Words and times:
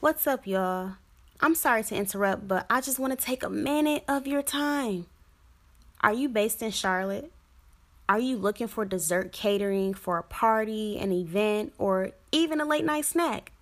What's 0.00 0.26
up, 0.26 0.46
y'all? 0.46 0.92
I'm 1.42 1.54
sorry 1.54 1.84
to 1.84 1.94
interrupt, 1.94 2.48
but 2.48 2.64
I 2.70 2.80
just 2.80 2.98
want 2.98 3.12
to 3.12 3.22
take 3.22 3.42
a 3.42 3.50
minute 3.50 4.02
of 4.08 4.26
your 4.26 4.40
time. 4.40 5.04
Are 6.00 6.14
you 6.14 6.26
based 6.26 6.62
in 6.62 6.70
Charlotte? 6.70 7.30
Are 8.08 8.18
you 8.18 8.38
looking 8.38 8.66
for 8.66 8.86
dessert 8.86 9.30
catering 9.30 9.92
for 9.92 10.16
a 10.16 10.22
party, 10.22 10.98
an 10.98 11.12
event, 11.12 11.74
or 11.76 12.12
even 12.32 12.62
a 12.62 12.64
late 12.64 12.86
night 12.86 13.04
snack? 13.04 13.52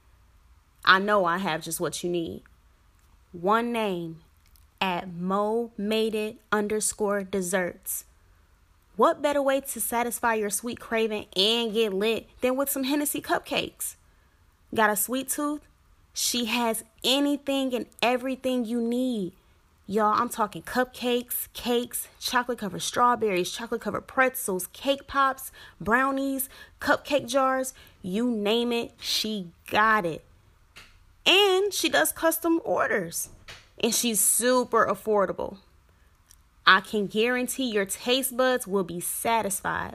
I 0.85 1.01
know 1.01 1.25
I 1.25 1.39
have 1.39 1.61
just 1.61 1.81
what 1.81 2.05
you 2.05 2.09
need. 2.09 2.43
One 3.33 3.73
name 3.73 4.21
at 4.81 5.13
Mo 5.13 5.73
Made 5.77 6.15
It 6.15 6.37
underscore 6.53 7.25
desserts. 7.25 8.05
What 8.95 9.21
better 9.21 9.43
way 9.43 9.61
to 9.61 9.81
satisfy 9.81 10.35
your 10.35 10.51
sweet 10.51 10.79
craving 10.79 11.27
and 11.35 11.75
get 11.75 11.93
lit 11.93 12.29
than 12.43 12.55
with 12.55 12.71
some 12.71 12.85
Hennessy 12.85 13.21
cupcakes? 13.21 13.97
Got 14.73 14.91
a 14.91 14.95
sweet 14.95 15.31
tooth? 15.31 15.68
She 16.21 16.47
has 16.47 16.83
anything 17.05 17.73
and 17.73 17.87
everything 18.03 18.65
you 18.65 18.81
need. 18.81 19.35
Y'all, 19.87 20.21
I'm 20.21 20.29
talking 20.29 20.63
cupcakes, 20.63 21.47
cakes, 21.53 22.09
chocolate 22.19 22.59
covered 22.59 22.83
strawberries, 22.83 23.53
chocolate 23.53 23.83
covered 23.83 24.09
pretzels, 24.09 24.67
cake 24.73 25.07
pops, 25.07 25.53
brownies, 25.81 26.49
cupcake 26.81 27.29
jars, 27.29 27.73
you 28.03 28.29
name 28.29 28.73
it, 28.73 28.95
she 28.99 29.53
got 29.71 30.05
it. 30.05 30.25
And 31.25 31.73
she 31.73 31.89
does 31.89 32.11
custom 32.11 32.61
orders. 32.65 33.29
And 33.79 33.95
she's 33.95 34.19
super 34.19 34.87
affordable. 34.87 35.59
I 36.67 36.81
can 36.81 37.07
guarantee 37.07 37.71
your 37.71 37.87
taste 37.87 38.37
buds 38.37 38.67
will 38.67 38.83
be 38.83 38.99
satisfied. 38.99 39.95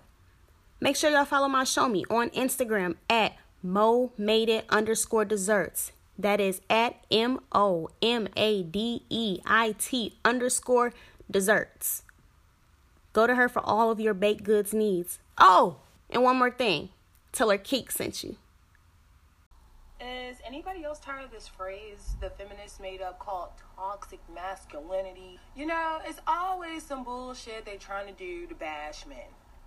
Make 0.80 0.96
sure 0.96 1.12
y'all 1.12 1.26
follow 1.26 1.50
my 1.50 1.66
show 1.66 1.90
me 1.90 2.06
on 2.10 2.30
Instagram 2.30 2.96
at 3.10 3.36
Mo 3.62 4.14
Made 4.18 4.48
It 4.48 4.66
underscore 4.70 5.26
desserts. 5.26 5.92
That 6.18 6.40
is 6.40 6.62
at 6.70 7.04
M 7.10 7.40
O 7.52 7.90
M 8.02 8.28
A 8.38 8.64
D 8.64 9.04
E 9.10 9.40
I 9.46 9.76
T 9.80 10.18
underscore 10.24 10.94
desserts. 11.30 12.04
Go 13.14 13.28
to 13.28 13.36
her 13.36 13.50
for 13.50 13.62
all 13.62 13.92
of 13.92 14.00
your 14.00 14.14
baked 14.14 14.44
goods 14.44 14.74
needs. 14.74 15.20
Oh, 15.38 15.78
and 16.10 16.24
one 16.24 16.38
more 16.38 16.52
thing. 16.52 16.90
Tell 17.32 17.50
her 17.50 17.58
Keek 17.58 17.92
sent 17.92 18.24
you. 18.24 18.38
Is 20.00 20.38
anybody 20.46 20.84
else 20.84 21.00
tired 21.00 21.24
of 21.24 21.32
this 21.32 21.48
phrase 21.48 22.16
the 22.20 22.30
feminists 22.30 22.80
made 22.80 23.02
up 23.02 23.20
called 23.20 23.50
toxic 23.76 24.20
masculinity? 24.34 25.40
You 25.56 25.66
know, 25.66 26.00
it's 26.06 26.20
always 26.28 26.84
some 26.84 27.04
bullshit 27.04 27.66
they're 27.66 27.78
trying 27.78 28.08
to 28.08 28.14
do 28.14 28.46
to 28.48 28.56
bash 28.56 29.06
men. 29.08 29.18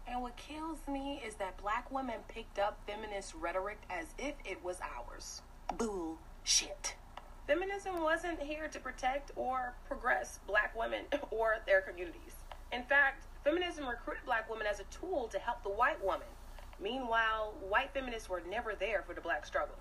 And 0.07 0.23
what 0.23 0.37
kills 0.37 0.79
me 0.89 1.21
is 1.27 1.35
that 1.37 1.57
black 1.57 1.91
women 1.91 2.17
picked 2.29 2.59
up 2.59 2.79
feminist 2.87 3.35
rhetoric 3.35 3.79
as 3.91 4.07
if 4.19 4.35
it 4.45 4.63
was 4.63 4.79
ours. 4.81 5.43
Bull 5.79 6.19
shit. 6.47 6.95
Feminism 7.49 8.03
wasn't 8.03 8.41
here 8.41 8.69
to 8.69 8.79
protect 8.79 9.33
or 9.35 9.75
progress 9.89 10.39
black 10.47 10.77
women 10.79 11.05
or 11.31 11.57
their 11.67 11.81
communities. 11.81 12.35
In 12.73 12.85
fact, 12.85 13.27
feminism 13.43 13.87
recruited 13.87 14.25
black 14.25 14.49
women 14.49 14.67
as 14.67 14.79
a 14.79 14.85
tool 14.85 15.29
to 15.33 15.39
help 15.41 15.63
the 15.65 15.71
white 15.71 16.03
woman. 16.05 16.27
Meanwhile, 16.81 17.55
white 17.69 17.93
feminists 17.93 18.29
were 18.29 18.43
never 18.49 18.75
there 18.79 19.03
for 19.03 19.13
the 19.13 19.21
black 19.21 19.45
struggle. 19.45 19.75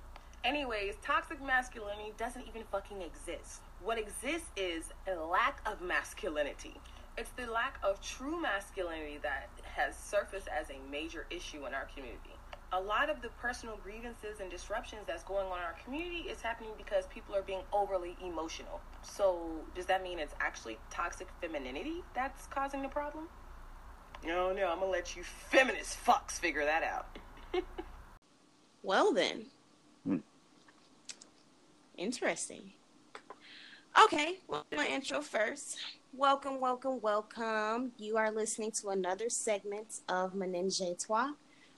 Anyways, 0.44 0.96
toxic 1.04 1.42
masculinity 1.44 2.14
doesn't 2.18 2.48
even 2.48 2.64
fucking 2.72 3.02
exist. 3.02 3.62
What 3.84 4.00
exists 4.00 4.50
is 4.58 4.90
a 5.08 5.16
lack 5.16 5.62
of 5.68 5.82
masculinity. 5.82 6.76
It's 7.18 7.32
the 7.32 7.46
lack 7.46 7.80
of 7.84 8.02
true 8.02 8.42
masculinity 8.42 9.20
that 9.22 9.50
has 9.76 9.96
surfaced 9.96 10.48
as 10.48 10.70
a 10.70 10.92
major 10.92 11.28
issue 11.30 11.66
in 11.66 11.74
our 11.74 11.88
community 11.94 12.36
a 12.76 12.82
lot 12.82 13.10
of 13.10 13.22
the 13.22 13.30
personal 13.42 13.80
grievances 13.82 14.42
and 14.42 14.52
disruptions 14.52 15.04
that's 15.08 15.24
going 15.24 15.48
on 15.48 15.60
in 15.60 15.64
our 15.64 15.76
community 15.84 16.28
is 16.30 16.42
happening 16.42 16.72
because 16.78 17.06
people 17.08 17.34
are 17.34 17.42
being 17.42 17.62
overly 17.72 18.18
emotional. 18.24 18.82
So, 19.02 19.62
does 19.74 19.86
that 19.86 20.04
mean 20.04 20.20
it's 20.20 20.36
actually 20.42 20.78
toxic 20.92 21.28
femininity 21.40 22.04
that's 22.14 22.48
causing 22.48 22.82
the 22.82 22.90
problem? 22.90 23.30
No, 24.26 24.52
no, 24.52 24.70
I'm 24.70 24.80
gonna 24.80 24.92
let 24.92 25.16
you 25.16 25.24
feminist 25.24 25.98
fucks 26.06 26.32
figure 26.32 26.66
that 26.66 26.84
out. 26.84 27.18
well, 28.84 29.14
then. 29.14 29.46
Hmm. 30.06 30.18
Interesting. 31.98 32.74
Okay, 34.04 34.40
well, 34.50 34.66
my 34.76 34.88
intro 34.88 35.22
first. 35.22 35.78
Welcome, 36.14 36.60
welcome, 36.60 37.00
welcome. 37.00 37.94
You 37.98 38.18
are 38.18 38.32
listening 38.32 38.72
to 38.82 38.90
another 38.90 39.30
segment 39.30 40.02
of 40.10 40.36
Menage 40.36 40.82
Toi 41.00 41.30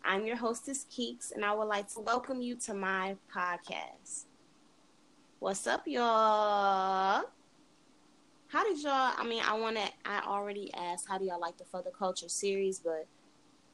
I'm 0.04 0.26
your 0.26 0.36
hostess, 0.36 0.86
Keeks, 0.92 1.32
and 1.32 1.44
I 1.44 1.54
would 1.54 1.68
like 1.68 1.88
to 1.94 2.00
welcome 2.00 2.42
you 2.42 2.56
to 2.58 2.74
my 2.74 3.16
podcast. 3.34 4.26
What's 5.40 5.68
up, 5.68 5.84
y'all? 5.86 7.26
How 8.48 8.64
did 8.64 8.82
y'all? 8.82 9.14
I 9.18 9.26
mean, 9.28 9.44
I 9.46 9.54
want 9.60 9.76
to. 9.78 9.88
I 10.06 10.22
already 10.26 10.74
asked, 10.74 11.08
how 11.08 11.18
do 11.18 11.26
y'all 11.26 11.40
like 11.40 11.58
the 11.58 11.66
For 11.66 11.82
the 11.82 11.92
Culture 11.92 12.30
series, 12.30 12.80
but 12.80 13.08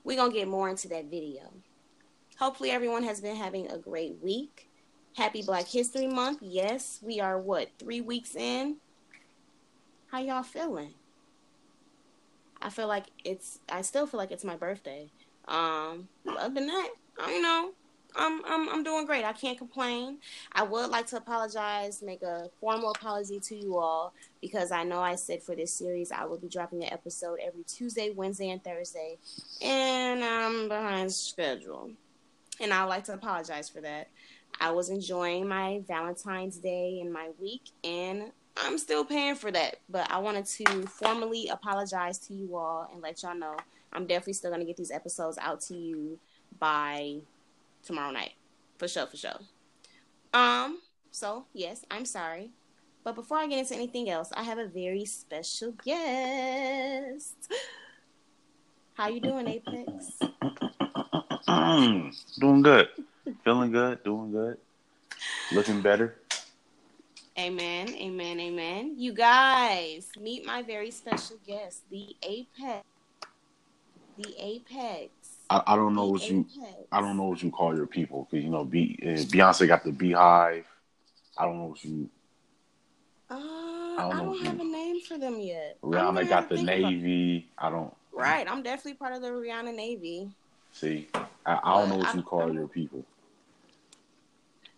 we're 0.03 0.17
gonna 0.17 0.33
get 0.33 0.47
more 0.47 0.69
into 0.69 0.87
that 0.89 1.05
video. 1.05 1.53
Hopefully, 2.39 2.71
everyone 2.71 3.03
has 3.03 3.21
been 3.21 3.35
having 3.35 3.69
a 3.69 3.77
great 3.77 4.17
week. 4.21 4.69
Happy 5.15 5.43
Black 5.43 5.67
History 5.67 6.07
Month. 6.07 6.39
Yes, 6.41 6.99
we 7.03 7.19
are 7.19 7.39
what 7.39 7.69
three 7.77 8.01
weeks 8.01 8.35
in. 8.35 8.77
How 10.07 10.19
y'all 10.19 10.43
feeling? 10.43 10.95
I 12.61 12.69
feel 12.69 12.87
like 12.87 13.05
it's. 13.23 13.59
I 13.69 13.83
still 13.83 14.07
feel 14.07 14.17
like 14.17 14.31
it's 14.31 14.43
my 14.43 14.55
birthday. 14.55 15.11
Um, 15.47 16.07
other 16.27 16.53
than 16.53 16.67
that, 16.67 16.89
I 17.19 17.39
know. 17.39 17.73
I'm, 18.15 18.45
I'm 18.45 18.69
I'm 18.69 18.83
doing 18.83 19.05
great. 19.05 19.25
I 19.25 19.33
can't 19.33 19.57
complain. 19.57 20.17
I 20.51 20.63
would 20.63 20.89
like 20.89 21.07
to 21.07 21.17
apologize, 21.17 22.01
make 22.01 22.21
a 22.21 22.49
formal 22.59 22.91
apology 22.91 23.39
to 23.39 23.55
you 23.55 23.77
all 23.77 24.13
because 24.41 24.71
I 24.71 24.83
know 24.83 24.99
I 24.99 25.15
said 25.15 25.41
for 25.41 25.55
this 25.55 25.73
series 25.73 26.11
I 26.11 26.25
will 26.25 26.37
be 26.37 26.47
dropping 26.47 26.83
an 26.83 26.93
episode 26.93 27.39
every 27.43 27.63
Tuesday, 27.63 28.11
Wednesday, 28.11 28.51
and 28.51 28.63
Thursday, 28.63 29.17
and 29.61 30.23
I'm 30.23 30.67
behind 30.67 31.11
schedule. 31.11 31.91
And 32.59 32.71
I 32.71 32.83
would 32.83 32.89
like 32.89 33.03
to 33.05 33.13
apologize 33.13 33.67
for 33.67 33.81
that. 33.81 34.09
I 34.61 34.71
was 34.71 34.89
enjoying 34.89 35.47
my 35.47 35.81
Valentine's 35.87 36.57
Day 36.57 36.99
and 37.01 37.11
my 37.11 37.29
week, 37.39 37.71
and 37.83 38.31
I'm 38.57 38.77
still 38.77 39.03
paying 39.03 39.35
for 39.35 39.51
that. 39.51 39.77
But 39.89 40.11
I 40.11 40.19
wanted 40.19 40.45
to 40.45 40.83
formally 40.83 41.47
apologize 41.47 42.19
to 42.27 42.33
you 42.35 42.55
all 42.55 42.87
and 42.93 43.01
let 43.01 43.23
y'all 43.23 43.35
know 43.35 43.57
I'm 43.93 44.05
definitely 44.07 44.33
still 44.33 44.51
gonna 44.51 44.65
get 44.65 44.77
these 44.77 44.91
episodes 44.91 45.37
out 45.39 45.61
to 45.61 45.75
you 45.75 46.19
by 46.59 47.21
tomorrow 47.83 48.11
night. 48.11 48.33
For 48.77 48.87
sure, 48.87 49.05
for 49.07 49.17
sure. 49.17 49.39
Um, 50.33 50.79
so 51.11 51.45
yes, 51.53 51.85
I'm 51.89 52.05
sorry. 52.05 52.51
But 53.03 53.15
before 53.15 53.37
I 53.37 53.47
get 53.47 53.59
into 53.59 53.75
anything 53.75 54.09
else, 54.09 54.31
I 54.33 54.43
have 54.43 54.57
a 54.57 54.67
very 54.67 55.05
special 55.05 55.73
guest. 55.83 57.35
How 58.93 59.09
you 59.09 59.19
doing, 59.19 59.47
Apex? 59.47 60.19
Mm, 61.47 62.39
doing 62.39 62.61
good. 62.61 62.87
Feeling 63.43 63.71
good, 63.71 64.03
doing 64.03 64.31
good. 64.31 64.57
Looking 65.51 65.81
better. 65.81 66.15
Amen, 67.37 67.89
amen, 67.89 68.39
amen. 68.39 68.95
You 68.97 69.13
guys, 69.13 70.07
meet 70.19 70.45
my 70.45 70.61
very 70.61 70.91
special 70.91 71.37
guest, 71.45 71.81
the 71.89 72.15
Apex. 72.21 72.85
The 74.17 74.35
apex. 74.39 75.11
I, 75.49 75.63
I 75.67 75.75
don't 75.75 75.95
know 75.95 76.05
the 76.07 76.11
what 76.13 76.21
apex. 76.21 76.31
you 76.31 76.45
I 76.91 77.01
don't 77.01 77.17
know 77.17 77.23
what 77.23 77.41
you 77.41 77.49
call 77.49 77.75
your 77.75 77.87
people 77.87 78.27
because 78.29 78.43
you 78.43 78.51
know 78.51 78.61
uh, 78.61 78.65
Beyonce 78.65 79.67
got 79.67 79.83
the 79.83 79.91
BeyHive. 79.91 80.63
I 81.37 81.45
don't 81.45 81.57
know 81.57 81.65
what 81.65 81.83
you. 81.83 82.09
Uh, 83.29 83.35
I 83.35 83.95
don't, 83.97 84.13
I 84.13 84.23
don't 84.23 84.45
have 84.45 84.59
you, 84.59 84.61
a 84.61 84.71
name 84.71 85.01
for 85.01 85.17
them 85.17 85.39
yet. 85.39 85.77
Rihanna 85.81 86.29
got 86.29 86.49
the 86.49 86.61
Navy. 86.61 87.49
I 87.57 87.69
don't. 87.69 87.93
Right, 88.11 88.47
I'm 88.49 88.61
definitely 88.61 88.93
part 88.95 89.13
of 89.13 89.21
the 89.21 89.29
Rihanna 89.29 89.75
Navy. 89.75 90.29
See, 90.71 91.07
I, 91.15 91.59
I 91.63 91.79
don't 91.79 91.89
know 91.89 91.97
what 91.97 92.09
I, 92.09 92.13
you 92.13 92.21
call 92.21 92.53
your 92.53 92.67
people. 92.67 93.03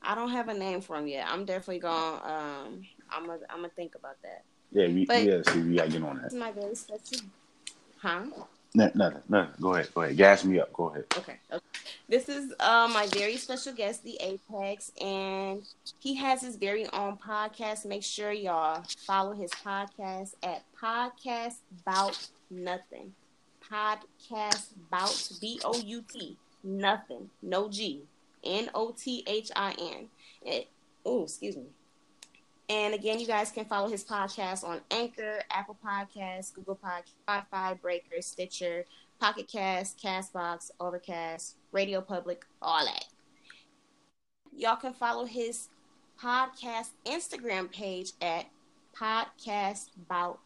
I 0.01 0.15
don't 0.15 0.29
have 0.29 0.47
a 0.47 0.53
name 0.53 0.81
for 0.81 0.95
them 0.95 1.07
yet. 1.07 1.27
I'm 1.29 1.45
definitely 1.45 1.79
going. 1.79 2.21
Um, 2.23 2.85
I'm 3.09 3.25
gonna 3.25 3.39
I'm 3.49 3.57
gonna 3.57 3.69
think 3.69 3.95
about 3.95 4.21
that. 4.23 4.43
Yeah, 4.71 4.87
we, 4.87 5.05
but 5.05 5.23
yeah. 5.23 5.41
See, 5.41 5.61
we 5.61 5.75
gotta 5.75 5.89
get 5.89 6.03
on 6.03 6.21
that. 6.21 6.33
My 6.33 6.51
very 6.51 6.75
Huh? 7.97 8.25
No, 8.75 8.91
nothing, 8.93 9.21
nothing. 9.29 9.53
Go 9.61 9.73
ahead, 9.73 9.87
go 9.95 10.01
ahead. 10.01 10.17
Gas 10.17 10.43
me 10.43 10.59
up. 10.59 10.73
Go 10.73 10.89
ahead. 10.89 11.05
Okay. 11.17 11.37
okay. 11.51 11.65
This 12.09 12.27
is 12.27 12.53
uh, 12.59 12.89
my 12.93 13.07
very 13.07 13.37
special 13.37 13.73
guest, 13.73 14.03
the 14.03 14.17
Apex, 14.19 14.91
and 14.99 15.63
he 15.99 16.15
has 16.15 16.41
his 16.41 16.57
very 16.57 16.85
own 16.91 17.17
podcast. 17.17 17.85
Make 17.85 18.03
sure 18.03 18.33
y'all 18.33 18.83
follow 19.07 19.33
his 19.33 19.49
podcast 19.51 20.33
at 20.43 20.63
Podcast 20.79 21.55
Bout 21.85 22.27
Nothing. 22.51 23.13
Podcast 23.71 24.67
Bout 24.91 25.31
B 25.39 25.59
O 25.63 25.77
U 25.77 26.03
T 26.11 26.37
Nothing. 26.63 27.29
No 27.41 27.69
G. 27.69 28.03
N 28.43 28.69
O 28.75 28.91
T 28.91 29.23
H 29.25 29.51
I 29.55 29.71
N. 29.79 30.63
Oh, 31.05 31.23
excuse 31.23 31.55
me. 31.55 31.63
And 32.67 32.95
again, 32.95 33.19
you 33.19 33.27
guys 33.27 33.51
can 33.51 33.65
follow 33.65 33.87
his 33.87 34.03
podcast 34.03 34.63
on 34.63 34.81
Anchor, 34.89 35.39
Apple 35.51 35.77
Podcasts, 35.85 36.53
Google 36.53 36.79
Podcasts, 36.83 37.13
Spotify, 37.27 37.79
Breaker, 37.79 38.21
Stitcher, 38.21 38.85
Pocket 39.19 39.47
Cast, 39.47 40.01
Castbox, 40.01 40.71
Overcast, 40.79 41.57
Radio 41.71 42.01
Public, 42.01 42.43
all 42.61 42.83
that. 42.85 43.05
Y'all 44.55 44.77
can 44.77 44.93
follow 44.93 45.25
his 45.25 45.69
podcast 46.19 46.89
Instagram 47.05 47.71
page 47.71 48.13
at 48.21 48.47
podcast 48.97 49.89
about 49.97 50.39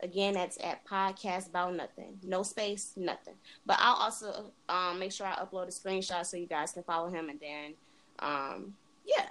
Again, 0.00 0.34
that's 0.34 0.58
at 0.62 0.84
podcast 0.84 1.48
about 1.48 1.74
nothing. 1.74 2.18
No 2.22 2.42
space, 2.42 2.92
nothing. 2.94 3.36
But 3.64 3.78
I'll 3.80 3.94
also 3.94 4.52
um, 4.68 4.98
make 4.98 5.12
sure 5.12 5.26
I 5.26 5.32
upload 5.36 5.68
a 5.68 5.70
screenshot 5.70 6.26
so 6.26 6.36
you 6.36 6.46
guys 6.46 6.72
can 6.72 6.82
follow 6.82 7.08
him. 7.08 7.30
And 7.30 7.40
then, 7.40 7.72
um, 8.18 8.74
yeah. 9.06 9.28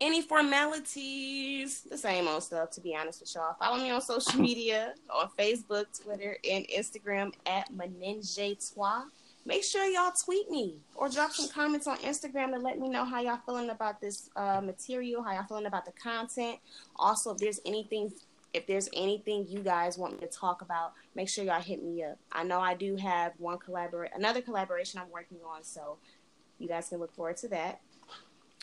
Any 0.00 0.22
formalities, 0.22 1.82
the 1.82 1.98
same 1.98 2.26
old 2.26 2.42
stuff, 2.42 2.70
to 2.70 2.80
be 2.80 2.96
honest 2.96 3.20
with 3.20 3.34
y'all. 3.34 3.54
Follow 3.58 3.82
me 3.82 3.90
on 3.90 4.00
social 4.00 4.40
media 4.40 4.94
on 5.10 5.28
Facebook, 5.38 5.86
Twitter, 6.02 6.38
and 6.48 6.66
Instagram 6.68 7.32
at 7.46 7.70
Menenjetoi. 7.72 9.04
Make 9.46 9.64
sure 9.64 9.84
y'all 9.84 10.12
tweet 10.12 10.50
me 10.50 10.76
or 10.94 11.08
drop 11.08 11.32
some 11.32 11.48
comments 11.48 11.86
on 11.86 11.96
Instagram 11.98 12.52
to 12.52 12.58
let 12.58 12.78
me 12.78 12.88
know 12.88 13.04
how 13.04 13.20
y'all 13.20 13.40
feeling 13.44 13.70
about 13.70 14.00
this 14.00 14.30
uh, 14.36 14.60
material, 14.60 15.22
how 15.22 15.32
y'all 15.32 15.46
feeling 15.46 15.66
about 15.66 15.86
the 15.86 15.92
content. 15.92 16.58
Also, 16.96 17.32
if 17.32 17.38
there's 17.38 17.60
anything 17.64 18.12
if 18.52 18.66
there's 18.66 18.88
anything 18.94 19.46
you 19.48 19.60
guys 19.60 19.96
want 19.96 20.14
me 20.14 20.26
to 20.26 20.32
talk 20.32 20.60
about, 20.62 20.94
make 21.14 21.28
sure 21.28 21.44
y'all 21.44 21.60
hit 21.60 21.82
me 21.82 22.02
up. 22.02 22.18
I 22.32 22.42
know 22.42 22.60
I 22.60 22.74
do 22.74 22.96
have 22.96 23.32
one 23.38 23.58
collaborate, 23.58 24.10
another 24.14 24.40
collaboration 24.40 25.00
I'm 25.00 25.10
working 25.10 25.38
on, 25.46 25.62
so 25.62 25.98
you 26.58 26.68
guys 26.68 26.88
can 26.88 26.98
look 26.98 27.14
forward 27.14 27.36
to 27.38 27.48
that. 27.48 27.80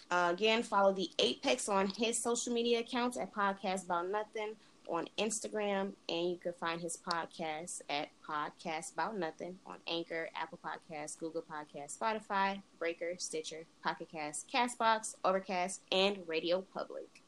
Uh, 0.09 0.29
again, 0.33 0.63
follow 0.63 0.93
the 0.93 1.09
Apex 1.19 1.67
on 1.67 1.87
his 1.87 2.17
social 2.17 2.53
media 2.53 2.79
accounts 2.79 3.17
at 3.17 3.33
Podcast 3.33 3.85
About 3.85 4.09
Nothing 4.09 4.55
on 4.87 5.07
Instagram, 5.17 5.91
and 6.07 6.29
you 6.29 6.37
can 6.37 6.53
find 6.53 6.79
his 6.79 6.97
podcast 6.97 7.81
at 7.89 8.07
Podcast 8.27 8.93
About 8.93 9.17
Nothing 9.17 9.59
on 9.65 9.75
Anchor, 9.87 10.29
Apple 10.35 10.59
Podcasts, 10.63 11.19
Google 11.19 11.43
Podcasts, 11.43 11.97
Spotify, 11.97 12.61
Breaker, 12.79 13.15
Stitcher, 13.17 13.65
Pocket 13.83 14.07
Cast, 14.09 14.49
Castbox, 14.49 15.15
Overcast, 15.25 15.81
and 15.91 16.19
Radio 16.25 16.61
Public. 16.73 17.21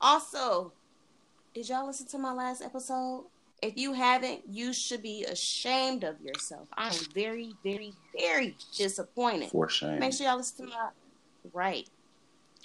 Also, 0.00 0.72
did 1.54 1.68
y'all 1.68 1.86
listen 1.86 2.06
to 2.08 2.18
my 2.18 2.32
last 2.32 2.62
episode? 2.62 3.24
If 3.62 3.76
you 3.76 3.94
haven't, 3.94 4.42
you 4.48 4.72
should 4.72 5.02
be 5.02 5.24
ashamed 5.24 6.04
of 6.04 6.20
yourself. 6.20 6.68
I 6.76 6.88
am 6.88 7.04
very, 7.14 7.54
very, 7.64 7.94
very 8.16 8.54
disappointed. 8.76 9.50
For 9.50 9.68
shame. 9.68 9.98
Make 9.98 10.12
sure 10.12 10.26
y'all 10.26 10.36
listen 10.36 10.66
to 10.66 10.72
my 10.72 10.88
right. 11.52 11.88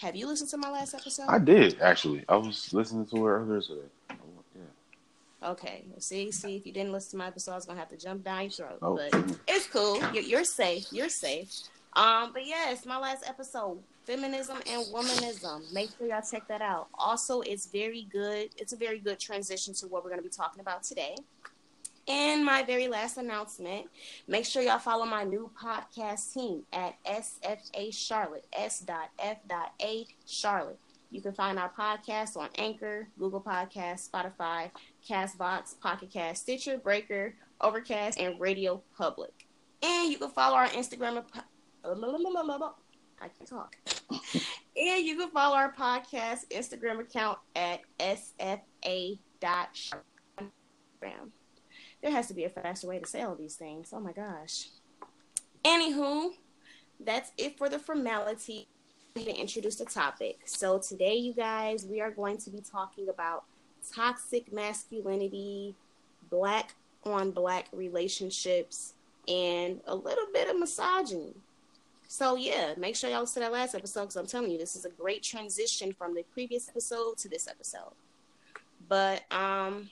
Have 0.01 0.15
you 0.15 0.25
listened 0.25 0.49
to 0.49 0.57
my 0.57 0.71
last 0.71 0.95
episode? 0.95 1.27
I 1.29 1.37
did 1.37 1.79
actually. 1.79 2.25
I 2.27 2.35
was 2.35 2.73
listening 2.73 3.05
to 3.07 3.17
it 3.17 3.29
earlier 3.29 3.61
today. 3.61 3.81
Yeah. 4.09 5.49
Okay. 5.49 5.83
See, 5.99 6.31
see, 6.31 6.55
if 6.55 6.65
you 6.65 6.73
didn't 6.73 6.91
listen 6.91 7.11
to 7.11 7.17
my 7.17 7.27
episode, 7.27 7.51
I 7.51 7.55
was 7.55 7.65
gonna 7.65 7.79
have 7.79 7.89
to 7.89 7.97
jump 7.97 8.23
down 8.23 8.41
your 8.41 8.49
throat. 8.49 8.79
Oh. 8.81 8.95
But 8.95 9.37
it's 9.47 9.67
cool. 9.67 9.99
You're, 10.11 10.23
you're 10.23 10.43
safe. 10.43 10.87
You're 10.91 11.09
safe. 11.09 11.51
Um, 11.93 12.31
but 12.33 12.47
yes, 12.47 12.79
it's 12.79 12.85
my 12.87 12.97
last 12.97 13.29
episode 13.29 13.77
feminism 14.05 14.57
and 14.67 14.83
womanism. 14.87 15.71
Make 15.71 15.89
sure 15.95 16.07
y'all 16.07 16.23
check 16.29 16.47
that 16.47 16.61
out. 16.61 16.87
Also, 16.95 17.41
it's 17.41 17.67
very 17.67 18.07
good. 18.11 18.49
It's 18.57 18.73
a 18.73 18.77
very 18.77 18.99
good 18.99 19.19
transition 19.19 19.73
to 19.75 19.87
what 19.87 20.03
we're 20.03 20.09
going 20.09 20.21
to 20.21 20.27
be 20.27 20.33
talking 20.33 20.61
about 20.61 20.83
today. 20.83 21.15
And 22.07 22.43
my 22.43 22.63
very 22.63 22.87
last 22.87 23.17
announcement, 23.17 23.87
make 24.27 24.45
sure 24.45 24.61
y'all 24.63 24.79
follow 24.79 25.05
my 25.05 25.23
new 25.23 25.51
podcast 25.61 26.33
team 26.33 26.63
at 26.73 26.95
SFA 27.05 27.93
Charlotte, 27.93 28.45
S.F.A 28.53 30.07
Charlotte. 30.25 30.79
You 31.11 31.21
can 31.21 31.33
find 31.33 31.59
our 31.59 31.69
podcast 31.77 32.37
on 32.37 32.49
Anchor, 32.57 33.09
Google 33.19 33.41
Podcasts, 33.41 34.09
Spotify, 34.09 34.71
Castbox, 35.07 35.79
Pocket 35.79 36.09
Cast, 36.09 36.43
Stitcher, 36.43 36.77
Breaker, 36.77 37.35
Overcast, 37.59 38.17
and 38.19 38.39
Radio 38.39 38.81
Public. 38.97 39.45
And 39.83 40.09
you 40.11 40.17
can 40.17 40.29
follow 40.29 40.55
our 40.55 40.69
Instagram 40.69 41.23
uh, 41.83 41.95
I 43.21 43.27
can 43.27 43.45
talk. 43.45 43.75
and 44.75 45.05
you 45.05 45.17
can 45.17 45.29
follow 45.31 45.55
our 45.55 45.73
podcast 45.73 46.47
Instagram 46.49 46.99
account 47.01 47.37
at 47.55 47.81
sfa.instagram. 47.99 49.19
There 52.01 52.11
has 52.11 52.27
to 52.27 52.33
be 52.33 52.45
a 52.45 52.49
faster 52.49 52.87
way 52.87 52.99
to 52.99 53.05
say 53.05 53.21
all 53.21 53.35
these 53.35 53.55
things. 53.55 53.91
Oh 53.93 53.99
my 53.99 54.11
gosh. 54.11 54.67
Anywho, 55.63 56.31
that's 56.99 57.31
it 57.37 57.57
for 57.57 57.69
the 57.69 57.79
formality 57.79 58.67
to 59.15 59.35
introduce 59.35 59.75
the 59.75 59.85
topic. 59.85 60.39
So 60.45 60.79
today, 60.79 61.15
you 61.15 61.33
guys, 61.33 61.85
we 61.85 62.01
are 62.01 62.11
going 62.11 62.37
to 62.39 62.49
be 62.49 62.61
talking 62.61 63.09
about 63.09 63.43
toxic 63.93 64.51
masculinity, 64.51 65.75
black 66.29 66.73
on 67.03 67.31
black 67.31 67.67
relationships, 67.71 68.93
and 69.27 69.81
a 69.87 69.95
little 69.95 70.27
bit 70.33 70.49
of 70.49 70.57
misogyny. 70.57 71.33
So 72.07 72.35
yeah, 72.35 72.73
make 72.77 72.95
sure 72.95 73.09
y'all 73.09 73.25
to 73.25 73.39
that 73.39 73.51
last 73.51 73.73
episode 73.73 74.01
because 74.01 74.17
I'm 74.17 74.27
telling 74.27 74.51
you, 74.51 74.57
this 74.57 74.75
is 74.75 74.85
a 74.85 74.89
great 74.89 75.23
transition 75.23 75.93
from 75.93 76.13
the 76.13 76.23
previous 76.33 76.67
episode 76.67 77.17
to 77.19 77.29
this 77.29 77.47
episode. 77.47 77.93
But 78.89 79.23
um, 79.31 79.89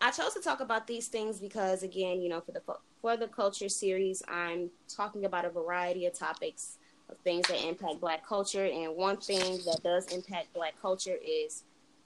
I 0.00 0.10
chose 0.10 0.34
to 0.34 0.40
talk 0.40 0.60
about 0.60 0.86
these 0.86 1.08
things 1.08 1.40
because, 1.40 1.82
again, 1.82 2.20
you 2.20 2.28
know, 2.28 2.40
for 2.40 2.52
the 2.52 2.62
for 3.00 3.16
the 3.16 3.28
culture 3.28 3.68
series, 3.68 4.22
I'm 4.28 4.70
talking 4.88 5.24
about 5.24 5.44
a 5.44 5.50
variety 5.50 6.06
of 6.06 6.14
topics 6.14 6.78
of 7.08 7.16
things 7.18 7.46
that 7.48 7.66
impact 7.66 8.00
Black 8.00 8.26
culture, 8.26 8.64
and 8.64 8.96
one 8.96 9.16
thing 9.16 9.58
that 9.64 9.80
does 9.82 10.12
impact 10.12 10.52
Black 10.54 10.74
culture 10.80 11.16
is 11.24 11.64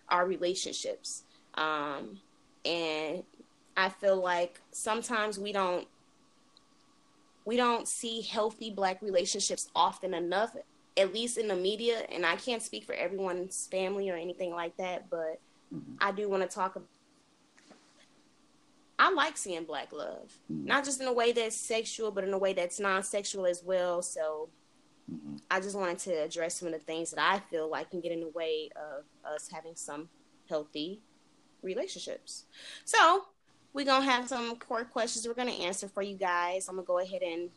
our 0.09 0.27
relationships. 0.27 1.25
Um, 1.55 2.19
and 2.65 3.23
I 3.77 3.89
feel 3.89 4.17
like 4.17 4.61
sometimes 4.73 5.39
we 5.39 5.53
don't 5.53 5.87
we 7.45 7.57
don't 7.57 7.89
see 7.89 8.21
healthy 8.21 8.71
black 8.71 9.01
relationships 9.03 9.71
often 9.75 10.15
enough 10.15 10.55
at 10.97 11.13
least 11.13 11.39
in 11.39 11.49
the 11.49 11.57
media 11.57 12.05
and 12.13 12.27
i 12.27 12.37
can't 12.37 12.63
speak 12.63 12.85
for 12.85 12.93
everyone's 12.95 13.67
family 13.71 14.11
or 14.11 14.15
anything 14.15 14.53
like 14.53 14.77
that 14.77 15.09
but 15.11 15.41
mm-hmm. 15.75 15.95
i 16.01 16.13
do 16.13 16.29
want 16.29 16.43
to 16.43 16.49
talk 16.49 16.77
about 16.77 16.87
I 19.00 19.11
like 19.11 19.38
seeing 19.38 19.64
black 19.64 19.94
love, 19.94 20.31
mm-hmm. 20.52 20.67
not 20.67 20.85
just 20.85 21.00
in 21.00 21.08
a 21.08 21.12
way 21.12 21.32
that's 21.32 21.56
sexual, 21.56 22.11
but 22.11 22.23
in 22.23 22.35
a 22.35 22.38
way 22.38 22.52
that's 22.52 22.79
non-sexual 22.79 23.47
as 23.47 23.62
well. 23.64 24.02
So, 24.02 24.50
mm-hmm. 25.11 25.37
I 25.50 25.58
just 25.58 25.75
wanted 25.75 25.99
to 26.00 26.25
address 26.25 26.56
some 26.56 26.69
of 26.69 26.75
the 26.75 26.81
things 26.81 27.11
that 27.11 27.19
I 27.19 27.38
feel 27.50 27.69
like 27.70 27.91
can 27.91 28.02
get 28.02 28.12
in 28.12 28.20
the 28.20 28.29
way 28.29 28.69
of 28.76 29.05
us 29.25 29.49
having 29.50 29.75
some 29.75 30.11
healthy 30.50 31.00
relationships. 31.62 32.44
So, 32.85 33.25
we're 33.73 33.87
going 33.87 34.02
to 34.02 34.11
have 34.11 34.29
some 34.29 34.56
core 34.56 34.85
questions 34.85 35.26
we're 35.26 35.32
going 35.32 35.49
to 35.49 35.62
answer 35.64 35.88
for 35.88 36.02
you 36.02 36.17
guys. 36.17 36.69
I'm 36.69 36.75
going 36.75 36.85
to 36.85 36.87
go 36.87 36.99
ahead 36.99 37.23
and 37.23 37.49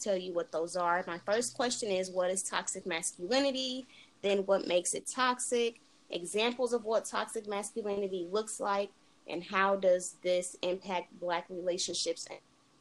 tell 0.00 0.16
you 0.16 0.32
what 0.32 0.50
those 0.50 0.74
are. 0.74 1.04
My 1.06 1.18
first 1.18 1.54
question 1.54 1.92
is 1.92 2.10
What 2.10 2.30
is 2.30 2.42
toxic 2.42 2.84
masculinity? 2.84 3.86
Then, 4.22 4.38
what 4.38 4.66
makes 4.66 4.94
it 4.94 5.06
toxic? 5.06 5.80
Examples 6.10 6.72
of 6.72 6.84
what 6.84 7.04
toxic 7.04 7.46
masculinity 7.46 8.26
looks 8.28 8.58
like, 8.58 8.90
and 9.30 9.44
how 9.44 9.76
does 9.76 10.16
this 10.22 10.56
impact 10.62 11.18
Black 11.20 11.46
relationships 11.48 12.26
and 12.28 12.38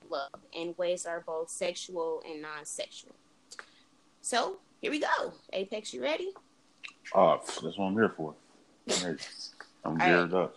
love 0.10 0.42
in 0.54 0.74
ways 0.78 1.04
that 1.04 1.12
are 1.12 1.24
both 1.26 1.50
sexual 1.50 2.22
and 2.28 2.42
non 2.42 2.66
sexual? 2.66 3.14
So, 4.22 4.58
here 4.82 4.92
we 4.92 5.00
go. 5.00 5.34
Apex, 5.54 5.94
you 5.94 6.02
ready? 6.02 6.32
Uh, 7.14 7.38
that's 7.38 7.62
what 7.62 7.80
I'm 7.80 7.94
here 7.94 8.14
for. 8.16 8.34
I'm 9.86 9.98
geared 9.98 10.32
right. 10.32 10.44
up. 10.44 10.56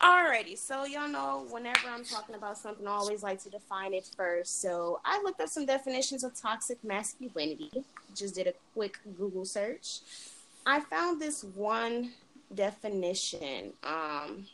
Alrighty, 0.00 0.58
so 0.58 0.84
y'all 0.84 1.06
know 1.06 1.46
whenever 1.50 1.88
I'm 1.88 2.04
talking 2.04 2.34
about 2.34 2.58
something, 2.58 2.88
I 2.88 2.90
always 2.90 3.22
like 3.22 3.40
to 3.44 3.50
define 3.50 3.94
it 3.94 4.10
first. 4.16 4.60
So 4.60 5.00
I 5.04 5.22
looked 5.22 5.40
up 5.40 5.48
some 5.48 5.64
definitions 5.64 6.24
of 6.24 6.34
toxic 6.34 6.82
masculinity. 6.82 7.70
Just 8.12 8.34
did 8.34 8.48
a 8.48 8.54
quick 8.74 8.98
Google 9.16 9.44
search. 9.44 10.00
I 10.66 10.80
found 10.80 11.20
this 11.20 11.44
one 11.44 12.10
definition. 12.54 13.72
Um, 13.84 14.46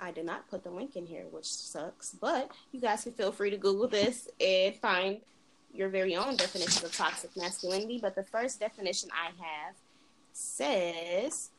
I 0.00 0.12
did 0.12 0.24
not 0.24 0.48
put 0.48 0.62
the 0.62 0.70
link 0.70 0.96
in 0.96 1.06
here, 1.06 1.24
which 1.30 1.46
sucks, 1.46 2.12
but 2.20 2.50
you 2.72 2.80
guys 2.80 3.02
can 3.02 3.12
feel 3.12 3.32
free 3.32 3.50
to 3.50 3.56
Google 3.56 3.88
this 3.88 4.28
and 4.40 4.74
find 4.76 5.18
your 5.74 5.88
very 5.88 6.16
own 6.16 6.36
definition 6.36 6.84
of 6.84 6.94
toxic 6.94 7.36
masculinity. 7.36 7.98
But 8.00 8.14
the 8.14 8.22
first 8.24 8.60
definition 8.60 9.10
I 9.12 9.26
have 9.42 9.74
says 10.32 11.50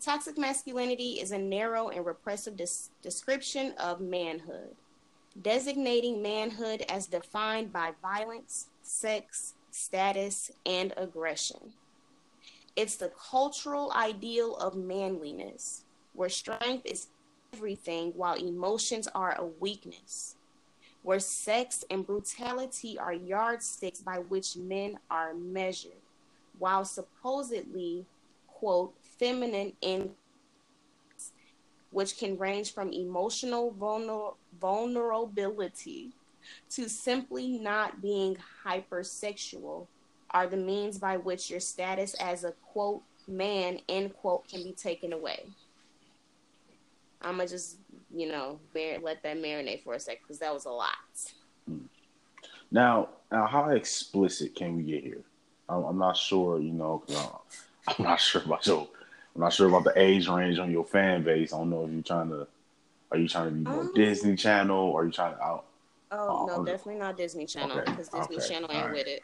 Toxic 0.00 0.36
masculinity 0.36 1.20
is 1.20 1.32
a 1.32 1.38
narrow 1.38 1.88
and 1.88 2.04
repressive 2.04 2.56
des- 2.56 2.90
description 3.02 3.72
of 3.72 4.00
manhood, 4.00 4.76
designating 5.40 6.22
manhood 6.22 6.84
as 6.88 7.06
defined 7.06 7.72
by 7.72 7.92
violence, 8.02 8.66
sex, 8.82 9.54
status, 9.70 10.50
and 10.64 10.92
aggression. 10.96 11.72
It's 12.76 12.96
the 12.96 13.10
cultural 13.30 13.90
ideal 13.92 14.54
of 14.56 14.76
manliness, 14.76 15.84
where 16.12 16.28
strength 16.28 16.84
is 16.84 17.06
everything 17.54 18.12
while 18.14 18.34
emotions 18.34 19.08
are 19.14 19.34
a 19.38 19.46
weakness, 19.46 20.36
where 21.02 21.18
sex 21.18 21.84
and 21.90 22.06
brutality 22.06 22.98
are 22.98 23.14
yardsticks 23.14 24.00
by 24.00 24.18
which 24.18 24.56
men 24.56 24.98
are 25.10 25.32
measured, 25.32 26.02
while 26.58 26.84
supposedly, 26.84 28.04
quote, 28.46 28.94
feminine 29.18 29.72
in 29.80 30.10
which 31.90 32.18
can 32.18 32.36
range 32.36 32.74
from 32.74 32.92
emotional 32.92 33.72
vulner- 33.72 34.34
vulnerability 34.60 36.10
to 36.68 36.90
simply 36.90 37.58
not 37.58 38.02
being 38.02 38.36
hypersexual 38.66 39.86
are 40.36 40.46
the 40.46 40.56
means 40.56 40.98
by 40.98 41.16
which 41.16 41.50
your 41.50 41.60
status 41.60 42.12
as 42.20 42.44
a 42.44 42.52
quote 42.72 43.02
man 43.26 43.80
end 43.88 44.14
quote 44.14 44.46
can 44.46 44.62
be 44.62 44.72
taken 44.72 45.14
away. 45.14 45.46
I'm 47.22 47.38
gonna 47.38 47.48
just 47.48 47.78
you 48.14 48.28
know 48.28 48.60
bear, 48.74 48.98
let 49.00 49.22
that 49.22 49.38
marinate 49.38 49.82
for 49.82 49.94
a 49.94 50.00
second 50.00 50.24
because 50.24 50.38
that 50.40 50.52
was 50.52 50.66
a 50.66 50.70
lot. 50.70 50.92
Now, 52.70 53.08
now, 53.32 53.46
how 53.46 53.70
explicit 53.70 54.54
can 54.54 54.76
we 54.76 54.82
get 54.82 55.02
here? 55.02 55.22
I'm, 55.70 55.84
I'm 55.84 55.98
not 55.98 56.18
sure. 56.18 56.60
You 56.60 56.72
know, 56.72 57.02
I'm 57.88 58.04
not 58.04 58.20
sure 58.20 58.42
about 58.42 58.66
your. 58.66 58.86
I'm 59.34 59.40
not 59.40 59.54
sure 59.54 59.68
about 59.68 59.84
the 59.84 59.94
age 59.96 60.28
range 60.28 60.58
on 60.58 60.70
your 60.70 60.84
fan 60.84 61.22
base. 61.22 61.54
I 61.54 61.58
don't 61.58 61.70
know 61.70 61.86
if 61.86 61.92
you're 61.92 62.02
trying 62.02 62.28
to. 62.28 62.46
Are 63.10 63.16
you 63.16 63.26
trying 63.26 63.48
to 63.48 63.54
be 63.54 63.60
more 63.62 63.80
um, 63.80 63.92
Disney 63.94 64.36
Channel? 64.36 64.76
Or 64.76 65.00
are 65.00 65.06
you 65.06 65.12
trying 65.12 65.34
to? 65.34 65.42
out? 65.42 65.64
oh 66.12 66.46
no, 66.46 66.64
definitely 66.64 67.00
not 67.00 67.16
Disney 67.16 67.46
Channel 67.46 67.78
okay. 67.78 67.90
because 67.90 68.08
Disney 68.10 68.36
okay. 68.36 68.48
Channel 68.48 68.70
ain't 68.70 68.84
right. 68.84 68.92
with 68.92 69.06
it. 69.06 69.22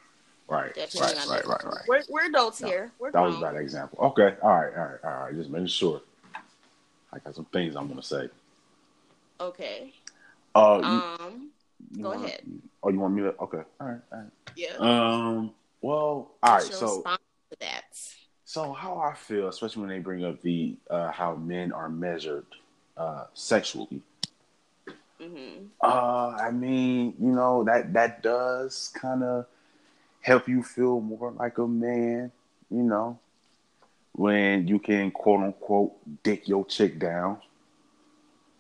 Right, 0.53 0.75
Definitely 0.75 1.17
right, 1.17 1.29
right, 1.29 1.47
right, 1.47 1.65
right. 1.65 1.85
We're, 1.89 2.03
we're 2.11 2.27
adults 2.27 2.61
no, 2.61 2.69
here. 2.69 2.93
We're 2.99 3.11
that 3.11 3.19
grown. 3.19 3.27
was 3.29 3.39
a 3.39 3.41
bad 3.41 3.57
example. 3.57 3.99
Okay, 4.01 4.35
all 4.43 4.51
right, 4.51 4.77
all 4.77 4.85
right, 4.85 4.99
all 5.03 5.25
right. 5.25 5.35
Just 5.35 5.49
making 5.49 5.69
sure. 5.69 6.03
I 7.11 7.19
got 7.21 7.35
some 7.35 7.47
things 7.47 7.75
I'm 7.75 7.89
gonna 7.89 8.03
say. 8.03 8.29
Okay. 9.41 9.95
Uh, 10.55 10.81
um, 10.81 11.51
you 11.97 12.03
go 12.03 12.11
want, 12.11 12.25
ahead. 12.27 12.43
Oh, 12.83 12.91
you 12.91 13.01
want 13.01 13.15
me 13.15 13.23
to? 13.23 13.29
Okay, 13.29 13.63
all 13.81 13.89
right, 13.89 14.01
all 14.13 14.19
right. 14.19 14.29
Yeah. 14.55 14.75
Um. 14.79 15.53
Well, 15.81 16.33
all 16.43 16.53
right. 16.55 16.63
So 16.63 17.03
that. 17.59 17.85
So 18.45 18.75
how 18.75 18.99
I 18.99 19.15
feel, 19.15 19.49
especially 19.49 19.81
when 19.81 19.89
they 19.89 20.01
bring 20.01 20.23
up 20.23 20.43
the 20.43 20.77
uh, 20.91 21.11
how 21.13 21.35
men 21.35 21.73
are 21.73 21.89
measured 21.89 22.45
uh, 22.99 23.25
sexually. 23.33 24.03
Mm-hmm. 25.19 25.65
Uh, 25.81 26.37
I 26.39 26.51
mean, 26.51 27.15
you 27.19 27.33
know 27.33 27.65
that 27.65 27.95
that 27.95 28.23
does 28.23 28.93
kind 28.95 29.23
of 29.23 29.47
help 30.23 30.49
you 30.49 30.63
feel 30.63 31.01
more 31.01 31.33
like 31.33 31.59
a 31.59 31.67
man, 31.67 32.33
you 32.71 32.83
know, 32.83 33.19
when 34.13 34.67
you 34.67 34.79
can 34.79 35.11
quote 35.11 35.41
unquote 35.41 35.93
dick 36.23 36.49
your 36.49 36.65
chick 36.65 36.99
down, 36.99 37.39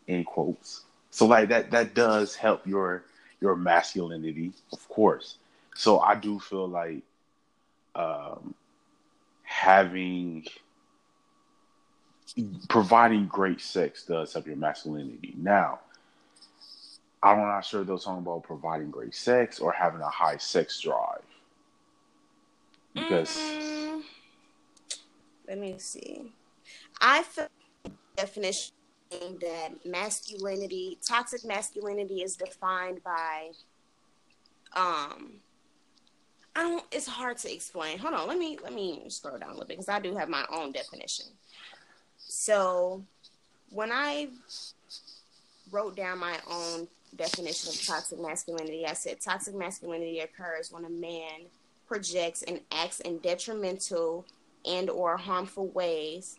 in 0.06 0.24
quotes. 0.24 0.82
So 1.10 1.26
like 1.26 1.48
that 1.48 1.70
that 1.70 1.94
does 1.94 2.34
help 2.34 2.66
your 2.66 3.04
your 3.40 3.56
masculinity, 3.56 4.52
of 4.72 4.88
course. 4.88 5.36
So 5.74 6.00
I 6.00 6.14
do 6.16 6.38
feel 6.38 6.68
like 6.68 7.02
um, 7.94 8.54
having 9.42 10.44
providing 12.68 13.26
great 13.26 13.60
sex 13.60 14.04
does 14.04 14.32
help 14.32 14.46
your 14.46 14.56
masculinity. 14.56 15.34
Now, 15.36 15.80
I'm 17.22 17.38
not 17.38 17.64
sure 17.64 17.84
they're 17.84 17.98
talking 17.98 18.22
about 18.22 18.42
providing 18.42 18.90
great 18.90 19.14
sex 19.14 19.60
or 19.60 19.72
having 19.72 20.00
a 20.00 20.08
high 20.08 20.38
sex 20.38 20.80
drive 20.80 21.22
because 22.94 23.36
mm, 23.36 24.02
let 25.48 25.58
me 25.58 25.76
see. 25.78 26.32
I 27.00 27.22
feel 27.22 27.48
definition 28.16 28.72
that 29.10 29.84
masculinity, 29.84 30.98
toxic 31.06 31.44
masculinity, 31.44 32.22
is 32.22 32.36
defined 32.36 33.02
by. 33.04 33.50
Um, 34.74 35.34
I 36.54 36.62
don't. 36.62 36.84
It's 36.90 37.06
hard 37.06 37.38
to 37.38 37.52
explain. 37.52 37.98
Hold 37.98 38.14
on. 38.14 38.28
Let 38.28 38.38
me 38.38 38.58
let 38.62 38.72
me 38.72 39.04
scroll 39.08 39.38
down 39.38 39.50
a 39.50 39.52
little 39.52 39.66
bit 39.66 39.78
because 39.78 39.88
I 39.88 40.00
do 40.00 40.14
have 40.16 40.28
my 40.28 40.44
own 40.50 40.72
definition. 40.72 41.26
So, 42.18 43.02
when 43.70 43.90
I 43.92 44.28
wrote 45.70 45.96
down 45.96 46.18
my 46.18 46.38
own 46.50 46.88
definition 47.16 47.70
of 47.70 47.86
toxic 47.86 48.20
masculinity, 48.20 48.86
I 48.86 48.94
said 48.94 49.20
toxic 49.20 49.54
masculinity 49.54 50.20
occurs 50.20 50.70
when 50.70 50.84
a 50.84 50.90
man 50.90 51.46
projects 51.92 52.42
and 52.42 52.60
acts 52.72 53.00
in 53.00 53.18
detrimental 53.18 54.24
and 54.64 54.88
or 54.88 55.18
harmful 55.18 55.68
ways 55.68 56.38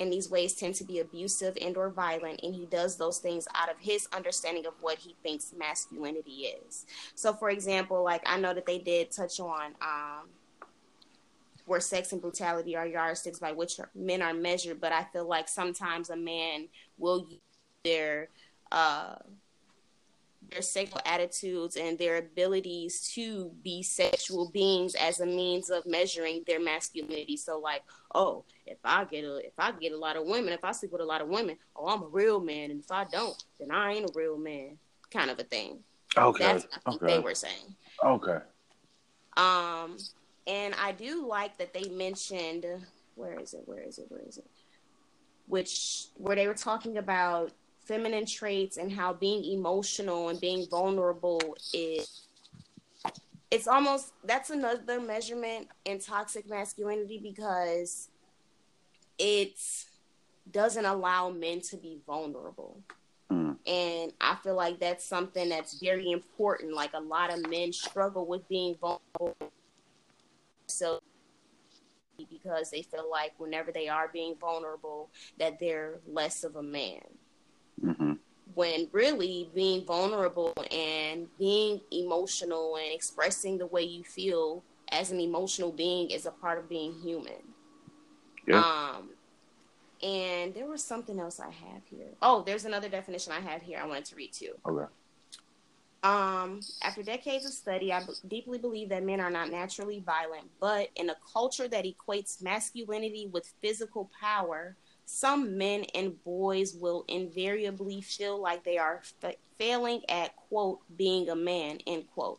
and 0.00 0.10
these 0.10 0.30
ways 0.30 0.54
tend 0.54 0.74
to 0.74 0.82
be 0.82 0.98
abusive 0.98 1.56
and 1.60 1.76
or 1.76 1.90
violent 1.90 2.40
and 2.42 2.54
he 2.54 2.64
does 2.66 2.96
those 2.96 3.18
things 3.18 3.46
out 3.54 3.70
of 3.70 3.78
his 3.78 4.08
understanding 4.12 4.66
of 4.66 4.72
what 4.80 4.98
he 4.98 5.14
thinks 5.22 5.52
masculinity 5.56 6.48
is. 6.66 6.86
So 7.14 7.32
for 7.32 7.50
example 7.50 8.02
like 8.02 8.22
i 8.26 8.36
know 8.40 8.52
that 8.52 8.66
they 8.66 8.78
did 8.78 9.12
touch 9.12 9.38
on 9.38 9.74
um, 9.80 10.28
where 11.66 11.80
sex 11.80 12.10
and 12.10 12.20
brutality 12.20 12.74
are 12.74 12.86
yardsticks 12.86 13.38
by 13.38 13.52
which 13.52 13.78
men 13.94 14.22
are 14.22 14.34
measured 14.34 14.80
but 14.80 14.90
i 14.90 15.04
feel 15.12 15.28
like 15.28 15.48
sometimes 15.48 16.10
a 16.10 16.16
man 16.16 16.66
will 16.98 17.26
use 17.28 17.40
their 17.84 18.28
uh, 18.72 19.14
their 20.50 20.62
sexual 20.62 21.00
attitudes 21.04 21.76
and 21.76 21.98
their 21.98 22.18
abilities 22.18 23.08
to 23.14 23.50
be 23.62 23.82
sexual 23.82 24.50
beings 24.50 24.94
as 24.94 25.20
a 25.20 25.26
means 25.26 25.70
of 25.70 25.86
measuring 25.86 26.42
their 26.46 26.60
masculinity. 26.60 27.36
So 27.36 27.58
like, 27.58 27.82
oh, 28.14 28.44
if 28.66 28.78
I 28.84 29.04
get 29.04 29.24
a 29.24 29.36
if 29.38 29.52
I 29.58 29.72
get 29.72 29.92
a 29.92 29.98
lot 29.98 30.16
of 30.16 30.26
women, 30.26 30.52
if 30.52 30.64
I 30.64 30.72
sleep 30.72 30.92
with 30.92 31.00
a 31.00 31.04
lot 31.04 31.20
of 31.20 31.28
women, 31.28 31.56
oh 31.76 31.88
I'm 31.88 32.02
a 32.02 32.08
real 32.08 32.40
man. 32.40 32.70
And 32.70 32.80
if 32.80 32.90
I 32.90 33.04
don't, 33.04 33.42
then 33.58 33.70
I 33.70 33.92
ain't 33.92 34.08
a 34.08 34.12
real 34.14 34.38
man. 34.38 34.78
Kind 35.10 35.30
of 35.30 35.38
a 35.38 35.44
thing. 35.44 35.80
Okay. 36.16 36.44
That's 36.44 36.64
think 36.64 37.02
okay. 37.02 37.06
they 37.06 37.18
were 37.20 37.34
saying. 37.34 37.74
Okay. 38.04 38.38
Um 39.36 39.96
and 40.46 40.74
I 40.80 40.92
do 40.92 41.26
like 41.26 41.56
that 41.58 41.72
they 41.72 41.88
mentioned 41.90 42.66
where 43.14 43.38
is 43.38 43.54
it? 43.54 43.62
Where 43.66 43.82
is 43.82 43.98
it? 43.98 44.06
Where 44.08 44.22
is 44.26 44.38
it? 44.38 44.46
Which 45.46 46.06
where 46.14 46.36
they 46.36 46.46
were 46.46 46.54
talking 46.54 46.96
about 46.96 47.52
feminine 47.90 48.24
traits 48.24 48.76
and 48.76 48.92
how 48.92 49.12
being 49.12 49.44
emotional 49.44 50.28
and 50.28 50.40
being 50.40 50.64
vulnerable 50.70 51.40
is 51.74 52.28
it's 53.50 53.66
almost 53.66 54.12
that's 54.22 54.50
another 54.50 55.00
measurement 55.00 55.66
in 55.84 55.98
toxic 55.98 56.48
masculinity 56.48 57.18
because 57.20 58.08
it 59.18 59.58
doesn't 60.52 60.84
allow 60.84 61.30
men 61.30 61.60
to 61.60 61.76
be 61.76 61.98
vulnerable. 62.06 62.80
Mm. 63.28 63.56
And 63.66 64.12
I 64.20 64.36
feel 64.36 64.54
like 64.54 64.78
that's 64.78 65.04
something 65.04 65.48
that's 65.48 65.80
very 65.80 66.12
important. 66.12 66.72
Like 66.72 66.92
a 66.94 67.00
lot 67.00 67.32
of 67.32 67.50
men 67.50 67.72
struggle 67.72 68.24
with 68.24 68.48
being 68.48 68.76
vulnerable. 68.76 69.36
So 70.68 71.00
because 72.30 72.70
they 72.70 72.82
feel 72.82 73.10
like 73.10 73.32
whenever 73.38 73.72
they 73.72 73.88
are 73.88 74.08
being 74.12 74.36
vulnerable 74.40 75.10
that 75.38 75.58
they're 75.58 75.98
less 76.06 76.44
of 76.44 76.54
a 76.54 76.62
man. 76.62 77.00
When 78.60 78.88
really 78.92 79.48
being 79.54 79.86
vulnerable 79.86 80.52
and 80.70 81.28
being 81.38 81.80
emotional 81.90 82.76
and 82.76 82.92
expressing 82.92 83.56
the 83.56 83.64
way 83.64 83.84
you 83.84 84.04
feel 84.04 84.62
as 84.92 85.10
an 85.10 85.18
emotional 85.18 85.72
being 85.72 86.10
is 86.10 86.26
a 86.26 86.30
part 86.30 86.58
of 86.58 86.68
being 86.68 86.92
human. 87.00 87.40
Yeah. 88.46 88.58
Um, 88.58 89.12
and 90.02 90.52
there 90.52 90.66
was 90.66 90.84
something 90.84 91.18
else 91.18 91.40
I 91.40 91.50
have 91.50 91.80
here. 91.86 92.12
Oh, 92.20 92.42
there's 92.42 92.66
another 92.66 92.90
definition 92.90 93.32
I 93.32 93.40
have 93.40 93.62
here 93.62 93.78
I 93.82 93.86
wanted 93.86 94.04
to 94.04 94.16
read 94.16 94.34
too. 94.34 94.52
Okay. 94.68 94.92
Um, 96.02 96.60
after 96.82 97.02
decades 97.02 97.46
of 97.46 97.52
study, 97.52 97.94
I 97.94 98.00
b- 98.00 98.12
deeply 98.28 98.58
believe 98.58 98.90
that 98.90 99.02
men 99.02 99.20
are 99.20 99.30
not 99.30 99.50
naturally 99.50 100.02
violent, 100.04 100.50
but 100.60 100.90
in 100.96 101.08
a 101.08 101.16
culture 101.32 101.68
that 101.68 101.86
equates 101.86 102.42
masculinity 102.42 103.26
with 103.32 103.50
physical 103.62 104.10
power, 104.20 104.76
some 105.10 105.58
men 105.58 105.84
and 105.94 106.22
boys 106.22 106.74
will 106.74 107.04
invariably 107.08 108.00
feel 108.00 108.40
like 108.40 108.64
they 108.64 108.78
are 108.78 109.02
fa- 109.20 109.34
failing 109.58 110.02
at 110.08 110.36
quote 110.36 110.80
being 110.96 111.28
a 111.28 111.34
man 111.34 111.78
end 111.86 112.04
quote. 112.14 112.38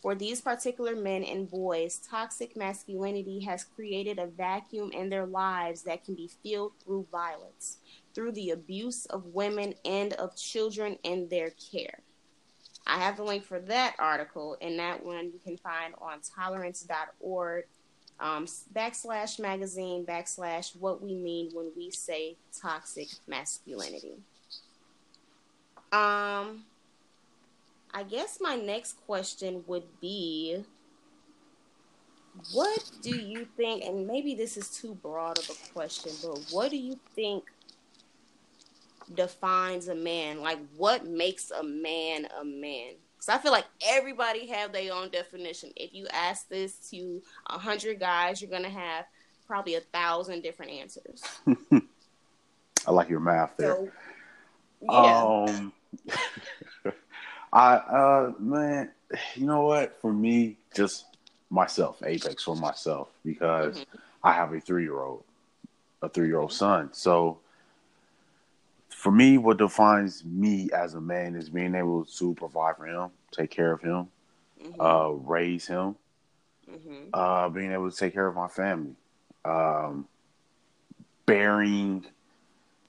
For 0.00 0.14
these 0.14 0.40
particular 0.40 0.94
men 0.94 1.24
and 1.24 1.50
boys 1.50 1.98
toxic 1.98 2.56
masculinity 2.56 3.40
has 3.40 3.64
created 3.64 4.18
a 4.18 4.28
vacuum 4.28 4.92
in 4.92 5.10
their 5.10 5.26
lives 5.26 5.82
that 5.82 6.04
can 6.04 6.14
be 6.14 6.30
filled 6.42 6.72
through 6.82 7.08
violence 7.10 7.78
through 8.14 8.32
the 8.32 8.50
abuse 8.50 9.06
of 9.06 9.34
women 9.34 9.74
and 9.84 10.12
of 10.14 10.36
children 10.36 10.96
in 11.02 11.28
their 11.28 11.50
care. 11.72 11.98
I 12.86 13.00
have 13.00 13.16
the 13.16 13.24
link 13.24 13.44
for 13.44 13.58
that 13.58 13.96
article 13.98 14.56
and 14.60 14.78
that 14.78 15.04
one 15.04 15.32
you 15.32 15.40
can 15.44 15.56
find 15.56 15.92
on 16.00 16.20
tolerance.org 16.20 17.64
um, 18.18 18.46
backslash 18.74 19.38
magazine 19.38 20.04
backslash 20.04 20.74
what 20.76 21.02
we 21.02 21.14
mean 21.14 21.50
when 21.52 21.70
we 21.76 21.90
say 21.90 22.36
toxic 22.60 23.08
masculinity. 23.26 24.14
Um, 25.92 26.64
I 27.92 28.02
guess 28.08 28.38
my 28.40 28.56
next 28.56 28.96
question 29.06 29.64
would 29.66 29.84
be 30.00 30.64
what 32.52 32.90
do 33.02 33.16
you 33.16 33.46
think, 33.56 33.84
and 33.84 34.06
maybe 34.06 34.34
this 34.34 34.56
is 34.56 34.68
too 34.68 34.94
broad 35.02 35.38
of 35.38 35.48
a 35.48 35.72
question, 35.72 36.12
but 36.22 36.38
what 36.50 36.70
do 36.70 36.76
you 36.76 36.98
think 37.14 37.44
defines 39.14 39.88
a 39.88 39.94
man? 39.94 40.40
Like, 40.40 40.58
what 40.76 41.06
makes 41.06 41.50
a 41.50 41.62
man 41.62 42.26
a 42.38 42.44
man? 42.44 42.94
Because 43.26 43.38
I 43.38 43.42
feel 43.42 43.52
like 43.52 43.66
everybody 43.84 44.46
have 44.46 44.72
their 44.72 44.92
own 44.92 45.10
definition. 45.10 45.70
If 45.76 45.92
you 45.92 46.06
ask 46.12 46.48
this 46.48 46.76
to 46.90 47.20
a 47.46 47.58
hundred 47.58 47.98
guys, 47.98 48.40
you're 48.40 48.50
gonna 48.50 48.68
have 48.68 49.06
probably 49.46 49.74
a 49.74 49.80
thousand 49.80 50.42
different 50.42 50.72
answers. 50.72 51.22
I 52.86 52.90
like 52.90 53.08
your 53.08 53.20
math 53.20 53.56
there. 53.56 53.74
So, 53.74 53.88
yeah. 54.82 55.24
Um, 55.24 55.72
I 57.52 57.74
uh 57.74 58.32
man, 58.38 58.90
you 59.34 59.46
know 59.46 59.62
what? 59.62 60.00
For 60.00 60.12
me, 60.12 60.56
just 60.74 61.06
myself, 61.50 62.02
Apex 62.04 62.44
for 62.44 62.54
myself, 62.54 63.08
because 63.24 63.78
mm-hmm. 63.78 63.98
I 64.22 64.32
have 64.32 64.52
a 64.52 64.60
three 64.60 64.84
year 64.84 65.00
old, 65.00 65.24
a 66.02 66.08
three 66.08 66.28
year 66.28 66.38
old 66.38 66.52
son. 66.52 66.90
So 66.92 67.38
for 68.96 69.12
me, 69.12 69.36
what 69.36 69.58
defines 69.58 70.24
me 70.24 70.70
as 70.72 70.94
a 70.94 71.00
man 71.00 71.36
is 71.36 71.50
being 71.50 71.74
able 71.74 72.06
to 72.06 72.34
provide 72.34 72.78
for 72.78 72.86
him, 72.86 73.10
take 73.30 73.50
care 73.50 73.70
of 73.70 73.82
him, 73.82 74.08
mm-hmm. 74.60 74.80
uh, 74.80 75.10
raise 75.10 75.66
him, 75.66 75.96
mm-hmm. 76.68 77.10
uh, 77.12 77.46
being 77.50 77.72
able 77.72 77.90
to 77.90 77.96
take 77.96 78.14
care 78.14 78.26
of 78.26 78.34
my 78.34 78.48
family, 78.48 78.94
um, 79.44 80.08
bearing 81.26 82.06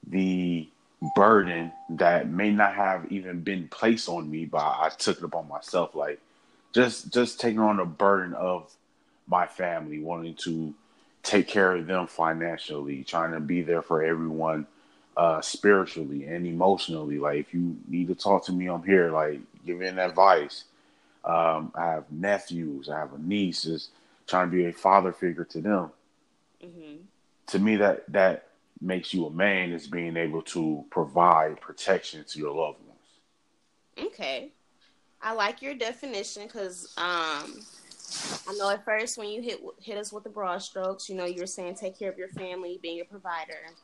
the 0.06 0.66
burden 1.14 1.70
that 1.90 2.30
may 2.30 2.50
not 2.50 2.74
have 2.74 3.12
even 3.12 3.42
been 3.42 3.68
placed 3.68 4.08
on 4.08 4.30
me, 4.30 4.46
but 4.46 4.62
I 4.62 4.90
took 4.96 5.18
it 5.18 5.24
upon 5.24 5.46
myself. 5.46 5.94
Like 5.94 6.20
just 6.72 7.12
just 7.12 7.38
taking 7.38 7.60
on 7.60 7.76
the 7.76 7.84
burden 7.84 8.32
of 8.32 8.72
my 9.26 9.46
family, 9.46 10.00
wanting 10.00 10.36
to 10.36 10.74
take 11.22 11.48
care 11.48 11.76
of 11.76 11.86
them 11.86 12.06
financially, 12.06 13.04
trying 13.04 13.32
to 13.32 13.40
be 13.40 13.60
there 13.60 13.82
for 13.82 14.02
everyone 14.02 14.66
uh, 15.18 15.40
spiritually 15.40 16.24
and 16.26 16.46
emotionally. 16.46 17.18
Like 17.18 17.40
if 17.40 17.52
you 17.52 17.76
need 17.88 18.06
to 18.06 18.14
talk 18.14 18.46
to 18.46 18.52
me, 18.52 18.68
I'm 18.68 18.84
here. 18.84 19.10
Like 19.10 19.40
giving 19.66 19.98
advice. 19.98 20.64
Um, 21.24 21.72
I 21.74 21.86
have 21.86 22.04
nephews. 22.10 22.88
I 22.88 22.98
have 22.98 23.12
a 23.12 23.18
niece. 23.18 23.64
Is 23.64 23.90
trying 24.28 24.48
to 24.50 24.56
be 24.56 24.66
a 24.66 24.72
father 24.72 25.12
figure 25.12 25.44
to 25.44 25.60
them. 25.60 25.90
Mm-hmm. 26.64 27.02
To 27.48 27.58
me, 27.58 27.76
that 27.76 28.10
that 28.12 28.46
makes 28.80 29.12
you 29.12 29.26
a 29.26 29.30
man 29.30 29.72
is 29.72 29.88
being 29.88 30.16
able 30.16 30.42
to 30.42 30.84
provide 30.88 31.60
protection 31.60 32.24
to 32.28 32.38
your 32.38 32.54
loved 32.54 32.78
ones. 32.86 34.12
Okay, 34.12 34.52
I 35.20 35.32
like 35.32 35.60
your 35.60 35.74
definition 35.74 36.44
because 36.44 36.94
um, 36.96 37.60
I 38.46 38.54
know 38.56 38.70
at 38.70 38.84
first 38.84 39.18
when 39.18 39.30
you 39.30 39.42
hit 39.42 39.60
hit 39.80 39.98
us 39.98 40.12
with 40.12 40.22
the 40.22 40.30
broad 40.30 40.62
strokes, 40.62 41.08
you 41.08 41.16
know, 41.16 41.24
you 41.24 41.40
were 41.40 41.46
saying 41.46 41.74
take 41.74 41.98
care 41.98 42.08
of 42.08 42.18
your 42.18 42.28
family, 42.28 42.78
being 42.80 43.00
a 43.00 43.04
provider 43.04 43.74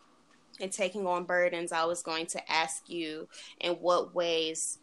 and 0.61 0.71
taking 0.71 1.07
on 1.07 1.25
burdens, 1.25 1.73
I 1.73 1.85
was 1.85 2.03
going 2.03 2.27
to 2.27 2.53
ask 2.53 2.89
you 2.89 3.29
in 3.61 3.73
what 3.75 4.15
ways 4.15 4.79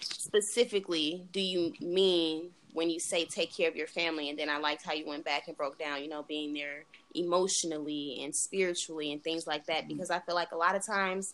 specifically 0.00 1.24
do 1.32 1.40
you 1.40 1.72
mean 1.80 2.50
when 2.72 2.90
you 2.90 3.00
say 3.00 3.24
take 3.24 3.56
care 3.56 3.68
of 3.68 3.76
your 3.76 3.86
family? 3.86 4.28
And 4.28 4.38
then 4.38 4.50
I 4.50 4.58
liked 4.58 4.84
how 4.84 4.92
you 4.92 5.06
went 5.06 5.24
back 5.24 5.48
and 5.48 5.56
broke 5.56 5.78
down, 5.78 6.02
you 6.02 6.08
know, 6.08 6.22
being 6.22 6.52
there 6.52 6.84
emotionally 7.14 8.20
and 8.22 8.34
spiritually 8.34 9.12
and 9.12 9.22
things 9.22 9.46
like 9.46 9.66
that, 9.66 9.88
because 9.88 10.10
I 10.10 10.18
feel 10.20 10.34
like 10.34 10.52
a 10.52 10.56
lot 10.56 10.74
of 10.74 10.84
times, 10.84 11.32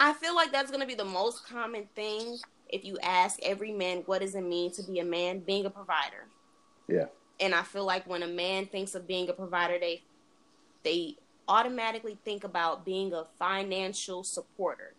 I 0.00 0.12
feel 0.14 0.34
like 0.34 0.50
that's 0.50 0.70
going 0.70 0.80
to 0.80 0.86
be 0.86 0.94
the 0.94 1.04
most 1.04 1.46
common 1.46 1.86
thing 1.94 2.38
if 2.68 2.84
you 2.84 2.98
ask 3.02 3.38
every 3.42 3.70
man, 3.70 4.02
what 4.06 4.22
does 4.22 4.34
it 4.34 4.42
mean 4.42 4.72
to 4.72 4.82
be 4.82 4.98
a 4.98 5.04
man? 5.04 5.40
Being 5.40 5.66
a 5.66 5.70
provider. 5.70 6.26
Yeah. 6.88 7.06
And 7.38 7.54
I 7.54 7.62
feel 7.62 7.84
like 7.84 8.08
when 8.08 8.22
a 8.22 8.28
man 8.28 8.66
thinks 8.66 8.94
of 8.94 9.06
being 9.06 9.28
a 9.28 9.32
provider, 9.32 9.78
they 9.78 10.02
they 10.82 11.16
automatically 11.52 12.16
think 12.24 12.44
about 12.44 12.82
being 12.82 13.12
a 13.12 13.26
financial 13.38 14.24
supporter, 14.24 14.94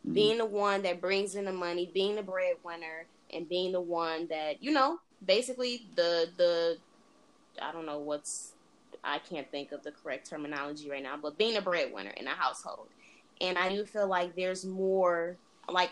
mm-hmm. 0.00 0.14
being 0.14 0.38
the 0.38 0.46
one 0.46 0.80
that 0.82 1.02
brings 1.02 1.34
in 1.34 1.44
the 1.44 1.52
money, 1.52 1.90
being 1.92 2.16
the 2.16 2.22
breadwinner, 2.22 3.04
and 3.34 3.46
being 3.46 3.72
the 3.72 3.80
one 3.80 4.26
that 4.28 4.62
you 4.62 4.72
know, 4.72 4.98
basically 5.26 5.86
the 5.96 6.30
the 6.38 6.78
I 7.60 7.72
don't 7.72 7.84
know 7.84 7.98
what's 7.98 8.54
I 9.04 9.18
can't 9.18 9.48
think 9.50 9.72
of 9.72 9.82
the 9.82 9.92
correct 9.92 10.28
terminology 10.28 10.88
right 10.90 11.02
now, 11.02 11.18
but 11.20 11.36
being 11.36 11.56
a 11.56 11.60
breadwinner 11.60 12.10
in 12.10 12.26
a 12.26 12.34
household. 12.34 12.88
And 13.42 13.58
I 13.58 13.68
do 13.68 13.84
feel 13.84 14.08
like 14.08 14.34
there's 14.34 14.64
more 14.64 15.36
like 15.68 15.90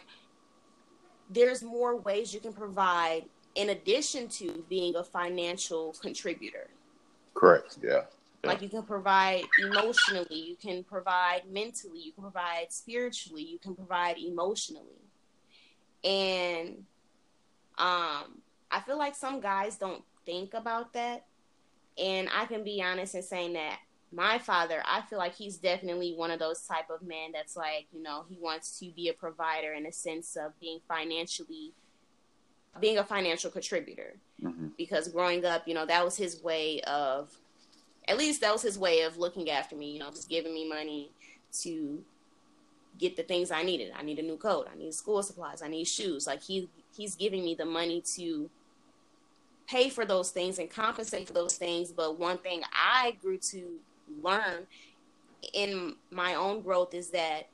there's 1.29 1.63
more 1.63 1.97
ways 1.97 2.33
you 2.33 2.41
can 2.41 2.55
provide 2.55 3.27
in 3.55 3.69
addition 3.69 4.29
to 4.29 4.65
being 4.71 4.97
a 4.97 5.05
financial 5.05 5.95
contributor. 6.01 6.69
Correct. 7.35 7.79
Yeah. 7.83 8.05
Like 8.47 8.63
you 8.63 8.69
can 8.69 8.83
provide 8.83 9.45
emotionally, 9.63 10.37
you 10.37 10.57
can 10.57 10.85
provide 10.85 11.43
mentally, 11.51 12.01
you 12.01 12.13
can 12.13 12.23
provide 12.23 12.67
spiritually, 12.71 13.43
you 13.43 13.59
can 13.59 13.75
provide 13.75 14.19
emotionally. 14.19 15.03
And 16.05 16.85
um 17.79 18.43
I 18.71 18.81
feel 18.85 18.99
like 18.99 19.15
some 19.15 19.41
guys 19.41 19.77
don't 19.77 20.03
think 20.25 20.55
about 20.55 20.93
that. 20.95 21.27
And 21.99 22.29
I 22.35 22.47
can 22.47 22.65
be 22.65 22.83
honest 22.83 23.15
in 23.15 23.23
saying 23.23 23.55
that 23.55 23.79
my 24.13 24.39
father, 24.39 24.83
I 24.87 25.03
feel 25.03 25.19
like 25.19 25.35
he's 25.35 25.57
definitely 25.57 26.15
one 26.15 26.31
of 26.31 26.39
those 26.39 26.63
type 26.63 26.91
of 26.91 27.03
men 27.03 27.33
that's 27.33 27.57
like, 27.57 27.87
you 27.93 28.03
know, 28.03 28.25
he 28.29 28.39
wants 28.41 28.79
to 28.79 28.91
be 28.91 29.09
a 29.09 29.13
provider 29.13 29.73
in 29.73 29.87
a 29.87 29.93
sense 29.93 30.37
of 30.37 30.59
being 30.61 30.81
financially 30.89 31.73
being 32.81 32.99
a 32.99 33.05
financial 33.05 33.51
contributor. 33.51 34.17
Mm-hmm. 34.43 34.69
Because 34.77 35.09
growing 35.09 35.45
up, 35.45 35.67
you 35.67 35.75
know, 35.75 35.87
that 35.87 36.05
was 36.05 36.17
his 36.17 36.43
way 36.43 36.81
of 36.83 37.33
at 38.09 38.19
least 38.19 38.41
that 38.41 38.53
was 38.53 38.63
his 38.63 38.79
way 38.79 39.03
of 39.03 39.19
looking 39.19 39.51
after 39.51 39.75
me, 39.77 39.93
you 39.93 39.99
know, 39.99 40.11
just 40.11 40.29
giving 40.29 40.55
me 40.55 40.69
money 40.69 41.11
to 41.63 42.03
get 42.99 43.17
the 43.17 43.23
things 43.23 43.51
I 43.51 43.63
needed. 43.63 43.93
I 43.97 44.03
need 44.03 44.19
a 44.19 44.23
new 44.23 44.37
coat, 44.37 44.69
I 44.73 44.77
need 44.77 44.95
school 44.95 45.23
supplies, 45.23 45.63
I 45.63 45.69
need 45.69 45.87
shoes. 45.87 46.27
Like 46.27 46.43
he 46.43 46.69
he's 46.97 47.15
giving 47.15 47.45
me 47.45 47.55
the 47.55 47.65
money 47.65 48.03
to 48.17 48.49
pay 49.67 49.89
for 49.89 50.05
those 50.05 50.31
things 50.31 50.59
and 50.59 50.71
compensate 50.71 51.27
for 51.27 51.33
those 51.33 51.57
things. 51.57 51.93
But 51.93 52.19
one 52.19 52.39
thing 52.39 52.63
I 52.73 53.17
grew 53.21 53.39
to 53.51 53.79
learn 54.23 54.67
in 55.53 55.97
my 56.11 56.35
own 56.35 56.63
growth 56.63 56.95
is 56.95 57.11
that 57.11 57.49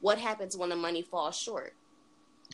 what 0.00 0.18
happens 0.18 0.56
when 0.56 0.70
the 0.70 0.76
money 0.76 1.02
falls 1.02 1.36
short? 1.36 1.74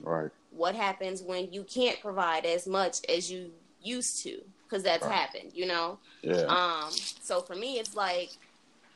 Right. 0.03 0.31
What 0.51 0.75
happens 0.75 1.23
when 1.23 1.53
you 1.53 1.65
can't 1.65 2.01
provide 2.01 2.45
as 2.45 2.67
much 2.67 2.99
as 3.09 3.31
you 3.31 3.53
used 3.83 4.23
to? 4.25 4.43
Because 4.69 4.83
that's 4.83 5.05
right. 5.05 5.15
happened, 5.15 5.53
you 5.55 5.67
know. 5.67 5.99
Yeah. 6.23 6.43
Um. 6.43 6.91
So 6.91 7.41
for 7.41 7.55
me, 7.55 7.79
it's 7.79 7.95
like 7.95 8.31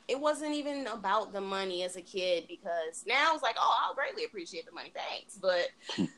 it 0.09 0.19
wasn't 0.19 0.55
even 0.55 0.87
about 0.89 1.33
the 1.33 1.41
money 1.41 1.85
as 1.85 1.97
a 1.97 2.03
kid 2.03 2.45
because 2.49 3.05
now 3.07 3.35
it's 3.35 3.43
like, 3.43 3.57
oh, 3.59 3.75
I'll 3.85 3.95
greatly 3.95 4.25
appreciate 4.25 4.67
the 4.67 4.73
money, 4.73 4.93
thanks. 4.95 5.39
But 5.41 5.69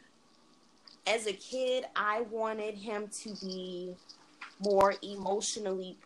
as 1.06 1.26
a 1.26 1.32
kid, 1.32 1.84
I 1.94 2.22
wanted 2.30 2.74
him 2.74 3.08
to 3.22 3.34
be 3.42 3.94
more 4.60 4.94
emotionally, 5.02 5.98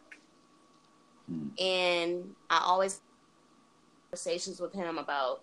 hmm. 1.26 1.48
and 1.58 2.34
I 2.50 2.62
always 2.64 3.00
conversations 4.11 4.61
with 4.61 4.72
him 4.72 4.98
about 4.98 5.42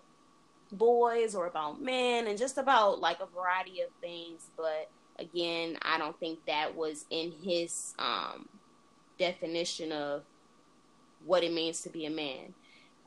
boys 0.72 1.34
or 1.34 1.46
about 1.46 1.80
men 1.80 2.26
and 2.26 2.36
just 2.36 2.58
about 2.58 3.00
like 3.00 3.20
a 3.20 3.26
variety 3.26 3.80
of 3.80 3.88
things, 4.00 4.50
but 4.56 4.90
again, 5.18 5.78
I 5.82 5.98
don't 5.98 6.18
think 6.18 6.44
that 6.46 6.74
was 6.74 7.04
in 7.10 7.32
his 7.42 7.94
um, 7.98 8.48
definition 9.18 9.92
of 9.92 10.22
what 11.24 11.42
it 11.42 11.52
means 11.52 11.80
to 11.82 11.90
be 11.90 12.06
a 12.06 12.10
man. 12.10 12.54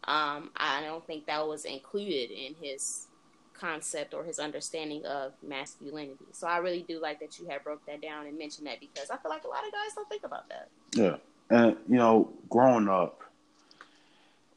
Um, 0.06 0.52
I 0.56 0.82
don't 0.82 1.06
think 1.06 1.26
that 1.28 1.48
was 1.48 1.66
included 1.66 2.32
in 2.32 2.56
his 2.62 3.08
concept 3.54 4.14
or 4.14 4.24
his 4.24 4.40
understanding 4.40 5.06
of 5.06 5.34
masculinity. 5.46 6.26
So 6.32 6.48
I 6.48 6.58
really 6.58 6.86
do 6.88 7.02
like 7.02 7.20
that 7.20 7.38
you 7.40 7.48
have 7.48 7.64
broke 7.64 7.86
that 7.86 8.02
down 8.02 8.26
and 8.26 8.38
mentioned 8.38 8.68
that 8.68 8.80
because 8.80 9.10
I 9.10 9.18
feel 9.18 9.30
like 9.30 9.44
a 9.44 9.48
lot 9.48 9.66
of 9.66 9.72
guys 9.72 9.94
don't 9.96 10.10
think 10.10 10.24
about 10.24 10.50
that. 10.50 10.70
Yeah, 10.94 11.18
and 11.50 11.76
you 11.88 11.98
know, 11.98 12.32
growing 12.50 12.88
up, 12.88 13.22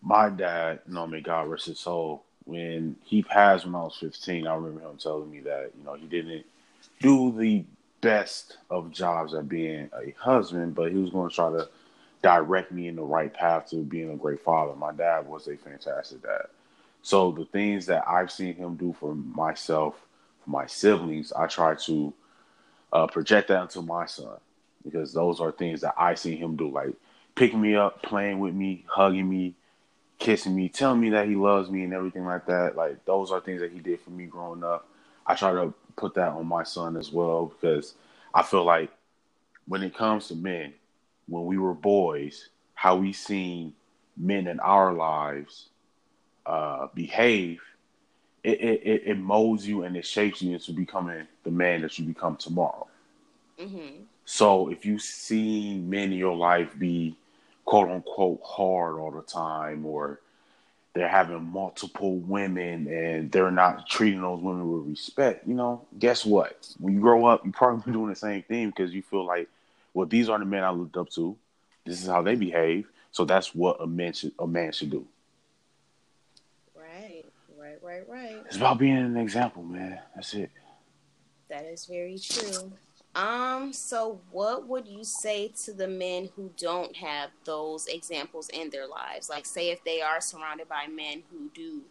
my 0.01 0.29
dad, 0.31 0.81
you 0.87 0.95
know, 0.95 1.07
may 1.07 1.21
God 1.21 1.49
rest 1.49 1.67
his 1.67 1.81
soul. 1.81 2.25
When 2.45 2.97
he 3.05 3.23
passed 3.23 3.65
when 3.65 3.77
I 3.77 3.83
was 3.83 3.97
15, 4.01 4.47
I 4.49 4.55
remember 4.55 4.81
him 4.81 4.97
telling 4.97 5.31
me 5.31 5.41
that 5.41 5.71
you 5.79 5.85
know 5.85 5.95
he 5.95 6.07
didn't 6.07 6.45
do 7.03 7.37
the 7.37 7.65
best 8.01 8.59
of 8.71 8.91
jobs 8.91 9.35
at 9.35 9.49
being 9.49 9.91
a 9.95 10.15
husband, 10.19 10.75
but 10.75 10.93
he 10.93 10.99
was 10.99 11.11
going 11.11 11.29
to 11.29 11.35
try 11.35 11.51
to 11.51 11.69
direct 12.23 12.73
me 12.73 12.88
in 12.88 12.97
the 12.97 13.03
right 13.03 13.33
path 13.33 13.69
to 13.71 13.77
being 13.77 14.11
a 14.11 14.17
great 14.17 14.41
father. 14.41 14.75
My 14.75 14.93
dad 14.93 15.27
was 15.27 15.49
a 15.49 15.57
fantastic 15.57 16.23
dad. 16.23 16.47
So 17.03 17.33
the 17.33 17.45
things 17.47 17.87
that 17.87 18.07
I've 18.09 18.31
seen 18.31 18.55
him 18.55 18.77
do 18.77 18.95
for 18.99 19.15
myself, 19.15 19.97
for 20.45 20.51
my 20.51 20.67
siblings, 20.67 21.33
I 21.33 21.47
try 21.49 21.75
to 21.75 22.12
uh, 22.93 23.07
project 23.09 23.49
that 23.49 23.62
into 23.62 23.83
my 23.83 24.07
son 24.07 24.37
because 24.85 25.12
those 25.12 25.41
are 25.41 25.53
things 25.53 25.81
that 25.81 25.95
I 25.97 26.15
see 26.15 26.37
him 26.37 26.57
do, 26.57 26.71
like 26.71 26.95
picking 27.35 27.61
me 27.61 27.75
up, 27.75 28.03
playing 28.03 28.38
with 28.38 28.55
me, 28.55 28.85
hugging 28.88 29.29
me, 29.29 29.55
kissing 30.19 30.55
me, 30.55 30.69
telling 30.69 31.01
me 31.01 31.11
that 31.11 31.29
he 31.29 31.35
loves 31.35 31.71
me 31.71 31.83
and 31.83 31.93
everything 31.93 32.25
like 32.25 32.47
that. 32.47 32.77
Like 32.77 33.05
those 33.05 33.33
are 33.33 33.41
things 33.41 33.61
that 33.61 33.73
he 33.73 33.81
did 33.81 34.01
for 34.01 34.11
me 34.11 34.27
growing 34.27 34.62
up. 34.62 34.88
I 35.27 35.35
try 35.35 35.53
to 35.53 35.73
put 35.96 36.14
that 36.14 36.31
on 36.31 36.46
my 36.46 36.62
son 36.62 36.96
as 36.96 37.12
well 37.12 37.46
because 37.46 37.94
I 38.35 38.42
feel 38.42 38.64
like 38.64 38.90
when 39.66 39.83
it 39.83 39.94
comes 39.94 40.28
to 40.28 40.35
men, 40.35 40.74
when 41.28 41.44
we 41.46 41.59
were 41.59 41.74
boys, 41.74 42.48
how 42.74 42.96
we 42.96 43.12
seen 43.12 43.74
men 44.16 44.46
in 44.46 44.61
our 44.61 44.92
lives 44.92 45.68
uh, 46.46 46.88
behave, 46.94 47.61
it, 48.42 48.61
it, 48.61 49.02
it 49.07 49.18
molds 49.18 49.66
you 49.66 49.85
and 49.85 49.96
it 49.96 50.05
shapes 50.05 50.42
you 50.42 50.52
into 50.52 50.72
becoming 50.72 51.26
the 51.44 51.50
man 51.50 51.83
that 51.83 51.98
you 51.98 52.05
become 52.05 52.37
tomorrow. 52.37 52.88
Mm-hmm. 53.61 54.02
So 54.24 54.68
if 54.68 54.85
you 54.85 54.98
see 54.98 55.78
men 55.78 56.12
in 56.12 56.18
your 56.18 56.37
life 56.37 56.76
be 56.78 57.16
quote 57.64 57.88
unquote 57.88 58.40
hard 58.44 58.96
all 58.96 59.12
the 59.12 59.22
time 59.22 59.87
or 59.87 60.20
they're 60.94 61.09
having 61.09 61.42
multiple 61.50 62.16
women 62.16 62.87
and 62.87 63.33
they're 63.33 63.50
not 63.50 63.88
treating 63.88 64.20
those 64.20 64.40
women 64.40 64.70
with 64.70 64.88
respect, 64.88 65.46
you 65.46 65.55
know, 65.55 65.87
guess 65.98 66.24
what? 66.24 66.68
When 66.78 66.94
you 66.94 67.00
grow 67.00 67.24
up, 67.26 67.44
you're 67.44 67.52
probably 67.52 67.92
doing 67.92 68.11
the 68.11 68.16
same 68.16 68.42
thing 68.42 68.68
because 68.68 68.92
you 68.92 69.02
feel 69.02 69.24
like, 69.24 69.48
well, 69.94 70.07
these 70.07 70.28
are 70.28 70.38
the 70.38 70.44
men 70.44 70.64
I 70.64 70.70
looked 70.70 70.96
up 70.96 71.11
to. 71.11 71.37
This 71.85 72.02
is 72.02 72.09
how 72.09 72.22
they 72.22 72.35
behave. 72.35 72.88
So 73.11 73.24
that's 73.24 73.55
what 73.55 73.81
a 73.81 73.87
man 73.87 74.12
should 74.12 74.33
a 74.38 74.46
man 74.46 74.72
should 74.72 74.90
do. 74.90 75.07
Right, 76.74 77.24
right, 77.59 77.78
right, 77.83 78.09
right. 78.09 78.42
It's 78.46 78.57
about 78.57 78.78
being 78.78 78.96
an 78.96 79.16
example, 79.16 79.62
man. 79.62 79.98
That's 80.14 80.33
it. 80.35 80.50
That 81.50 81.64
is 81.66 81.85
very 81.85 82.18
true. 82.18 82.72
Um, 83.14 83.72
so 83.75 84.20
what 84.31 84.66
would 84.68 84.88
you 84.88 85.05
say 85.05 85.48
to 85.64 85.72
the 85.72 85.88
men 85.88 86.31
who 86.35 86.51
don't 86.57 86.96
have 86.96 87.31
those 87.44 87.87
examples 87.87 88.48
in 88.48 88.70
their 88.70 88.87
lives? 88.87 89.29
Like 89.29 89.44
say 89.44 89.70
if 89.70 89.85
they 89.85 90.01
are 90.01 90.20
surrounded 90.20 90.68
by 90.68 90.87
men 90.87 91.22
who 91.31 91.51
do 91.55 91.83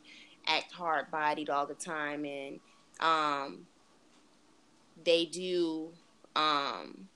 act 0.48 0.72
hard 0.72 1.12
bodied 1.12 1.52
all 1.52 1.68
the 1.68 1.76
time 1.76 2.26
and 2.26 2.60
um 3.00 3.68
they 5.04 5.26
do 5.26 5.90
um 6.36 7.08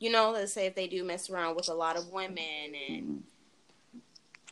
you 0.00 0.10
know, 0.10 0.32
let's 0.32 0.52
say 0.52 0.66
if 0.66 0.74
they 0.74 0.86
do 0.86 1.04
mess 1.04 1.30
around 1.30 1.56
with 1.56 1.68
a 1.68 1.74
lot 1.74 1.96
of 1.96 2.08
women 2.10 2.74
and 2.88 3.22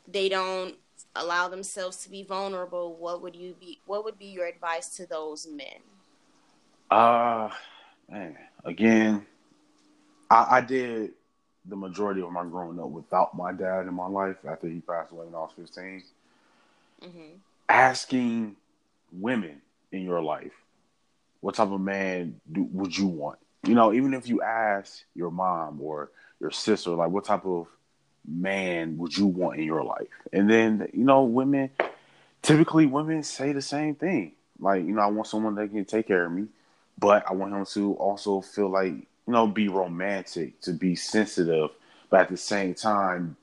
they 0.07 0.29
don't 0.29 0.77
allow 1.15 1.49
themselves 1.49 1.99
to 1.99 2.11
be 2.11 2.23
vulnerable, 2.23 2.95
what 2.95 3.21
would 3.23 3.37
you 3.37 3.55
be 3.59 3.79
what 3.87 4.05
would 4.05 4.19
be 4.19 4.27
your 4.27 4.47
advice 4.47 4.89
to 4.97 5.07
those 5.07 5.47
men? 5.47 5.81
Uh 6.91 7.49
man, 8.11 8.37
again, 8.65 9.27
I, 10.31 10.57
I 10.57 10.61
did 10.61 11.13
the 11.67 11.77
majority 11.77 12.23
of 12.23 12.33
my 12.33 12.45
growing 12.45 12.81
up 12.81 12.89
without 12.89 13.37
my 13.37 13.53
dad 13.53 13.87
in 13.87 13.95
my 13.95 14.07
life 14.07 14.37
after 14.49 14.69
he 14.69 14.81
passed 14.81 15.13
away 15.13 15.27
when 15.27 15.35
I 15.35 15.39
was 15.39 15.53
15. 15.57 16.03
Mm-hmm. 17.03 17.21
Asking 17.69 18.57
women 19.13 19.61
in 19.93 20.03
your 20.03 20.23
life, 20.23 20.53
what 21.41 21.55
type 21.55 21.71
of 21.71 21.81
man 21.81 22.41
do, 22.51 22.69
would 22.73 22.97
you 22.97 23.07
want? 23.07 23.39
You 23.65 23.75
know, 23.75 23.93
even 23.93 24.15
if 24.15 24.29
you 24.29 24.43
ask 24.43 25.05
your 25.15 25.31
mom 25.31 25.81
or 25.81 26.11
your 26.41 26.51
sister, 26.51 26.91
like, 26.91 27.11
what 27.11 27.25
type 27.25 27.47
of 27.47 27.69
man 28.27 28.97
would 28.99 29.17
you 29.17 29.27
want 29.27 29.59
in 29.59 29.65
your 29.65 29.85
life? 29.85 30.09
And 30.33 30.51
then, 30.51 30.89
you 30.93 31.05
know, 31.05 31.23
women, 31.25 31.71
typically 32.43 32.87
women 32.87 33.23
say 33.23 33.53
the 33.53 33.63
same 33.63 33.95
thing. 33.95 34.33
Like, 34.59 34.85
you 34.85 34.93
know, 34.93 35.03
I 35.03 35.07
want 35.07 35.29
someone 35.29 35.55
that 35.57 35.71
can 35.71 35.85
take 35.85 36.09
care 36.09 36.25
of 36.25 36.33
me 36.33 36.49
but 37.03 37.29
I 37.29 37.33
want 37.35 37.53
him 37.53 37.67
to 37.67 37.95
also 37.95 38.41
feel 38.41 38.71
like 38.71 38.93
you 38.93 39.07
know 39.27 39.49
be 39.49 39.69
romantic, 39.69 40.61
to 40.63 40.73
be 40.73 40.95
sensitive, 40.95 41.71
but 42.09 42.21
at 42.21 42.29
the 42.31 42.37
same 42.37 42.75
time 42.75 43.37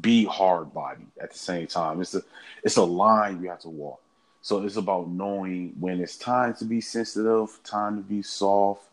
be 0.00 0.24
hard 0.24 0.72
body. 0.72 1.04
At 1.20 1.32
the 1.32 1.38
same 1.38 1.66
time, 1.66 2.00
it's 2.00 2.14
a 2.14 2.22
it's 2.62 2.76
a 2.76 2.84
line 2.84 3.42
you 3.42 3.50
have 3.50 3.58
to 3.62 3.68
walk. 3.68 4.00
So 4.42 4.62
it's 4.62 4.76
about 4.76 5.10
knowing 5.10 5.74
when 5.80 6.00
it's 6.00 6.16
time 6.16 6.54
to 6.54 6.64
be 6.64 6.80
sensitive, 6.80 7.58
time 7.64 7.96
to 7.96 8.02
be 8.02 8.22
soft, 8.22 8.84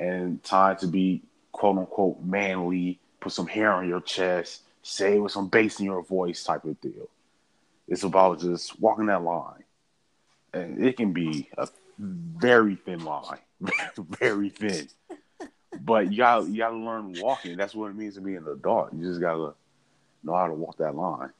and 0.00 0.42
time 0.42 0.78
to 0.78 0.86
be 0.86 1.20
quote 1.52 1.76
unquote 1.76 2.24
manly. 2.24 2.98
Put 3.20 3.32
some 3.32 3.46
hair 3.46 3.72
on 3.72 3.86
your 3.86 4.00
chest, 4.00 4.62
say 4.82 5.18
with 5.18 5.32
some 5.32 5.48
bass 5.48 5.80
in 5.80 5.84
your 5.84 6.02
voice, 6.02 6.42
type 6.42 6.64
of 6.64 6.80
deal. 6.80 7.08
It's 7.88 8.04
about 8.04 8.40
just 8.40 8.80
walking 8.80 9.06
that 9.06 9.22
line, 9.22 9.64
and 10.54 10.82
it 10.82 10.96
can 10.96 11.12
be 11.12 11.50
a 11.58 11.68
very 11.98 12.76
thin 12.76 13.04
line. 13.04 13.40
very 13.98 14.50
thin. 14.50 14.88
but 15.80 16.14
got 16.14 16.46
to 16.46 16.76
learn 16.76 17.14
walking. 17.20 17.56
That's 17.56 17.74
what 17.74 17.90
it 17.90 17.96
means 17.96 18.14
to 18.14 18.20
be 18.20 18.34
an 18.34 18.46
adult. 18.46 18.92
You 18.94 19.02
just 19.02 19.20
got 19.20 19.34
to 19.34 19.54
know 20.22 20.34
how 20.34 20.46
to 20.46 20.54
walk 20.54 20.78
that 20.78 20.94
line. 20.94 21.30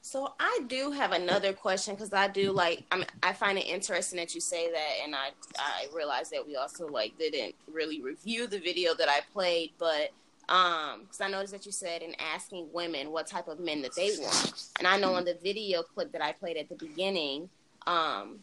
So 0.00 0.32
I 0.40 0.60
do 0.68 0.90
have 0.92 1.12
another 1.12 1.52
question 1.52 1.94
because 1.94 2.12
I 2.12 2.28
do 2.28 2.52
like 2.52 2.84
I 2.90 2.96
mean, 2.96 3.06
I 3.22 3.32
find 3.32 3.58
it 3.58 3.66
interesting 3.66 4.18
that 4.18 4.34
you 4.34 4.40
say 4.40 4.70
that, 4.70 4.92
and 5.04 5.14
I 5.14 5.30
I 5.58 5.86
realize 5.94 6.30
that 6.30 6.46
we 6.46 6.56
also 6.56 6.86
like 6.86 7.18
didn't 7.18 7.54
really 7.70 8.00
review 8.00 8.46
the 8.46 8.58
video 8.58 8.94
that 8.94 9.08
I 9.08 9.20
played, 9.32 9.72
but 9.78 10.10
um 10.48 11.00
because 11.02 11.20
I 11.20 11.28
noticed 11.28 11.52
that 11.52 11.66
you 11.66 11.72
said 11.72 12.00
in 12.00 12.14
asking 12.34 12.68
women 12.72 13.10
what 13.10 13.26
type 13.26 13.48
of 13.48 13.60
men 13.60 13.82
that 13.82 13.94
they 13.96 14.12
want, 14.18 14.68
and 14.78 14.86
I 14.86 14.98
know 14.98 15.16
in 15.16 15.24
the 15.24 15.36
video 15.42 15.82
clip 15.82 16.12
that 16.12 16.22
I 16.22 16.32
played 16.32 16.56
at 16.56 16.68
the 16.68 16.76
beginning, 16.76 17.50
um, 17.86 18.38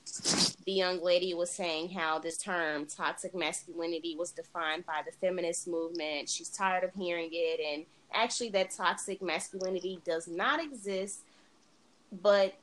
the 0.66 0.72
young 0.72 1.04
lady 1.04 1.34
was 1.34 1.52
saying 1.52 1.90
how 1.90 2.18
this 2.18 2.38
term 2.38 2.86
toxic 2.88 3.36
masculinity 3.36 4.16
was 4.18 4.32
defined 4.32 4.86
by 4.86 5.02
the 5.06 5.12
feminist 5.12 5.68
movement. 5.68 6.28
She's 6.28 6.50
tired 6.50 6.84
of 6.84 6.92
hearing 6.98 7.30
it, 7.32 7.60
and 7.60 7.86
actually, 8.14 8.50
that 8.50 8.72
toxic 8.72 9.22
masculinity 9.22 10.00
does 10.04 10.28
not 10.28 10.60
exist, 10.64 11.20
but 12.22 12.56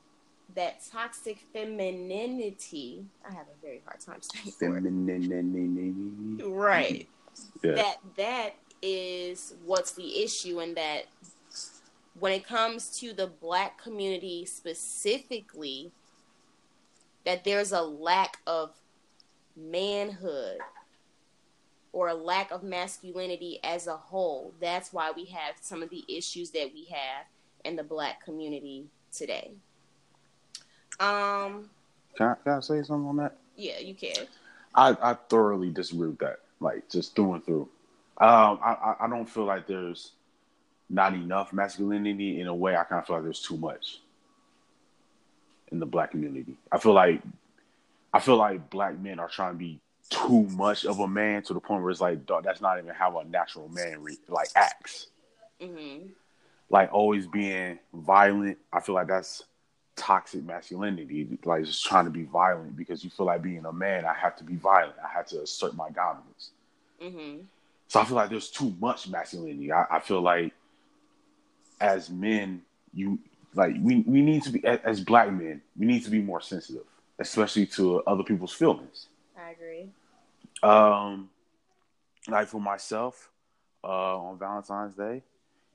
that 0.55 0.83
toxic 0.91 1.39
femininity. 1.53 3.05
I 3.29 3.33
have 3.33 3.47
a 3.47 3.57
very 3.65 3.81
hard 3.87 4.01
time 4.01 4.21
saying 4.21 4.53
femininity. 4.59 6.43
Right. 6.45 7.09
Yeah. 7.63 7.75
That 7.75 7.97
that 8.17 8.55
is 8.83 9.55
what's 9.65 9.93
the 9.93 10.23
issue, 10.23 10.59
and 10.59 10.77
that 10.77 11.05
when 12.19 12.33
it 12.33 12.45
comes 12.47 12.99
to 12.99 13.13
the 13.13 13.29
black 13.29 13.81
community 13.81 14.45
specifically 14.45 15.93
that 17.25 17.45
there's 17.45 17.73
a 17.73 17.83
lack 17.83 18.39
of 18.47 18.71
manhood 19.57 20.59
or 21.93 22.09
a 22.09 22.15
lack 22.15 22.51
of 22.51 22.63
masculinity 22.63 23.61
as 23.63 23.87
a 23.87 23.97
whole. 23.97 24.55
That's 24.61 24.93
why 24.93 25.13
we 25.15 25.27
have 25.27 25.55
some 25.61 25.83
of 25.83 25.91
the 25.91 26.05
issues 26.09 26.51
that 26.51 26.71
we 26.73 26.87
have 26.87 27.27
in 27.65 27.77
the 27.77 27.83
black 27.83 28.25
community 28.25 28.87
today. 29.13 29.53
Um, 30.99 31.69
can 32.17 32.29
I, 32.29 32.35
can 32.43 32.53
I 32.53 32.61
say 32.61 32.83
something 32.83 33.09
on 33.09 33.17
that? 33.19 33.37
Yeah, 33.57 33.79
you 33.79 33.95
can. 33.95 34.27
I, 34.75 34.97
I 35.03 35.15
thoroughly 35.15 35.71
disagree 35.71 36.09
with 36.09 36.19
that. 36.19 36.41
Like 36.61 36.89
just 36.89 37.15
through 37.15 37.35
and 37.35 37.45
through. 37.45 37.69
Um, 38.19 38.59
I, 38.63 38.95
I 39.01 39.09
don't 39.09 39.29
feel 39.29 39.45
like 39.45 39.67
there's 39.67 40.13
not 40.89 41.15
enough 41.15 41.53
masculinity. 41.53 42.41
In 42.41 42.47
a 42.47 42.55
way, 42.55 42.77
I 42.77 42.85
kind 42.85 43.01
of 43.01 43.07
feel 43.07 43.17
like 43.17 43.25
there's 43.25 43.43
too 43.43 43.57
much 43.57 44.01
in 45.73 45.81
the 45.81 45.87
black 45.87 46.13
community. 46.13 46.55
I 46.71 46.79
feel 46.79 46.93
like 46.93 47.23
I 48.13 48.21
feel 48.21 48.37
like 48.37 48.71
black 48.71 48.99
men 48.99 49.19
are 49.19 49.29
trying 49.29 49.55
to 49.55 49.59
be 49.59 49.81
too 50.11 50.43
much 50.51 50.85
of 50.85 51.01
a 51.01 51.09
man 51.09 51.43
to 51.43 51.55
the 51.55 51.61
point 51.61 51.83
where 51.83 51.91
it's 51.91 52.01
like 52.01 52.27
dog, 52.27 52.45
that's 52.45 52.61
not 52.61 52.79
even 52.79 52.95
how 52.95 53.19
a 53.19 53.25
natural 53.25 53.69
man 53.71 54.03
re- 54.03 54.19
like 54.29 54.49
acts. 54.55 55.09
Mm-hmm. 55.61 56.09
Like 56.69 56.93
always 56.93 57.27
being 57.27 57.79
violent. 57.95 58.59
I 58.73 58.81
feel 58.81 58.95
like 58.95 59.09
that's 59.09 59.45
toxic 59.97 60.45
masculinity. 60.45 61.39
Like 61.45 61.65
just 61.65 61.85
trying 61.85 62.05
to 62.05 62.11
be 62.11 62.25
violent 62.25 62.77
because 62.77 63.03
you 63.03 63.11
feel 63.11 63.27
like 63.27 63.43
being 63.43 63.65
a 63.65 63.73
man, 63.73 64.05
I 64.05 64.15
have 64.15 64.37
to 64.37 64.45
be 64.45 64.57
violent. 64.57 64.97
I 65.03 65.09
have 65.09 65.27
to 65.29 65.43
assert 65.43 65.75
my 65.75 65.91
dominance. 65.91 66.51
Mm-hmm. 67.03 67.45
So 67.89 68.01
I 68.01 68.05
feel 68.05 68.17
like 68.17 68.31
there's 68.31 68.51
too 68.51 68.75
much 68.81 69.09
masculinity. 69.09 69.73
I, 69.73 69.85
I 69.91 70.01
feel 70.01 70.21
like 70.21 70.53
as 71.81 72.11
men, 72.11 72.63
you 72.95 73.19
like 73.55 73.75
we, 73.81 74.01
we 74.07 74.23
need 74.23 74.43
to 74.43 74.51
be 74.51 74.65
as 74.65 75.01
black 75.01 75.31
men 75.33 75.61
we 75.79 75.87
need 75.87 76.05
to 76.05 76.11
be 76.11 76.21
more 76.21 76.41
sensitive 76.41 76.85
especially 77.19 77.67
to 77.67 78.03
other 78.03 78.25
people's 78.25 78.53
feelings. 78.53 79.07
I 79.39 79.51
agree. 79.51 79.91
Um 80.63 81.31
like 82.29 82.49
for 82.49 82.61
myself 82.61 83.31
uh 83.85 84.19
on 84.19 84.39
valentine's 84.39 84.95
day 84.95 85.23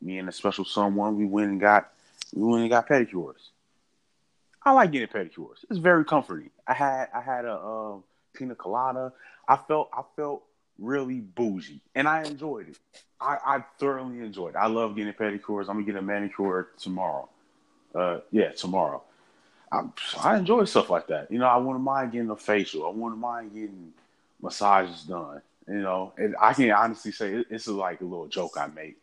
me 0.02 0.18
and 0.18 0.30
a 0.30 0.32
special 0.32 0.64
someone 0.66 1.18
we 1.18 1.26
went 1.26 1.52
and 1.52 1.60
got 1.60 1.92
we 2.34 2.44
went 2.44 2.62
and 2.62 2.70
got 2.70 2.88
pedicures. 2.88 3.50
I 4.64 4.72
like 4.72 4.92
getting 4.92 5.08
pedicures. 5.08 5.64
It's 5.70 5.80
very 5.80 6.06
comforting. 6.06 6.50
I 6.68 6.74
had 6.74 7.08
i 7.14 7.22
had 7.22 7.46
a 7.46 7.54
uh, 7.54 7.96
pina 8.34 8.56
colada. 8.56 9.14
I 9.48 9.58
felt 9.58 9.90
i 9.94 10.02
felt 10.16 10.44
really 10.80 11.22
bougie 11.22 11.82
and 11.96 12.08
i 12.08 12.24
enjoyed 12.24 12.70
it. 12.70 12.78
I, 13.20 13.38
I 13.44 13.64
thoroughly 13.80 14.20
enjoyed 14.20 14.54
it. 14.56 14.58
I 14.58 14.68
love 14.68 14.96
getting 14.96 15.14
pedicures. 15.14 15.62
I'm 15.70 15.76
gonna 15.76 15.84
get 15.84 15.96
a 15.96 16.02
manicure 16.02 16.70
tomorrow 16.78 17.30
uh, 17.96 18.20
yeah, 18.32 18.52
tomorrow. 18.52 19.04
I, 19.72 19.84
I 20.24 20.38
enjoy 20.38 20.64
stuff 20.66 20.90
like 20.90 21.08
that. 21.08 21.32
You 21.32 21.40
know, 21.40 21.48
I 21.48 21.58
wouldn't 21.58 21.84
mind 21.84 22.12
getting 22.12 22.30
a 22.30 22.36
facial. 22.36 22.86
I 22.86 22.90
wouldn't 22.90 23.20
mind 23.20 23.54
getting 23.54 23.94
massages 24.42 25.04
done. 25.04 25.42
You 25.68 25.82
know, 25.82 26.14
and 26.18 26.36
I 26.40 26.54
can 26.54 26.72
honestly 26.72 27.12
say 27.12 27.34
it, 27.34 27.48
it's 27.50 27.68
like 27.68 28.00
a 28.00 28.06
little 28.06 28.28
joke 28.28 28.54
I 28.58 28.68
make, 28.68 28.98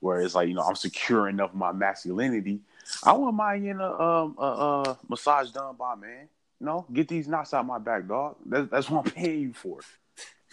where 0.00 0.20
it's 0.20 0.34
like 0.34 0.48
you 0.48 0.54
know 0.54 0.62
I'm 0.62 0.74
secure 0.74 1.28
enough 1.28 1.50
of 1.50 1.56
my 1.56 1.72
masculinity. 1.72 2.60
I 3.02 3.12
wouldn't 3.12 3.36
mind 3.36 3.64
getting 3.64 3.80
a, 3.80 4.00
um, 4.00 4.36
a, 4.38 4.42
a 4.42 4.98
massage 5.08 5.50
done 5.50 5.76
by 5.78 5.94
man. 5.94 6.28
You 6.60 6.66
know, 6.66 6.86
get 6.92 7.08
these 7.08 7.28
knots 7.28 7.54
out 7.54 7.64
my 7.64 7.78
back, 7.78 8.06
dog. 8.06 8.36
That's, 8.44 8.70
that's 8.70 8.90
what 8.90 9.06
I'm 9.06 9.12
paying 9.12 9.40
you 9.40 9.52
for. 9.52 9.80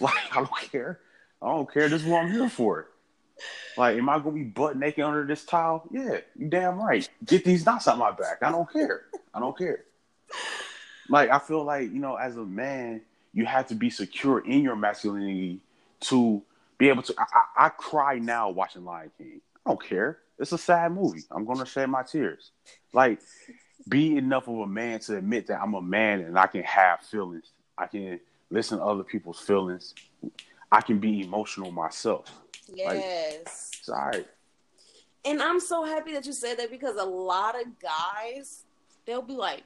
Like 0.01 0.15
I 0.31 0.35
don't 0.35 0.57
care. 0.71 1.01
I 1.41 1.47
don't 1.47 1.69
care. 1.69 1.89
This 1.89 2.03
is 2.03 2.07
what 2.07 2.23
I'm 2.23 2.31
here 2.31 2.47
for. 2.47 2.87
Like, 3.77 3.97
am 3.97 4.09
I 4.09 4.19
gonna 4.19 4.31
be 4.31 4.43
butt 4.43 4.77
naked 4.77 5.03
under 5.03 5.25
this 5.25 5.45
towel? 5.45 5.87
Yeah, 5.91 6.19
you 6.37 6.47
damn 6.47 6.81
right. 6.81 7.07
Get 7.25 7.43
these 7.43 7.65
knots 7.65 7.87
out 7.87 7.97
my 7.97 8.11
back. 8.11 8.39
I 8.41 8.51
don't 8.51 8.71
care. 8.71 9.05
I 9.33 9.39
don't 9.39 9.57
care. 9.57 9.85
Like, 11.09 11.29
I 11.29 11.39
feel 11.39 11.63
like 11.63 11.91
you 11.91 11.99
know, 11.99 12.15
as 12.15 12.37
a 12.37 12.43
man, 12.43 13.01
you 13.33 13.45
have 13.45 13.67
to 13.67 13.75
be 13.75 13.89
secure 13.89 14.39
in 14.39 14.61
your 14.63 14.75
masculinity 14.75 15.59
to 16.01 16.41
be 16.77 16.89
able 16.89 17.03
to. 17.03 17.13
I, 17.17 17.23
I, 17.33 17.65
I 17.65 17.69
cry 17.69 18.19
now 18.19 18.49
watching 18.49 18.85
Lion 18.85 19.11
King. 19.17 19.41
I 19.65 19.69
don't 19.69 19.83
care. 19.83 20.19
It's 20.37 20.51
a 20.51 20.57
sad 20.57 20.93
movie. 20.93 21.23
I'm 21.31 21.45
gonna 21.45 21.65
shed 21.65 21.89
my 21.89 22.03
tears. 22.03 22.51
Like, 22.93 23.19
be 23.87 24.17
enough 24.17 24.47
of 24.47 24.59
a 24.59 24.67
man 24.67 24.99
to 25.01 25.17
admit 25.17 25.47
that 25.47 25.61
I'm 25.61 25.73
a 25.73 25.81
man 25.81 26.21
and 26.21 26.37
I 26.37 26.47
can 26.47 26.63
have 26.63 27.01
feelings. 27.01 27.51
I 27.77 27.87
can 27.87 28.19
listen 28.49 28.77
to 28.79 28.83
other 28.83 29.03
people's 29.03 29.39
feelings. 29.39 29.95
I 30.71 30.81
can 30.81 30.99
be 30.99 31.21
emotional 31.21 31.71
myself. 31.71 32.31
Yes. 32.75 33.71
Like, 33.87 33.97
right. 33.97 34.27
And 35.25 35.41
I'm 35.41 35.59
so 35.59 35.83
happy 35.83 36.13
that 36.13 36.25
you 36.25 36.33
said 36.33 36.57
that 36.59 36.71
because 36.71 36.95
a 36.95 37.03
lot 37.03 37.59
of 37.59 37.67
guys, 37.79 38.63
they'll 39.05 39.21
be 39.21 39.33
like, 39.33 39.63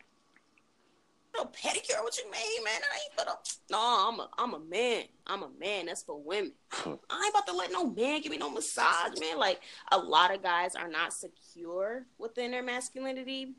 no 1.35 1.45
pedicure, 1.45 2.01
what 2.03 2.17
you 2.17 2.25
mean, 2.25 2.63
man? 2.63 2.79
That 2.79 2.93
ain't 2.93 3.13
for 3.17 3.25
the 3.25 3.55
No, 3.71 3.79
I'm 3.79 4.19
a 4.19 4.29
I'm 4.37 4.53
a 4.53 4.59
man. 4.59 5.05
I'm 5.25 5.43
a 5.43 5.49
man. 5.59 5.87
That's 5.87 6.03
for 6.03 6.19
women. 6.19 6.51
I 6.85 6.89
ain't 6.89 6.99
about 7.09 7.47
to 7.47 7.55
let 7.55 7.71
no 7.71 7.85
man 7.85 8.21
give 8.21 8.31
me 8.31 8.37
no 8.37 8.51
massage, 8.51 9.19
man. 9.19 9.39
Like 9.39 9.61
a 9.91 9.97
lot 9.97 10.33
of 10.33 10.43
guys 10.43 10.75
are 10.75 10.87
not 10.87 11.11
secure 11.11 12.05
within 12.19 12.51
their 12.51 12.61
masculinity. 12.61 13.55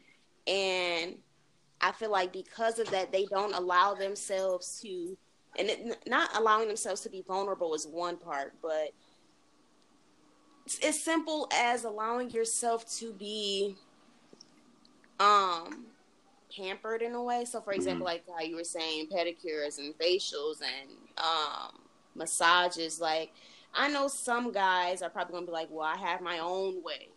And 0.46 1.16
I 1.80 1.92
feel 1.92 2.12
like 2.12 2.33
because 2.33 2.78
of 2.78 2.90
that, 2.90 3.11
they 3.11 3.26
don't 3.26 3.54
allow 3.54 3.94
themselves 3.94 4.80
to 4.83 5.16
and 5.57 5.68
it, 5.68 6.09
not 6.09 6.37
allowing 6.37 6.68
themselves 6.68 7.00
to 7.02 7.11
be 7.11 7.22
vulnerable 7.26 7.74
is 7.74 7.87
one 7.87 8.16
part, 8.16 8.54
but 8.61 8.90
as 10.83 11.03
simple 11.03 11.48
as 11.53 11.85
allowing 11.85 12.31
yourself 12.31 12.88
to 12.98 13.12
be 13.12 13.77
um 15.20 15.87
pampered 16.57 17.03
in 17.03 17.14
a 17.14 17.22
way. 17.22 17.44
So, 17.44 17.61
for 17.61 17.72
example, 17.72 18.07
mm-hmm. 18.07 18.14
like 18.14 18.24
how 18.29 18.44
you 18.44 18.57
were 18.57 18.64
saying, 18.64 19.09
pedicures 19.09 19.79
and 19.79 19.96
facials 19.98 20.61
and 20.61 20.90
um, 21.18 21.81
massages. 22.14 23.00
Like, 23.00 23.33
I 23.74 23.88
know 23.88 24.09
some 24.09 24.53
guys 24.53 25.03
are 25.03 25.11
probably 25.11 25.35
gonna 25.35 25.46
be 25.46 25.53
like, 25.53 25.68
"Well, 25.70 25.87
I 25.87 25.96
have 25.96 26.20
my 26.20 26.38
own 26.38 26.83
way 26.83 27.09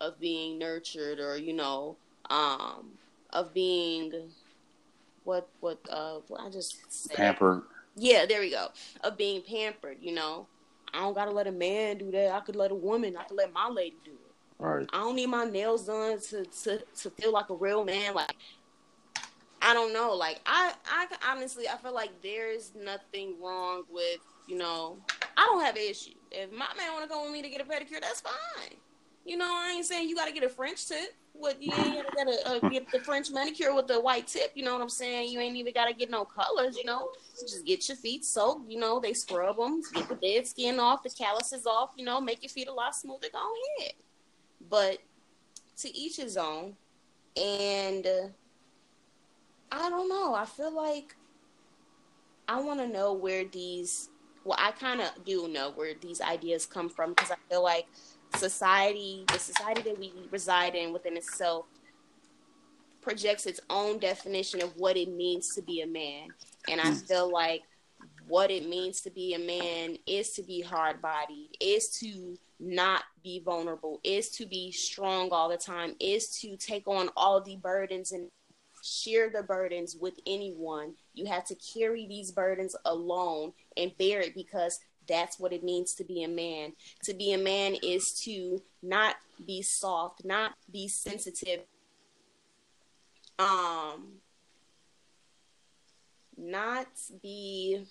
of 0.00 0.18
being 0.18 0.58
nurtured," 0.58 1.20
or 1.20 1.36
you 1.36 1.52
know, 1.52 1.96
um, 2.30 2.92
of 3.30 3.52
being 3.52 4.30
what 5.24 5.48
what 5.60 5.78
uh 5.90 6.20
what 6.28 6.40
I 6.40 6.50
just 6.50 6.76
said. 6.88 7.16
pampered. 7.16 7.62
Yeah, 7.96 8.26
there 8.26 8.40
we 8.40 8.50
go. 8.50 8.68
Of 9.02 9.16
being 9.16 9.42
pampered, 9.42 9.98
you 10.00 10.14
know. 10.14 10.46
I 10.96 11.00
don't 11.00 11.14
gotta 11.14 11.30
let 11.30 11.46
a 11.46 11.52
man 11.52 11.98
do 11.98 12.10
that. 12.10 12.32
I 12.32 12.40
could 12.40 12.56
let 12.56 12.70
a 12.70 12.74
woman. 12.74 13.16
I 13.16 13.24
could 13.24 13.36
let 13.36 13.52
my 13.52 13.68
lady 13.68 13.96
do 14.04 14.12
it. 14.12 14.18
Right. 14.58 14.88
I 14.92 14.98
don't 14.98 15.16
need 15.16 15.26
my 15.26 15.44
nails 15.44 15.86
done 15.86 16.18
to, 16.30 16.44
to, 16.44 16.82
to 17.02 17.10
feel 17.10 17.32
like 17.32 17.50
a 17.50 17.54
real 17.54 17.84
man. 17.84 18.14
Like 18.14 18.34
I 19.60 19.74
don't 19.74 19.92
know. 19.92 20.14
Like 20.14 20.40
I, 20.46 20.72
I 20.86 21.06
honestly, 21.30 21.68
I 21.68 21.76
feel 21.76 21.92
like 21.94 22.22
there's 22.22 22.72
nothing 22.74 23.34
wrong 23.40 23.82
with 23.90 24.20
you 24.46 24.56
know. 24.56 24.98
I 25.36 25.44
don't 25.44 25.62
have 25.62 25.76
an 25.76 25.82
issue. 25.82 26.14
If 26.30 26.50
my 26.50 26.68
man 26.78 26.92
want 26.92 27.04
to 27.04 27.08
go 27.08 27.24
with 27.24 27.32
me 27.32 27.42
to 27.42 27.48
get 27.50 27.60
a 27.60 27.64
pedicure, 27.64 28.00
that's 28.00 28.20
fine. 28.20 28.76
You 29.24 29.36
know, 29.36 29.46
I 29.46 29.72
ain't 29.76 29.84
saying 29.84 30.08
you 30.08 30.14
got 30.14 30.26
to 30.26 30.32
get 30.32 30.44
a 30.44 30.48
French 30.48 30.86
tip. 30.86 31.14
What 31.38 31.62
you 31.62 31.72
ain't 31.76 32.06
gotta 32.16 32.48
uh, 32.48 32.68
get 32.68 32.90
the 32.90 33.00
French 33.00 33.30
manicure 33.30 33.74
with 33.74 33.86
the 33.86 34.00
white 34.00 34.26
tip. 34.26 34.52
You 34.54 34.64
know 34.64 34.72
what 34.72 34.82
I'm 34.82 34.88
saying? 34.88 35.30
You 35.30 35.40
ain't 35.40 35.56
even 35.56 35.72
gotta 35.72 35.92
get 35.92 36.10
no 36.10 36.24
colors. 36.24 36.76
You 36.76 36.84
know, 36.84 37.10
just 37.40 37.64
get 37.66 37.88
your 37.88 37.96
feet 37.96 38.24
soaked. 38.24 38.70
You 38.70 38.78
know, 38.78 39.00
they 39.00 39.12
scrub 39.12 39.56
them, 39.56 39.82
get 39.92 40.08
the 40.08 40.14
dead 40.14 40.46
skin 40.46 40.80
off, 40.80 41.02
the 41.02 41.10
calluses 41.10 41.66
off. 41.66 41.90
You 41.96 42.04
know, 42.04 42.20
make 42.20 42.42
your 42.42 42.50
feet 42.50 42.68
a 42.68 42.72
lot 42.72 42.94
smoother. 42.94 43.28
Go 43.32 43.52
ahead. 43.78 43.92
But 44.68 44.98
to 45.78 45.96
each 45.96 46.16
his 46.16 46.36
own. 46.36 46.74
And 47.36 48.06
uh, 48.06 48.28
I 49.70 49.90
don't 49.90 50.08
know. 50.08 50.34
I 50.34 50.44
feel 50.44 50.74
like 50.74 51.16
I 52.48 52.60
want 52.60 52.80
to 52.80 52.88
know 52.88 53.12
where 53.12 53.44
these. 53.44 54.08
Well, 54.44 54.58
I 54.60 54.70
kind 54.70 55.00
of 55.00 55.10
do 55.24 55.48
know 55.48 55.72
where 55.74 55.94
these 56.00 56.20
ideas 56.20 56.66
come 56.66 56.88
from 56.88 57.10
because 57.10 57.32
I 57.32 57.36
feel 57.50 57.64
like 57.64 57.86
society, 58.36 59.24
the 59.32 59.38
society 59.38 59.82
that 59.82 59.98
we 59.98 60.12
reside 60.30 60.74
in 60.74 60.92
within 60.92 61.16
itself, 61.16 61.66
projects 63.00 63.46
its 63.46 63.60
own 63.70 63.98
definition 63.98 64.62
of 64.62 64.76
what 64.76 64.96
it 64.96 65.08
means 65.08 65.54
to 65.54 65.62
be 65.62 65.82
a 65.82 65.86
man. 65.86 66.28
And 66.68 66.80
I 66.80 66.88
hmm. 66.88 66.94
feel 66.94 67.30
like 67.30 67.62
what 68.26 68.50
it 68.50 68.68
means 68.68 69.00
to 69.02 69.10
be 69.10 69.34
a 69.34 69.38
man 69.38 69.96
is 70.06 70.32
to 70.32 70.42
be 70.42 70.60
hard 70.60 71.00
bodied, 71.00 71.56
is 71.60 71.90
to 72.00 72.36
not 72.58 73.04
be 73.22 73.40
vulnerable, 73.44 74.00
is 74.02 74.30
to 74.30 74.46
be 74.46 74.72
strong 74.72 75.28
all 75.30 75.48
the 75.48 75.56
time, 75.56 75.94
is 76.00 76.30
to 76.40 76.56
take 76.56 76.88
on 76.88 77.10
all 77.16 77.40
the 77.40 77.56
burdens 77.56 78.12
and 78.12 78.28
share 78.82 79.30
the 79.30 79.42
burdens 79.42 79.96
with 80.00 80.14
anyone. 80.26 80.94
You 81.14 81.26
have 81.26 81.44
to 81.46 81.56
carry 81.56 82.06
these 82.06 82.32
burdens 82.32 82.74
alone 82.84 83.52
and 83.76 83.96
bear 83.98 84.20
it 84.20 84.34
because 84.34 84.80
that's 85.08 85.38
what 85.38 85.52
it 85.52 85.62
means 85.62 85.94
to 85.94 86.04
be 86.04 86.22
a 86.22 86.28
man. 86.28 86.72
To 87.04 87.14
be 87.14 87.32
a 87.32 87.38
man 87.38 87.76
is 87.82 88.12
to 88.24 88.62
not 88.82 89.16
be 89.44 89.62
soft, 89.62 90.24
not 90.24 90.52
be 90.70 90.88
sensitive. 90.88 91.60
Um 93.38 94.20
not 96.36 96.86
be 97.22 97.84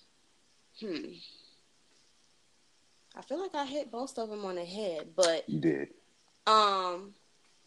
hmm 0.79 1.13
I 3.17 3.21
feel 3.21 3.39
like 3.41 3.55
I 3.55 3.65
hit 3.65 3.93
most 3.93 4.19
of 4.19 4.29
them 4.29 4.43
on 4.43 4.55
the 4.55 4.65
head, 4.65 5.09
but 5.15 5.47
you 5.47 5.59
did. 5.59 5.89
Um 6.47 7.13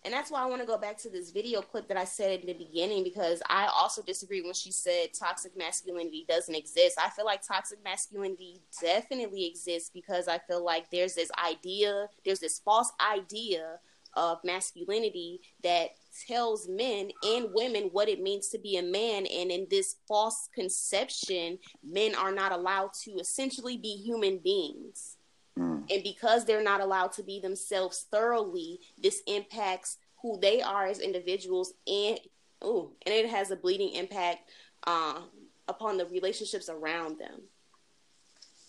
and 0.08 0.14
that's 0.14 0.30
why 0.30 0.42
I 0.42 0.46
want 0.46 0.62
to 0.62 0.66
go 0.66 0.78
back 0.78 0.96
to 1.00 1.10
this 1.10 1.30
video 1.30 1.60
clip 1.60 1.86
that 1.88 1.98
I 1.98 2.06
said 2.06 2.40
in 2.40 2.46
the 2.46 2.54
beginning 2.54 3.04
because 3.04 3.42
I 3.46 3.68
also 3.70 4.00
disagree 4.00 4.40
when 4.40 4.54
she 4.54 4.72
said 4.72 5.08
toxic 5.12 5.54
masculinity 5.54 6.24
doesn't 6.26 6.54
exist. 6.54 6.98
I 6.98 7.10
feel 7.10 7.26
like 7.26 7.46
toxic 7.46 7.84
masculinity 7.84 8.62
definitely 8.80 9.44
exists 9.44 9.90
because 9.92 10.26
I 10.26 10.38
feel 10.38 10.64
like 10.64 10.90
there's 10.90 11.14
this 11.14 11.28
idea, 11.46 12.08
there's 12.24 12.40
this 12.40 12.58
false 12.58 12.90
idea 13.06 13.80
of 14.14 14.38
masculinity 14.44 15.40
that 15.62 15.90
tells 16.26 16.66
men 16.70 17.10
and 17.26 17.50
women 17.52 17.90
what 17.92 18.08
it 18.08 18.22
means 18.22 18.48
to 18.48 18.58
be 18.58 18.78
a 18.78 18.82
man. 18.82 19.26
And 19.26 19.50
in 19.50 19.66
this 19.68 19.96
false 20.08 20.48
conception, 20.54 21.58
men 21.86 22.14
are 22.14 22.32
not 22.32 22.52
allowed 22.52 22.94
to 23.04 23.10
essentially 23.18 23.76
be 23.76 23.94
human 23.96 24.38
beings. 24.38 25.17
Mm. 25.58 25.90
And 25.90 26.02
because 26.02 26.44
they're 26.44 26.62
not 26.62 26.80
allowed 26.80 27.12
to 27.12 27.22
be 27.22 27.40
themselves 27.40 28.06
thoroughly, 28.10 28.80
this 29.02 29.22
impacts 29.26 29.98
who 30.22 30.38
they 30.40 30.62
are 30.62 30.86
as 30.86 31.00
individuals 31.00 31.74
and 31.86 32.20
oh, 32.62 32.92
and 33.04 33.14
it 33.14 33.28
has 33.28 33.50
a 33.50 33.56
bleeding 33.56 33.94
impact 33.94 34.50
uh, 34.86 35.20
upon 35.66 35.96
the 35.96 36.06
relationships 36.06 36.68
around 36.68 37.18
them. 37.18 37.42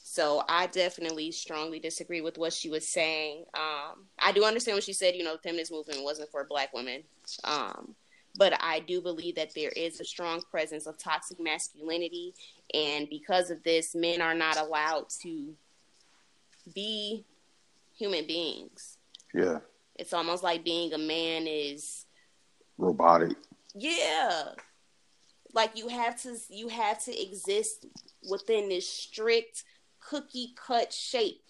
So 0.04 0.43
I 0.49 0.65
definitely 0.67 1.32
strongly 1.32 1.80
disagree 1.80 2.21
with 2.21 2.39
what 2.39 2.52
she 2.52 2.69
was 2.69 2.88
saying. 2.88 3.45
Um, 3.54 4.06
I 4.17 4.32
do 4.32 4.43
understand 4.43 4.75
what 4.75 4.84
she 4.84 4.93
said. 4.93 5.15
You 5.15 5.23
know, 5.23 5.34
the 5.34 5.41
feminist 5.41 5.71
movement 5.71 6.04
wasn't 6.04 6.32
for 6.32 6.45
Black 6.49 6.73
women, 6.73 7.04
um, 7.43 7.93
but 8.36 8.54
I 8.60 8.80
do 8.80 9.02
believe 9.02 9.36
that 9.36 9.54
there 9.54 9.69
is 9.69 9.99
a 9.99 10.06
strong 10.06 10.41
presence 10.49 10.88
of 10.88 10.97
toxic 10.97 11.39
masculinity, 11.39 12.34
and 12.73 13.08
because 13.08 13.52
of 13.52 13.62
this, 13.63 13.93
men 13.93 14.19
are 14.19 14.34
not 14.34 14.58
allowed 14.58 15.10
to 15.21 15.54
be 16.73 17.25
human 17.97 18.25
beings. 18.25 18.97
Yeah. 19.34 19.60
It's 19.95 20.13
almost 20.13 20.43
like 20.43 20.63
being 20.63 20.93
a 20.93 20.97
man 20.97 21.45
is 21.45 22.05
robotic. 22.77 23.38
Yeah. 23.75 24.49
Like 25.53 25.77
you 25.77 25.88
have 25.89 26.21
to 26.23 26.38
you 26.49 26.69
have 26.69 27.03
to 27.05 27.21
exist 27.21 27.86
within 28.29 28.69
this 28.69 28.88
strict 28.88 29.63
cookie 29.99 30.53
cut 30.55 30.93
shape. 30.93 31.41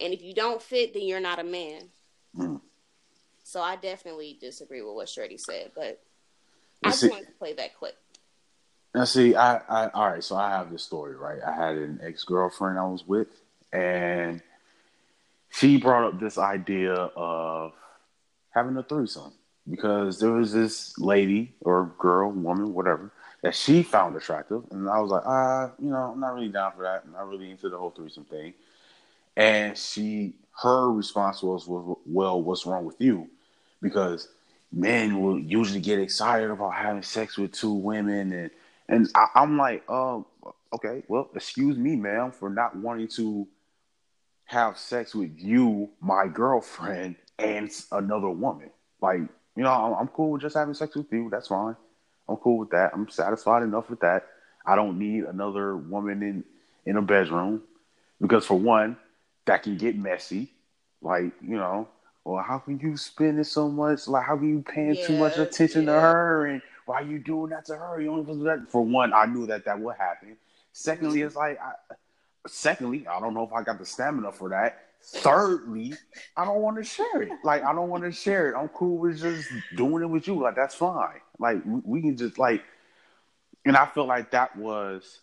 And 0.00 0.12
if 0.12 0.22
you 0.22 0.32
don't 0.32 0.62
fit, 0.62 0.94
then 0.94 1.02
you're 1.02 1.20
not 1.20 1.38
a 1.38 1.44
man. 1.44 1.82
Mm. 2.36 2.60
So 3.42 3.60
I 3.60 3.76
definitely 3.76 4.38
disagree 4.40 4.82
with 4.82 4.94
what 4.94 5.08
Shreddy 5.08 5.40
said, 5.40 5.72
but 5.74 6.00
I 6.84 6.90
just 6.90 7.10
wanted 7.10 7.26
to 7.26 7.32
play 7.32 7.54
that 7.54 7.76
clip. 7.76 7.96
Now 8.94 9.04
see, 9.04 9.34
I, 9.34 9.56
I 9.68 9.88
all 9.88 10.08
right, 10.08 10.24
so 10.24 10.36
I 10.36 10.50
have 10.50 10.70
this 10.70 10.82
story, 10.82 11.16
right? 11.16 11.40
I 11.44 11.52
had 11.52 11.76
an 11.76 12.00
ex 12.02 12.24
girlfriend 12.24 12.78
I 12.78 12.86
was 12.86 13.06
with 13.06 13.28
and 13.72 14.42
she 15.50 15.76
brought 15.76 16.04
up 16.04 16.20
this 16.20 16.38
idea 16.38 16.92
of 16.92 17.72
having 18.50 18.76
a 18.76 18.82
threesome 18.82 19.32
because 19.68 20.18
there 20.18 20.32
was 20.32 20.52
this 20.52 20.98
lady 20.98 21.54
or 21.60 21.92
girl, 21.98 22.30
woman, 22.30 22.72
whatever, 22.72 23.10
that 23.42 23.54
she 23.54 23.82
found 23.82 24.16
attractive, 24.16 24.62
and 24.70 24.88
I 24.88 24.98
was 24.98 25.10
like, 25.10 25.22
ah, 25.24 25.70
you 25.78 25.90
know, 25.90 26.12
I'm 26.12 26.20
not 26.20 26.34
really 26.34 26.48
down 26.48 26.72
for 26.72 26.82
that. 26.82 27.04
I'm 27.06 27.12
not 27.12 27.28
really 27.28 27.50
into 27.50 27.68
the 27.68 27.78
whole 27.78 27.90
threesome 27.90 28.24
thing. 28.24 28.54
And 29.36 29.78
she, 29.78 30.34
her 30.62 30.90
response 30.90 31.42
was, 31.42 31.64
well, 31.68 32.42
what's 32.42 32.66
wrong 32.66 32.84
with 32.84 33.00
you? 33.00 33.28
Because 33.80 34.28
men 34.72 35.20
will 35.20 35.38
usually 35.38 35.80
get 35.80 36.00
excited 36.00 36.50
about 36.50 36.74
having 36.74 37.02
sex 37.02 37.38
with 37.38 37.52
two 37.52 37.72
women, 37.72 38.32
and 38.32 38.50
and 38.88 39.08
I, 39.14 39.28
am 39.36 39.58
like, 39.58 39.84
oh, 39.88 40.26
okay, 40.72 41.02
well, 41.08 41.28
excuse 41.34 41.76
me, 41.76 41.94
ma'am, 41.94 42.32
for 42.32 42.50
not 42.50 42.74
wanting 42.74 43.08
to 43.08 43.46
have 44.48 44.78
sex 44.78 45.14
with 45.14 45.38
you, 45.38 45.90
my 46.00 46.26
girlfriend, 46.26 47.16
and 47.38 47.70
another 47.92 48.30
woman. 48.30 48.70
Like, 49.00 49.20
you 49.54 49.62
know, 49.62 49.70
I'm, 49.70 49.92
I'm 49.92 50.08
cool 50.08 50.30
with 50.30 50.42
just 50.42 50.56
having 50.56 50.72
sex 50.72 50.96
with 50.96 51.12
you. 51.12 51.28
That's 51.30 51.48
fine. 51.48 51.76
I'm 52.28 52.36
cool 52.36 52.58
with 52.58 52.70
that. 52.70 52.92
I'm 52.94 53.08
satisfied 53.10 53.62
enough 53.62 53.90
with 53.90 54.00
that. 54.00 54.26
I 54.64 54.74
don't 54.74 54.98
need 54.98 55.24
another 55.24 55.76
woman 55.76 56.22
in 56.22 56.44
in 56.86 56.96
a 56.96 57.02
bedroom 57.02 57.62
because 58.22 58.46
for 58.46 58.58
one, 58.58 58.96
that 59.44 59.62
can 59.62 59.76
get 59.76 59.98
messy. 59.98 60.50
Like, 61.02 61.32
you 61.42 61.56
know, 61.56 61.86
well, 62.24 62.42
how 62.42 62.58
can 62.58 62.78
you 62.78 62.96
spending 62.96 63.44
so 63.44 63.68
much? 63.68 64.08
Like, 64.08 64.24
how 64.24 64.36
can 64.38 64.48
you 64.48 64.62
paying 64.62 64.96
too 65.06 65.18
much 65.18 65.36
Yeah, 65.36 65.42
attention 65.42 65.86
to 65.86 65.92
her? 65.92 66.46
And 66.46 66.62
why 66.86 67.02
are 67.02 67.04
you 67.04 67.18
doing 67.18 67.50
that 67.50 67.66
to 67.66 67.76
her? 67.76 68.00
You 68.00 68.12
only 68.12 68.32
do 68.32 68.44
that. 68.44 68.70
For 68.70 68.82
one, 68.82 69.12
I 69.12 69.26
knew 69.26 69.46
that 69.46 69.66
that 69.66 69.78
would 69.78 69.96
happen. 69.96 70.38
Secondly, 70.72 71.18
mm-hmm. 71.18 71.26
it's 71.26 71.36
like, 71.36 71.60
I, 71.60 71.72
secondly, 72.46 73.06
I 73.06 73.20
don't 73.20 73.34
know 73.34 73.44
if 73.44 73.52
I 73.52 73.62
got 73.62 73.78
the 73.78 73.86
stamina 73.86 74.32
for 74.32 74.48
that. 74.50 74.84
Thirdly, 75.00 75.94
I 76.36 76.44
don't 76.44 76.60
want 76.60 76.76
to 76.76 76.84
share 76.84 77.22
it. 77.22 77.30
Like, 77.44 77.62
I 77.62 77.72
don't 77.72 77.88
want 77.88 78.04
to 78.04 78.12
share 78.12 78.50
it. 78.50 78.56
I'm 78.56 78.68
cool 78.68 78.98
with 78.98 79.20
just 79.20 79.48
doing 79.76 80.02
it 80.02 80.06
with 80.06 80.26
you. 80.26 80.40
Like, 80.40 80.56
that's 80.56 80.74
fine. 80.74 81.20
Like, 81.38 81.64
we, 81.64 81.80
we 81.84 82.00
can 82.02 82.16
just 82.16 82.38
like, 82.38 82.64
and 83.64 83.76
I 83.76 83.86
feel 83.86 84.06
like 84.06 84.30
that 84.32 84.56
was 84.56 85.20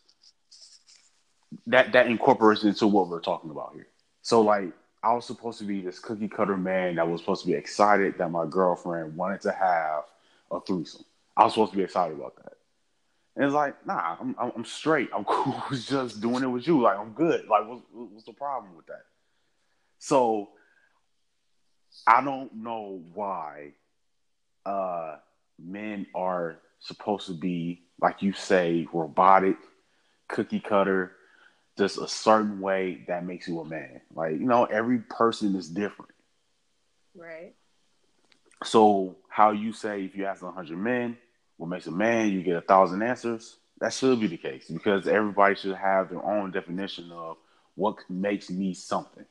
that 1.67 1.91
that 1.93 2.07
incorporates 2.07 2.63
into 2.63 2.87
what 2.87 3.07
we're 3.07 3.21
talking 3.21 3.49
about 3.49 3.71
here. 3.73 3.87
So 4.21 4.41
like 4.41 4.71
I 5.03 5.13
was 5.13 5.25
supposed 5.25 5.59
to 5.59 5.65
be 5.65 5.81
this 5.81 5.99
cookie 5.99 6.27
cutter 6.27 6.57
man 6.57 6.95
that 6.95 7.07
was 7.07 7.21
supposed 7.21 7.41
to 7.41 7.47
be 7.47 7.53
excited 7.53 8.17
that 8.17 8.31
my 8.31 8.45
girlfriend 8.45 9.15
wanted 9.15 9.41
to 9.41 9.51
have 9.51 10.03
a 10.51 10.59
threesome. 10.61 11.05
I 11.37 11.43
was 11.43 11.53
supposed 11.53 11.71
to 11.71 11.77
be 11.77 11.83
excited 11.83 12.17
about 12.17 12.35
that. 12.37 12.53
And 13.35 13.45
it's 13.45 13.53
like, 13.53 13.85
nah, 13.85 14.17
I'm 14.19 14.35
I'm, 14.39 14.51
I'm 14.57 14.65
straight. 14.65 15.09
I'm 15.15 15.25
cool 15.25 15.61
just 15.73 16.21
doing 16.21 16.43
it 16.43 16.47
with 16.47 16.67
you. 16.67 16.81
Like 16.81 16.97
I'm 16.97 17.13
good. 17.13 17.47
Like 17.47 17.67
what's 17.67 17.81
what's 17.91 18.25
the 18.25 18.33
problem 18.33 18.75
with 18.75 18.85
that? 18.87 19.05
So 19.99 20.49
I 22.07 22.23
don't 22.23 22.53
know 22.55 23.01
why 23.13 23.73
uh 24.65 25.17
men 25.59 26.05
are 26.15 26.57
supposed 26.79 27.27
to 27.27 27.33
be 27.33 27.81
like 28.01 28.21
you 28.21 28.33
say 28.33 28.87
robotic 28.93 29.57
cookie 30.27 30.59
cutter 30.59 31.13
just 31.77 31.97
a 31.97 32.07
certain 32.07 32.59
way 32.59 33.03
that 33.07 33.25
makes 33.25 33.47
you 33.47 33.59
a 33.59 33.65
man 33.65 34.01
like 34.13 34.33
you 34.33 34.45
know 34.45 34.65
every 34.65 34.99
person 34.99 35.55
is 35.55 35.69
different 35.69 36.11
Right. 37.15 37.53
so 38.63 39.15
how 39.29 39.51
you 39.51 39.71
say 39.71 40.03
if 40.03 40.15
you 40.15 40.25
ask 40.25 40.41
100 40.41 40.77
men 40.77 41.17
what 41.57 41.69
makes 41.69 41.87
a 41.87 41.91
man 41.91 42.29
you 42.29 42.43
get 42.43 42.57
a 42.57 42.61
thousand 42.61 43.01
answers 43.01 43.57
that 43.79 43.93
should 43.93 44.19
be 44.19 44.27
the 44.27 44.37
case 44.37 44.69
because 44.69 45.07
everybody 45.07 45.55
should 45.55 45.75
have 45.75 46.09
their 46.09 46.23
own 46.23 46.51
definition 46.51 47.11
of 47.11 47.37
what 47.75 47.97
makes 48.09 48.49
me 48.49 48.73
something 48.73 49.25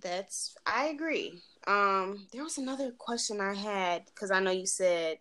That's 0.00 0.54
I 0.66 0.86
agree. 0.86 1.40
Um, 1.66 2.26
there 2.32 2.44
was 2.44 2.58
another 2.58 2.92
question 2.92 3.40
I 3.40 3.54
had 3.54 4.04
because 4.06 4.30
I 4.30 4.40
know 4.40 4.50
you 4.50 4.66
said, 4.66 5.18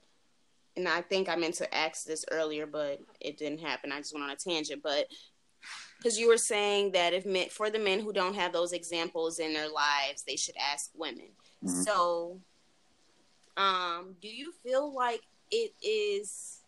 and 0.76 0.88
I 0.88 1.02
think 1.02 1.30
I 1.30 1.36
meant 1.36 1.56
to 1.56 1.76
ask 1.76 2.06
this 2.06 2.26
earlier, 2.32 2.65
but 2.67 3.00
it 3.19 3.38
didn't 3.38 3.62
happen. 3.62 3.91
I 3.91 3.97
just 3.97 4.13
went 4.13 4.23
on 4.23 4.30
a 4.30 4.36
tangent, 4.36 4.84
but 4.84 5.08
because 5.97 6.19
you 6.19 6.28
were 6.28 6.38
saying 6.38 6.91
that 6.91 7.13
if 7.13 7.26
men, 7.26 7.50
for 7.50 7.69
the 7.69 7.80
men 7.80 8.00
who 8.00 8.13
don't 8.13 8.36
have 8.36 8.54
those 8.54 8.73
examples 8.73 9.39
in 9.39 9.54
their 9.54 9.69
lives, 9.69 10.23
they 10.28 10.36
should 10.36 10.56
ask 10.58 10.91
women. 10.93 11.30
Mhm. 11.63 11.84
So, 11.84 12.39
um, 13.58 14.15
do 14.22 14.28
you 14.28 14.54
feel 14.63 14.93
like 14.93 15.22
it 15.52 15.74
is 15.82 16.62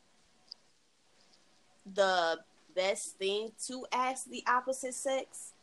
the 1.96 2.40
best 2.76 3.18
thing 3.18 3.52
to 3.68 3.86
ask 3.92 4.30
the 4.30 4.44
opposite 4.48 4.94
sex? 4.94 5.54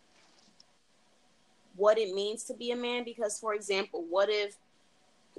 what 1.77 1.99
it 1.99 2.15
means 2.15 2.43
to 2.45 2.55
be 2.55 2.71
a 2.71 2.77
man 2.77 3.05
because 3.05 3.39
for 3.39 3.55
example 3.55 4.05
what 4.09 4.29
if 4.31 4.57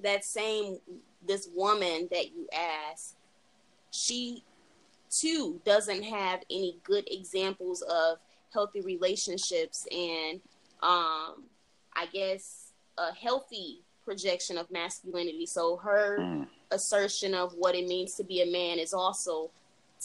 that 0.02 0.24
same 0.24 0.78
this 1.26 1.50
woman 1.54 2.08
that 2.12 2.28
you 2.34 2.48
ask 2.54 3.16
she 3.92 4.44
too 5.10 5.60
doesn't 5.66 6.04
have 6.04 6.42
any 6.52 6.78
good 6.84 7.08
examples 7.12 7.82
of 7.82 8.20
healthy 8.54 8.82
relationships 8.82 9.88
and 9.92 10.40
um 10.84 11.44
i 11.96 12.06
guess 12.14 12.74
a 13.00 13.14
healthy 13.14 13.82
projection 14.08 14.58
of 14.58 14.66
masculinity 14.72 15.46
so 15.46 15.64
her 15.88 16.08
Mm. 16.20 16.48
assertion 16.72 17.34
of 17.34 17.54
what 17.62 17.74
it 17.76 17.86
means 17.88 18.16
to 18.16 18.24
be 18.24 18.42
a 18.42 18.50
man 18.60 18.80
is 18.80 18.94
also 18.94 19.52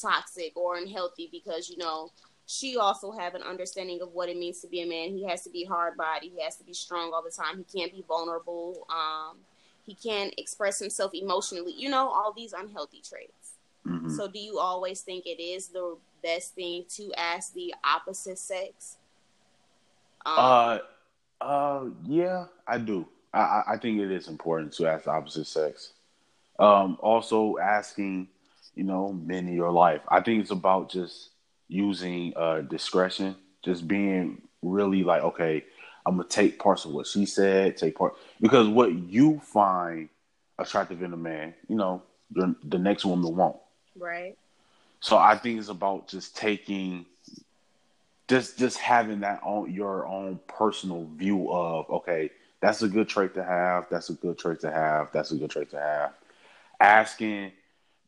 toxic 0.00 0.52
or 0.56 0.76
unhealthy 0.76 1.28
because 1.38 1.70
you 1.70 1.76
know 1.84 2.10
she 2.46 2.76
also 2.76 3.12
have 3.12 3.34
an 3.34 3.42
understanding 3.42 4.00
of 4.02 4.08
what 4.12 4.28
it 4.28 4.36
means 4.36 4.60
to 4.60 4.68
be 4.68 4.80
a 4.82 4.86
man. 4.86 5.16
He 5.16 5.24
has 5.30 5.42
to 5.44 5.50
be 5.50 5.64
hard 5.64 5.96
body. 5.96 6.28
He 6.36 6.42
has 6.42 6.56
to 6.56 6.64
be 6.64 6.74
strong 6.74 7.12
all 7.14 7.22
the 7.22 7.30
time. 7.30 7.54
He 7.56 7.78
can't 7.78 7.92
be 7.92 8.04
vulnerable. 8.06 8.86
Um, 8.90 9.38
he 9.86 9.94
can't 9.94 10.34
express 10.36 10.78
himself 10.78 11.12
emotionally. 11.14 11.72
You 11.72 11.88
know, 11.88 12.08
all 12.08 12.32
these 12.32 12.52
unhealthy 12.52 13.00
traits. 13.00 13.58
Mhm. 13.86 14.10
So, 14.16 14.26
do 14.28 14.38
you 14.38 14.58
always 14.58 15.00
think 15.02 15.24
it 15.24 15.40
is 15.40 15.68
the 15.68 15.96
best 16.22 16.54
thing 16.54 16.84
to 16.96 17.12
ask 17.16 17.54
the 17.54 17.74
opposite 17.84 18.38
sex? 18.38 18.98
Um, 20.26 20.34
Uh, 20.36 20.78
uh, 21.40 21.84
yeah, 22.04 22.46
I 22.66 22.78
do. 22.78 23.08
I, 23.32 23.62
I- 23.68 23.76
think 23.78 24.00
it 24.00 24.10
is 24.10 24.28
important 24.28 24.72
to 24.74 24.86
ask 24.86 25.04
the 25.04 25.10
opposite 25.10 25.46
sex. 25.46 25.92
Um, 26.58 26.98
also 27.00 27.56
asking, 27.58 28.28
you 28.74 28.84
know, 28.84 29.12
men 29.12 29.48
in 29.48 29.54
your 29.54 29.72
life. 29.72 30.02
I 30.08 30.20
think 30.20 30.42
it's 30.42 30.50
about 30.50 30.90
just 30.90 31.30
using 31.68 32.34
uh 32.36 32.60
discretion, 32.60 33.34
just 33.64 33.88
being 33.88 34.42
really 34.60 35.02
like, 35.04 35.22
okay, 35.22 35.64
I'm 36.04 36.16
gonna 36.16 36.28
take 36.28 36.58
parts 36.58 36.84
of 36.84 36.92
what 36.92 37.06
she 37.06 37.24
said, 37.26 37.76
take 37.76 37.96
part 37.96 38.14
because 38.40 38.68
what 38.68 38.92
you 38.92 39.40
find 39.40 40.08
attractive 40.58 41.02
in 41.02 41.12
a 41.12 41.16
man, 41.16 41.54
you 41.68 41.76
know, 41.76 42.02
the, 42.30 42.54
the 42.64 42.78
next 42.78 43.04
woman 43.04 43.34
won't. 43.34 43.56
right. 43.96 44.36
So 45.00 45.16
I 45.16 45.36
think 45.36 45.58
it's 45.58 45.68
about 45.68 46.08
just 46.08 46.36
taking 46.36 47.06
just 48.28 48.58
just 48.58 48.78
having 48.78 49.20
that 49.20 49.40
on 49.42 49.72
your 49.72 50.06
own 50.06 50.38
personal 50.46 51.06
view 51.16 51.50
of 51.50 51.88
okay, 51.90 52.30
that's 52.62 52.80
a 52.82 52.88
good 52.88 53.08
trait 53.08 53.34
to 53.34 53.42
have, 53.42 53.88
that's 53.90 54.08
a 54.08 54.14
good 54.14 54.38
trait 54.38 54.60
to 54.60 54.70
have, 54.70 55.10
that's 55.12 55.32
a 55.32 55.36
good 55.36 55.50
trait 55.50 55.68
to 55.70 55.78
have. 55.78 56.12
Asking, 56.80 57.50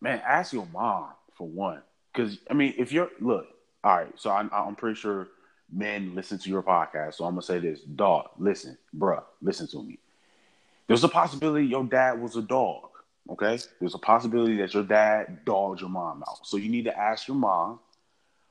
man, 0.01 0.23
ask 0.25 0.53
your 0.53 0.67
mom 0.73 1.09
for 1.35 1.47
one. 1.47 1.83
Cause 2.15 2.39
I 2.49 2.55
mean, 2.55 2.73
if 2.79 2.93
you're 2.93 3.11
look, 3.21 3.49
all 3.83 3.97
right, 3.97 4.13
so 4.17 4.31
I'm 4.31 4.49
I'm 4.53 4.77
pretty 4.77 4.95
sure 4.95 5.27
men 5.73 6.15
listen 6.15 6.39
to 6.39 6.49
your 6.49 6.63
podcast. 6.63 7.15
So 7.15 7.25
I'm 7.25 7.33
gonna 7.33 7.43
say 7.43 7.59
this, 7.59 7.81
dog, 7.81 8.31
listen, 8.39 8.79
bruh, 8.97 9.25
listen 9.43 9.67
to 9.69 9.83
me. 9.83 9.99
There's 10.87 11.03
a 11.03 11.09
possibility 11.09 11.67
your 11.67 11.85
dad 11.85 12.23
was 12.23 12.37
a 12.37 12.43
dog. 12.43 12.91
Okay, 13.29 13.59
there's 13.81 13.95
a 13.95 13.99
possibility 13.99 14.57
that 14.59 14.73
your 14.73 14.85
dad 14.85 15.45
dogged 15.45 15.81
your 15.81 15.91
mom 15.91 16.23
out. 16.29 16.47
So 16.47 16.57
you 16.57 16.69
need 16.69 16.85
to 16.85 16.97
ask 16.97 17.27
your 17.27 17.37
mom, 17.37 17.81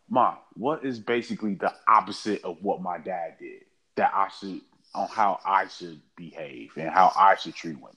mom, 0.10 0.36
what 0.56 0.84
is 0.84 1.00
basically 1.00 1.54
the 1.54 1.74
opposite 1.88 2.44
of 2.44 2.58
what 2.62 2.82
my 2.82 2.98
dad 2.98 3.36
did 3.39 3.62
that 3.96 4.12
I 4.13 4.28
should 4.28 4.60
on 4.93 5.08
how 5.10 5.39
I 5.45 5.67
should 5.67 6.01
behave 6.15 6.71
and 6.77 6.89
how 6.89 7.12
I 7.15 7.36
should 7.36 7.56
treat 7.56 7.75
women. 7.75 7.95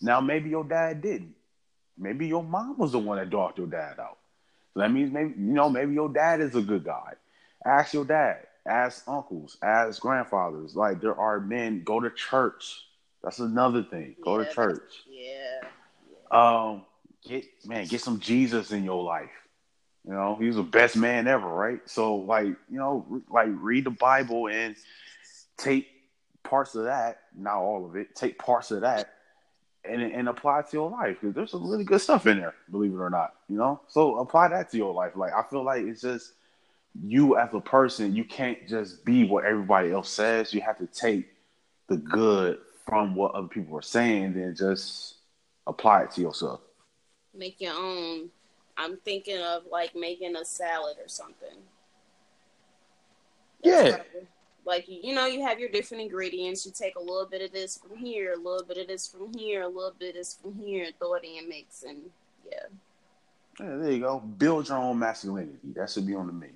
Now 0.00 0.20
maybe 0.20 0.50
your 0.50 0.64
dad 0.64 1.00
didn't. 1.02 1.34
Maybe 1.96 2.26
your 2.26 2.42
mom 2.42 2.76
was 2.78 2.92
the 2.92 2.98
one 2.98 3.18
that 3.18 3.30
dogged 3.30 3.58
your 3.58 3.66
dad 3.66 3.98
out. 3.98 4.18
So 4.74 4.80
that 4.80 4.90
means 4.92 5.12
maybe 5.12 5.30
you 5.30 5.52
know 5.54 5.68
maybe 5.68 5.92
your 5.94 6.08
dad 6.08 6.40
is 6.40 6.54
a 6.54 6.62
good 6.62 6.84
guy. 6.84 7.14
Ask 7.64 7.94
your 7.94 8.04
dad. 8.04 8.46
Ask 8.66 9.06
uncles. 9.08 9.56
Ask 9.62 10.00
grandfathers. 10.00 10.76
Like 10.76 11.00
there 11.00 11.14
are 11.18 11.40
men. 11.40 11.82
Go 11.84 12.00
to 12.00 12.10
church. 12.10 12.84
That's 13.22 13.38
another 13.40 13.82
thing. 13.82 14.16
Go 14.22 14.38
Yeah, 14.38 14.44
to 14.44 14.50
church. 14.50 15.04
Yeah. 15.06 15.60
Um, 16.30 16.84
get 17.26 17.44
man, 17.64 17.86
get 17.86 18.00
some 18.00 18.20
Jesus 18.20 18.72
in 18.72 18.84
your 18.84 19.02
life. 19.02 19.30
You 20.06 20.12
know, 20.12 20.36
he's 20.36 20.56
the 20.56 20.62
best 20.62 20.96
man 20.96 21.26
ever, 21.26 21.46
right? 21.48 21.80
So, 21.86 22.16
like, 22.16 22.46
you 22.46 22.78
know, 22.78 23.04
re- 23.08 23.20
like 23.28 23.48
read 23.52 23.84
the 23.84 23.90
Bible 23.90 24.48
and 24.48 24.74
take 25.58 25.86
parts 26.42 26.74
of 26.74 26.84
that, 26.84 27.20
not 27.36 27.56
all 27.56 27.84
of 27.84 27.96
it. 27.96 28.14
Take 28.14 28.38
parts 28.38 28.70
of 28.70 28.80
that 28.80 29.10
and 29.84 30.00
and 30.02 30.28
apply 30.28 30.60
it 30.60 30.68
to 30.70 30.76
your 30.76 30.90
life 30.90 31.18
because 31.20 31.34
there's 31.34 31.50
some 31.50 31.68
really 31.68 31.84
good 31.84 32.00
stuff 32.00 32.26
in 32.26 32.38
there, 32.38 32.54
believe 32.70 32.92
it 32.92 32.98
or 32.98 33.10
not. 33.10 33.34
You 33.48 33.58
know, 33.58 33.80
so 33.88 34.18
apply 34.18 34.48
that 34.48 34.70
to 34.70 34.76
your 34.76 34.94
life. 34.94 35.12
Like, 35.16 35.32
I 35.32 35.42
feel 35.42 35.64
like 35.64 35.84
it's 35.84 36.00
just 36.00 36.32
you 37.04 37.36
as 37.36 37.50
a 37.52 37.60
person. 37.60 38.14
You 38.14 38.24
can't 38.24 38.66
just 38.68 39.04
be 39.04 39.24
what 39.24 39.44
everybody 39.44 39.92
else 39.92 40.08
says. 40.08 40.54
You 40.54 40.60
have 40.62 40.78
to 40.78 40.86
take 40.86 41.28
the 41.88 41.96
good 41.96 42.58
from 42.86 43.14
what 43.14 43.32
other 43.32 43.48
people 43.48 43.76
are 43.76 43.82
saying, 43.82 44.34
then 44.34 44.54
just 44.54 45.16
apply 45.66 46.04
it 46.04 46.10
to 46.12 46.20
yourself. 46.22 46.60
Make 47.34 47.60
your 47.60 47.74
own. 47.74 48.30
I'm 48.76 48.96
thinking 48.98 49.38
of 49.38 49.64
like 49.70 49.94
making 49.94 50.36
a 50.36 50.44
salad 50.44 50.96
or 51.02 51.08
something. 51.08 51.56
Yeah. 53.62 53.96
probably- 53.96 54.28
Like 54.68 54.84
you 54.86 55.14
know, 55.14 55.24
you 55.24 55.42
have 55.42 55.58
your 55.58 55.70
different 55.70 56.02
ingredients. 56.02 56.66
You 56.66 56.72
take 56.72 56.96
a 56.96 57.00
little 57.00 57.24
bit 57.24 57.40
of 57.40 57.52
this 57.52 57.78
from 57.78 57.96
here, 57.96 58.34
a 58.34 58.36
little 58.36 58.62
bit 58.62 58.76
of 58.76 58.86
this 58.86 59.08
from 59.08 59.32
here, 59.32 59.62
a 59.62 59.66
little 59.66 59.94
bit 59.98 60.10
of 60.10 60.16
this 60.16 60.34
from 60.34 60.54
here, 60.56 60.90
throw 60.98 61.14
it 61.14 61.24
in 61.24 61.48
mix, 61.48 61.84
and 61.84 61.98
yeah. 62.44 62.66
Yeah, 63.58 63.76
there 63.76 63.92
you 63.92 64.00
go. 64.00 64.20
Build 64.20 64.68
your 64.68 64.76
own 64.76 64.98
masculinity. 64.98 65.72
That 65.74 65.88
should 65.88 66.06
be 66.06 66.14
on 66.14 66.26
the 66.26 66.34
menu. 66.34 66.54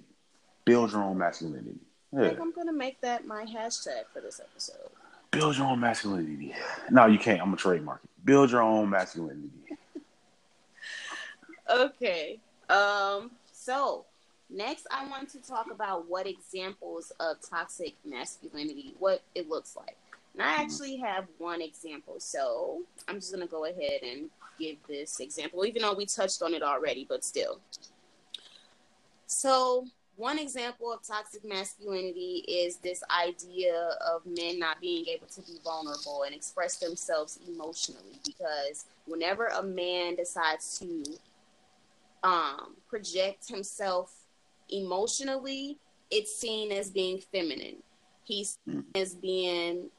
Build 0.66 0.92
your 0.92 1.02
own 1.02 1.16
masculinity. 1.16 1.80
I 2.14 2.28
think 2.28 2.40
I'm 2.40 2.52
gonna 2.52 2.74
make 2.74 3.00
that 3.00 3.26
my 3.26 3.46
hashtag 3.46 4.02
for 4.12 4.20
this 4.20 4.40
episode. 4.40 4.90
Build 5.30 5.56
your 5.56 5.68
own 5.68 5.80
masculinity. 5.80 6.54
No, 6.90 7.06
you 7.06 7.18
can't. 7.18 7.40
I'm 7.40 7.54
a 7.54 7.56
trademark 7.56 8.02
it. 8.04 8.10
Build 8.26 8.50
your 8.50 8.60
own 8.60 8.90
masculinity. 8.90 9.48
Okay. 11.70 12.38
Um. 12.68 13.30
So 13.52 14.04
Next, 14.54 14.86
I 14.90 15.08
want 15.08 15.30
to 15.30 15.38
talk 15.38 15.70
about 15.70 16.08
what 16.08 16.26
examples 16.26 17.10
of 17.20 17.36
toxic 17.40 17.94
masculinity, 18.04 18.94
what 18.98 19.22
it 19.34 19.48
looks 19.48 19.76
like. 19.76 19.96
And 20.34 20.42
I 20.42 20.62
actually 20.62 20.96
have 20.98 21.26
one 21.38 21.62
example, 21.62 22.16
so 22.18 22.82
I'm 23.08 23.16
just 23.16 23.32
gonna 23.32 23.46
go 23.46 23.64
ahead 23.64 24.02
and 24.02 24.28
give 24.58 24.76
this 24.86 25.20
example, 25.20 25.64
even 25.64 25.82
though 25.82 25.94
we 25.94 26.04
touched 26.04 26.42
on 26.42 26.52
it 26.52 26.62
already, 26.62 27.06
but 27.08 27.24
still. 27.24 27.60
So, 29.26 29.86
one 30.16 30.38
example 30.38 30.92
of 30.92 31.02
toxic 31.02 31.42
masculinity 31.44 32.44
is 32.46 32.76
this 32.76 33.02
idea 33.10 33.96
of 34.06 34.20
men 34.26 34.58
not 34.58 34.80
being 34.82 35.06
able 35.06 35.26
to 35.28 35.40
be 35.40 35.58
vulnerable 35.64 36.24
and 36.24 36.34
express 36.34 36.76
themselves 36.76 37.38
emotionally 37.48 38.18
because 38.26 38.84
whenever 39.06 39.46
a 39.46 39.62
man 39.62 40.14
decides 40.16 40.78
to 40.78 41.02
um, 42.22 42.76
project 42.88 43.48
himself 43.48 44.21
emotionally, 44.72 45.78
it's 46.10 46.36
seen 46.36 46.72
as 46.72 46.90
being 46.90 47.20
feminine. 47.32 47.76
He's 48.24 48.58
mm. 48.68 48.84
as 48.94 49.14
being 49.14 49.90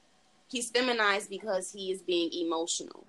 he's 0.50 0.70
feminized 0.70 1.30
because 1.30 1.72
he 1.72 1.92
is 1.92 2.02
being 2.02 2.32
emotional. 2.34 3.06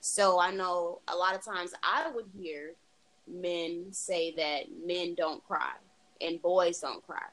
So 0.00 0.38
I 0.40 0.52
know 0.52 1.00
a 1.08 1.16
lot 1.16 1.34
of 1.34 1.44
times 1.44 1.72
I 1.82 2.10
would 2.14 2.26
hear 2.38 2.74
men 3.26 3.86
say 3.90 4.32
that 4.36 4.66
men 4.86 5.14
don't 5.16 5.44
cry 5.44 5.72
and 6.20 6.40
boys 6.40 6.80
don't 6.80 7.04
cry. 7.04 7.28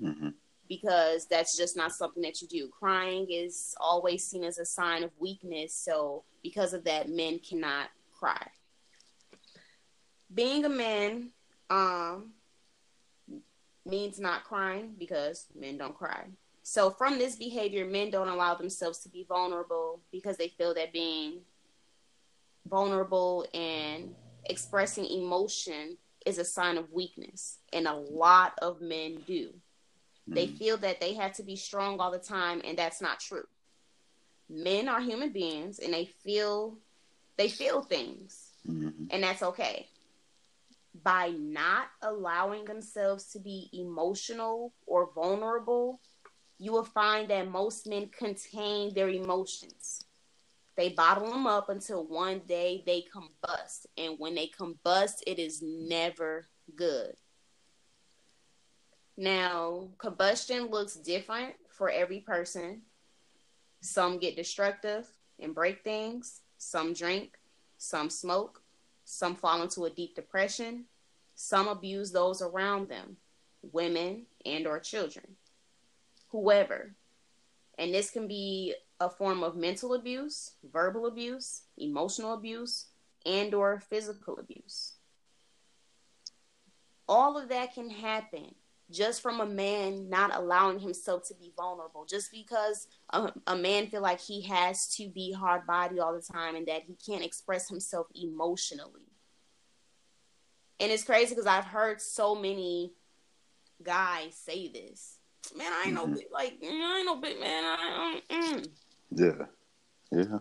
Mm-hmm. 0.00 0.28
Because 0.68 1.26
that's 1.26 1.56
just 1.56 1.76
not 1.76 1.92
something 1.92 2.22
that 2.22 2.40
you 2.40 2.48
do. 2.48 2.68
Crying 2.68 3.26
is 3.30 3.74
always 3.80 4.26
seen 4.26 4.44
as 4.44 4.58
a 4.58 4.64
sign 4.64 5.02
of 5.02 5.10
weakness. 5.18 5.74
So, 5.74 6.22
because 6.42 6.72
of 6.72 6.84
that, 6.84 7.10
men 7.10 7.40
cannot 7.40 7.88
cry. 8.12 8.46
Being 10.32 10.64
a 10.64 10.70
man 10.70 11.30
um, 11.68 12.30
means 13.84 14.20
not 14.20 14.44
crying 14.44 14.94
because 14.98 15.46
men 15.58 15.78
don't 15.78 15.96
cry. 15.96 16.24
So, 16.62 16.90
from 16.90 17.18
this 17.18 17.36
behavior, 17.36 17.84
men 17.86 18.10
don't 18.10 18.28
allow 18.28 18.54
themselves 18.54 18.98
to 19.00 19.08
be 19.08 19.24
vulnerable 19.28 20.00
because 20.12 20.36
they 20.36 20.48
feel 20.48 20.74
that 20.74 20.92
being 20.92 21.40
vulnerable 22.68 23.46
and 23.52 24.14
expressing 24.44 25.06
emotion 25.06 25.96
is 26.24 26.38
a 26.38 26.44
sign 26.44 26.78
of 26.78 26.92
weakness. 26.92 27.58
And 27.72 27.88
a 27.88 27.94
lot 27.94 28.54
of 28.62 28.80
men 28.80 29.22
do. 29.26 29.48
Mm-hmm. 29.48 30.34
They 30.34 30.46
feel 30.46 30.76
that 30.78 31.00
they 31.00 31.14
have 31.14 31.32
to 31.34 31.42
be 31.42 31.56
strong 31.56 31.98
all 31.98 32.12
the 32.12 32.18
time, 32.18 32.62
and 32.64 32.78
that's 32.78 33.02
not 33.02 33.18
true. 33.18 33.44
Men 34.48 34.88
are 34.88 35.00
human 35.00 35.32
beings 35.32 35.78
and 35.78 35.94
they 35.94 36.04
feel 36.04 36.76
they 37.36 37.48
feel 37.48 37.82
things. 37.82 38.50
Mm-hmm. 38.68 39.06
And 39.10 39.22
that's 39.22 39.42
okay. 39.42 39.88
By 40.94 41.30
not 41.30 41.88
allowing 42.02 42.66
themselves 42.66 43.26
to 43.32 43.38
be 43.38 43.70
emotional 43.72 44.74
or 44.86 45.10
vulnerable, 45.14 46.00
you 46.58 46.70
will 46.72 46.84
find 46.84 47.28
that 47.28 47.48
most 47.48 47.86
men 47.86 48.10
contain 48.16 48.94
their 48.94 49.08
emotions. 49.08 50.04
They 50.76 50.90
bottle 50.90 51.30
them 51.30 51.46
up 51.46 51.68
until 51.68 52.06
one 52.06 52.40
day 52.46 52.82
they 52.86 53.04
combust. 53.14 53.86
And 53.96 54.18
when 54.18 54.34
they 54.34 54.48
combust, 54.48 55.22
it 55.26 55.38
is 55.38 55.62
never 55.62 56.46
good. 56.76 57.14
Now, 59.16 59.90
combustion 59.98 60.70
looks 60.70 60.94
different 60.94 61.54
for 61.68 61.90
every 61.90 62.20
person. 62.20 62.82
Some 63.80 64.18
get 64.18 64.36
destructive 64.36 65.06
and 65.38 65.54
break 65.54 65.84
things, 65.84 66.40
some 66.56 66.94
drink, 66.94 67.36
some 67.76 68.08
smoke, 68.08 68.61
some 69.04 69.34
fall 69.34 69.62
into 69.62 69.84
a 69.84 69.90
deep 69.90 70.14
depression, 70.14 70.84
some 71.34 71.68
abuse 71.68 72.12
those 72.12 72.42
around 72.42 72.88
them, 72.88 73.16
women 73.62 74.26
and 74.44 74.66
or 74.66 74.78
children 74.80 75.36
whoever. 76.32 76.94
And 77.78 77.94
this 77.94 78.10
can 78.10 78.26
be 78.26 78.74
a 78.98 79.08
form 79.08 79.42
of 79.42 79.54
mental 79.54 79.94
abuse, 79.94 80.52
verbal 80.72 81.06
abuse, 81.06 81.62
emotional 81.76 82.34
abuse, 82.34 82.86
and 83.24 83.54
or 83.54 83.78
physical 83.78 84.38
abuse. 84.38 84.94
All 87.08 87.38
of 87.38 87.48
that 87.50 87.74
can 87.74 87.90
happen 87.90 88.54
just 88.92 89.22
from 89.22 89.40
a 89.40 89.46
man 89.46 90.08
not 90.08 90.34
allowing 90.34 90.78
himself 90.78 91.26
to 91.26 91.34
be 91.34 91.52
vulnerable 91.56 92.04
just 92.04 92.30
because 92.30 92.86
a, 93.10 93.32
a 93.46 93.56
man 93.56 93.86
feel 93.86 94.02
like 94.02 94.20
he 94.20 94.42
has 94.42 94.94
to 94.94 95.08
be 95.08 95.32
hard 95.32 95.66
body 95.66 95.98
all 95.98 96.12
the 96.12 96.20
time 96.20 96.54
and 96.54 96.66
that 96.66 96.82
he 96.82 96.96
can't 97.04 97.24
express 97.24 97.68
himself 97.68 98.06
emotionally 98.14 99.08
and 100.80 100.92
it's 100.92 101.04
crazy 101.04 101.34
because 101.34 101.46
i've 101.46 101.64
heard 101.64 102.00
so 102.00 102.34
many 102.34 102.92
guys 103.82 104.34
say 104.34 104.68
this 104.68 105.18
man, 105.56 105.72
I 105.72 105.84
ain't 105.86 105.94
no 105.94 106.04
mm-hmm. 106.04 106.14
big 106.14 106.26
like 106.32 106.58
I 106.62 106.96
ain't 106.98 107.06
no 107.06 107.16
big 107.16 107.40
man. 107.40 107.64
I, 107.64 108.20
mm. 108.30 108.68
Yeah, 109.10 109.46
yeah. 110.10 110.38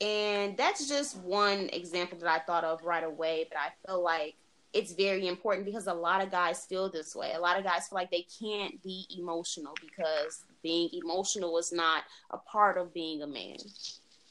And 0.00 0.56
that's 0.56 0.88
just 0.88 1.18
one 1.18 1.68
example 1.72 2.18
that 2.18 2.28
I 2.28 2.38
thought 2.38 2.64
of 2.64 2.82
right 2.84 3.04
away. 3.04 3.46
But 3.50 3.58
I 3.58 3.68
feel 3.86 4.02
like 4.02 4.36
it's 4.72 4.92
very 4.92 5.26
important 5.26 5.66
because 5.66 5.86
a 5.86 5.94
lot 5.94 6.22
of 6.22 6.30
guys 6.30 6.64
feel 6.64 6.88
this 6.88 7.14
way. 7.14 7.32
A 7.34 7.40
lot 7.40 7.58
of 7.58 7.64
guys 7.64 7.88
feel 7.88 7.96
like 7.96 8.10
they 8.10 8.26
can't 8.40 8.80
be 8.82 9.06
emotional 9.18 9.74
because 9.80 10.44
being 10.62 10.88
emotional 10.92 11.58
is 11.58 11.72
not 11.72 12.04
a 12.30 12.38
part 12.38 12.78
of 12.78 12.94
being 12.94 13.22
a 13.22 13.26
man. 13.26 13.56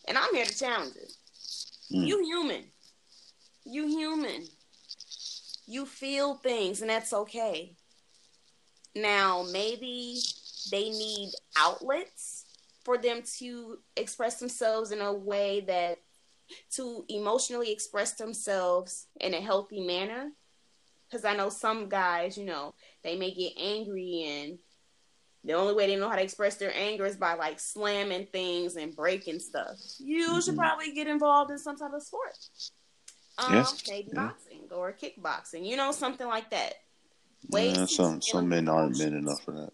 And 0.08 0.18
I'm 0.18 0.34
here 0.34 0.46
to 0.46 0.58
challenge 0.58 0.96
it. 0.96 1.12
Mm. 1.94 2.08
You 2.08 2.24
human. 2.24 2.64
You 3.66 3.88
human. 3.88 4.48
You 5.68 5.86
feel 5.86 6.36
things, 6.36 6.82
and 6.82 6.90
that's 6.90 7.14
okay. 7.14 7.76
Now, 8.96 9.46
maybe 9.52 10.20
they 10.72 10.90
need 10.90 11.32
outlets 11.58 12.46
for 12.84 12.98
them 12.98 13.22
to 13.38 13.78
express 13.96 14.40
themselves 14.40 14.92
in 14.92 15.02
a 15.02 15.14
way 15.14 15.62
that 15.62 16.00
to 16.76 17.06
emotionally 17.10 17.72
express 17.72 18.14
themselves 18.14 19.08
in 19.20 19.34
a 19.34 19.42
healthy 19.42 19.82
manner. 19.82 20.32
Because 21.10 21.26
I 21.26 21.36
know 21.36 21.50
some 21.50 21.90
guys, 21.90 22.38
you 22.38 22.46
know, 22.46 22.76
they 23.04 23.18
may 23.18 23.32
get 23.34 23.54
angry 23.58 24.26
and 24.28 24.60
the 25.44 25.54
only 25.54 25.74
way 25.74 25.88
they 25.88 25.96
know 25.96 26.10
how 26.10 26.16
to 26.16 26.22
express 26.22 26.56
their 26.56 26.76
anger 26.76 27.06
is 27.06 27.16
by 27.16 27.34
like 27.34 27.60
slamming 27.60 28.28
things 28.28 28.76
and 28.76 28.96
breaking 28.96 29.40
stuff. 29.40 29.78
You 29.98 30.30
mm-hmm. 30.32 30.40
should 30.42 30.58
probably 30.58 30.92
get 30.92 31.08
involved 31.08 31.52
in 31.52 31.58
some 31.58 31.78
type 31.78 31.94
of 31.94 32.04
sport. 32.04 32.38
Um, 33.38 33.54
yes. 33.54 33.84
maybe 33.88 34.10
yeah. 34.14 34.28
boxing 34.28 34.68
or 34.72 34.94
kickboxing, 34.94 35.66
you 35.66 35.78
know, 35.78 35.92
something 35.92 36.28
like 36.28 36.50
that. 36.50 36.74
Yeah, 37.50 37.86
some 37.86 38.22
some 38.22 38.50
men 38.50 38.68
aren't 38.68 39.00
men 39.00 39.14
enough 39.14 39.42
for 39.44 39.54
that. 39.54 39.74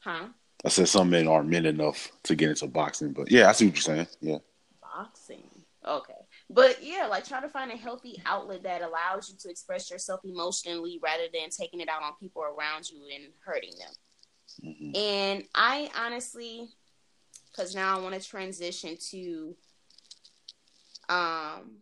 Huh? 0.00 0.26
I 0.64 0.68
said 0.68 0.88
some 0.88 1.08
men 1.08 1.26
aren't 1.26 1.48
men 1.48 1.64
enough 1.64 2.12
to 2.24 2.34
get 2.34 2.50
into 2.50 2.66
boxing, 2.66 3.12
but 3.12 3.30
yeah, 3.30 3.48
I 3.48 3.52
see 3.52 3.66
what 3.66 3.76
you're 3.76 3.96
saying. 3.96 4.06
Yeah. 4.20 4.38
Boxing. 4.82 5.47
Okay. 5.86 6.12
But 6.50 6.82
yeah, 6.82 7.06
like 7.06 7.26
try 7.26 7.40
to 7.40 7.48
find 7.48 7.70
a 7.70 7.76
healthy 7.76 8.20
outlet 8.26 8.64
that 8.64 8.82
allows 8.82 9.28
you 9.28 9.36
to 9.40 9.50
express 9.50 9.90
yourself 9.90 10.20
emotionally 10.24 10.98
rather 11.02 11.24
than 11.32 11.50
taking 11.50 11.80
it 11.80 11.88
out 11.88 12.02
on 12.02 12.12
people 12.20 12.42
around 12.42 12.90
you 12.90 13.00
and 13.14 13.32
hurting 13.44 13.72
them. 13.78 13.92
Mm-hmm. 14.64 14.96
And 14.96 15.44
I 15.54 15.90
honestly, 15.96 16.68
because 17.50 17.74
now 17.74 17.96
I 17.96 18.02
want 18.02 18.20
to 18.20 18.28
transition 18.28 18.96
to 19.10 19.56
um 21.08 21.76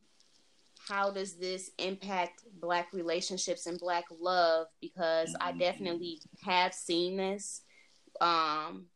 how 0.88 1.10
does 1.10 1.34
this 1.34 1.72
impact 1.78 2.44
black 2.60 2.92
relationships 2.92 3.66
and 3.66 3.76
black 3.80 4.04
love 4.20 4.68
because 4.80 5.34
i 5.40 5.50
mm-hmm. 5.50 5.58
definitely 5.58 6.20
have 6.44 6.72
seen 6.72 7.16
this 7.16 7.62
um, 8.20 8.86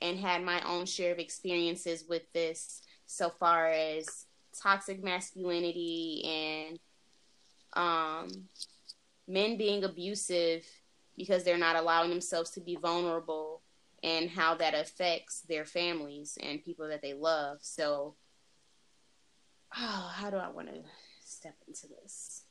and 0.00 0.18
had 0.18 0.42
my 0.42 0.60
own 0.62 0.86
share 0.86 1.12
of 1.12 1.18
experiences 1.18 2.04
with 2.08 2.22
this 2.32 2.82
so 3.06 3.30
far 3.30 3.68
as 3.68 4.26
toxic 4.60 5.02
masculinity 5.02 6.22
and 6.24 6.78
um, 7.74 8.28
men 9.28 9.56
being 9.56 9.84
abusive 9.84 10.64
because 11.16 11.44
they're 11.44 11.58
not 11.58 11.76
allowing 11.76 12.10
themselves 12.10 12.50
to 12.50 12.60
be 12.60 12.76
vulnerable 12.76 13.62
and 14.02 14.30
how 14.30 14.54
that 14.54 14.74
affects 14.74 15.40
their 15.42 15.64
families 15.64 16.38
and 16.42 16.62
people 16.62 16.88
that 16.88 17.02
they 17.02 17.14
love 17.14 17.58
so 17.60 18.14
oh, 19.76 20.12
how 20.14 20.30
do 20.30 20.36
I 20.36 20.48
want 20.48 20.68
to 20.68 20.80
step 21.20 21.54
into 21.66 21.86
this? 21.88 22.42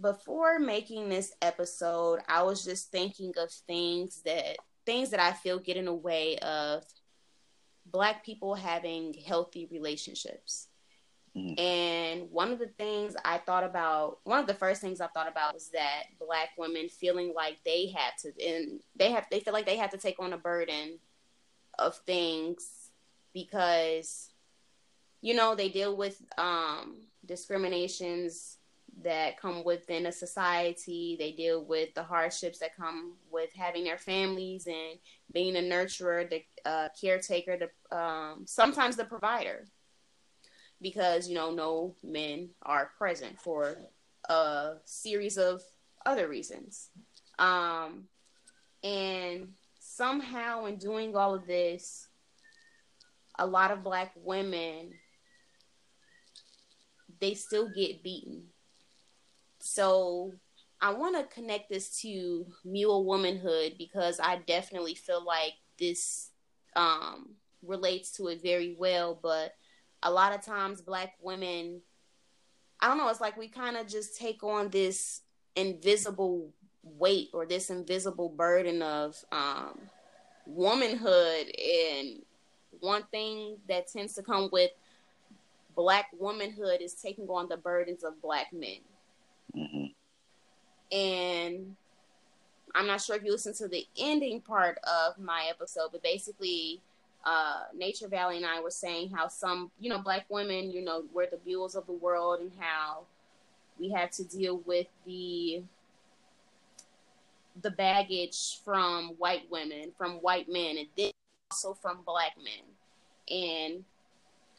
Before 0.00 0.58
making 0.58 1.08
this 1.08 1.32
episode, 1.42 2.20
I 2.28 2.42
was 2.42 2.64
just 2.64 2.90
thinking 2.90 3.32
of 3.36 3.50
things 3.50 4.22
that 4.24 4.56
things 4.86 5.10
that 5.10 5.20
I 5.20 5.32
feel 5.32 5.58
get 5.58 5.76
in 5.76 5.84
the 5.84 5.94
way 5.94 6.38
of 6.38 6.84
black 7.90 8.24
people 8.24 8.54
having 8.54 9.14
healthy 9.26 9.68
relationships. 9.70 10.68
Mm-hmm. 11.36 11.60
And 11.60 12.30
one 12.30 12.52
of 12.52 12.58
the 12.58 12.66
things 12.66 13.14
I 13.24 13.38
thought 13.38 13.64
about, 13.64 14.18
one 14.24 14.40
of 14.40 14.46
the 14.46 14.54
first 14.54 14.80
things 14.80 15.00
I 15.00 15.08
thought 15.08 15.28
about 15.28 15.54
was 15.54 15.68
that 15.70 16.04
black 16.18 16.50
women 16.56 16.88
feeling 16.88 17.32
like 17.34 17.58
they 17.64 17.88
had 17.88 18.12
to, 18.22 18.32
and 18.44 18.80
they 18.96 19.10
have, 19.12 19.26
they 19.30 19.40
feel 19.40 19.52
like 19.52 19.66
they 19.66 19.76
have 19.76 19.90
to 19.90 19.98
take 19.98 20.18
on 20.18 20.32
a 20.32 20.38
burden 20.38 20.98
of 21.78 21.96
things 22.06 22.90
because 23.32 24.30
you 25.20 25.34
know, 25.34 25.54
they 25.54 25.68
deal 25.68 25.96
with 25.96 26.20
um, 26.36 27.02
discriminations 27.26 28.57
that 29.02 29.40
come 29.40 29.64
within 29.64 30.06
a 30.06 30.12
society. 30.12 31.16
They 31.18 31.32
deal 31.32 31.64
with 31.64 31.94
the 31.94 32.02
hardships 32.02 32.58
that 32.58 32.76
come 32.76 33.14
with 33.30 33.50
having 33.54 33.84
their 33.84 33.98
families 33.98 34.66
and 34.66 34.98
being 35.32 35.56
a 35.56 35.60
nurturer, 35.60 36.28
the 36.28 36.42
uh, 36.64 36.88
caretaker, 37.00 37.56
the 37.56 37.96
um, 37.96 38.44
sometimes 38.46 38.96
the 38.96 39.04
provider, 39.04 39.66
because 40.80 41.28
you 41.28 41.34
know 41.34 41.50
no 41.50 41.94
men 42.02 42.50
are 42.62 42.90
present 42.98 43.40
for 43.40 43.76
a 44.28 44.74
series 44.84 45.38
of 45.38 45.62
other 46.04 46.28
reasons. 46.28 46.90
Um, 47.38 48.04
and 48.82 49.48
somehow, 49.78 50.66
in 50.66 50.76
doing 50.76 51.14
all 51.14 51.34
of 51.34 51.46
this, 51.46 52.08
a 53.38 53.46
lot 53.46 53.70
of 53.70 53.84
black 53.84 54.12
women 54.16 54.92
they 57.20 57.34
still 57.34 57.68
get 57.74 58.02
beaten 58.02 58.44
so 59.60 60.32
I 60.80 60.92
want 60.92 61.16
to 61.16 61.34
connect 61.34 61.68
this 61.68 62.00
to 62.02 62.46
mule 62.64 63.04
womanhood 63.04 63.74
because 63.78 64.20
I 64.20 64.36
definitely 64.46 64.94
feel 64.94 65.24
like 65.24 65.54
this 65.78 66.30
um, 66.76 67.30
relates 67.62 68.12
to 68.12 68.28
it 68.28 68.42
very 68.42 68.76
well. 68.78 69.18
But 69.20 69.54
a 70.02 70.10
lot 70.10 70.32
of 70.32 70.42
times, 70.42 70.80
black 70.80 71.14
women, 71.20 71.80
I 72.80 72.88
don't 72.88 72.98
know, 72.98 73.08
it's 73.08 73.20
like 73.20 73.36
we 73.36 73.48
kind 73.48 73.76
of 73.76 73.88
just 73.88 74.16
take 74.16 74.44
on 74.44 74.70
this 74.70 75.22
invisible 75.56 76.52
weight 76.82 77.30
or 77.32 77.44
this 77.44 77.70
invisible 77.70 78.28
burden 78.28 78.80
of 78.82 79.16
um, 79.32 79.80
womanhood. 80.46 81.50
And 81.58 82.22
one 82.78 83.02
thing 83.10 83.56
that 83.68 83.88
tends 83.88 84.14
to 84.14 84.22
come 84.22 84.48
with 84.52 84.70
black 85.74 86.06
womanhood 86.16 86.80
is 86.80 86.94
taking 86.94 87.26
on 87.28 87.48
the 87.48 87.56
burdens 87.56 88.04
of 88.04 88.22
black 88.22 88.52
men. 88.52 88.78
Mm-hmm. 89.56 90.96
And 90.96 91.76
I'm 92.74 92.86
not 92.86 93.00
sure 93.00 93.16
if 93.16 93.24
you 93.24 93.32
listened 93.32 93.56
to 93.56 93.68
the 93.68 93.86
ending 93.98 94.40
part 94.40 94.78
of 94.84 95.18
my 95.18 95.46
episode, 95.50 95.90
but 95.92 96.02
basically, 96.02 96.80
uh, 97.24 97.64
Nature 97.74 98.08
Valley 98.08 98.36
and 98.36 98.46
I 98.46 98.60
were 98.60 98.70
saying 98.70 99.10
how 99.10 99.28
some, 99.28 99.70
you 99.80 99.90
know, 99.90 99.98
black 99.98 100.26
women, 100.28 100.70
you 100.70 100.82
know, 100.82 101.04
we're 101.12 101.26
the 101.26 101.40
mules 101.44 101.74
of 101.74 101.86
the 101.86 101.92
world 101.92 102.40
and 102.40 102.52
how 102.58 103.04
we 103.78 103.90
had 103.90 104.12
to 104.12 104.24
deal 104.24 104.58
with 104.66 104.86
the 105.06 105.62
the 107.60 107.70
baggage 107.72 108.60
from 108.64 109.14
white 109.18 109.50
women, 109.50 109.90
from 109.98 110.12
white 110.16 110.48
men, 110.48 110.78
and 110.78 110.86
then 110.96 111.10
also 111.50 111.74
from 111.74 111.98
black 112.06 112.32
men. 112.36 112.64
And 113.28 113.84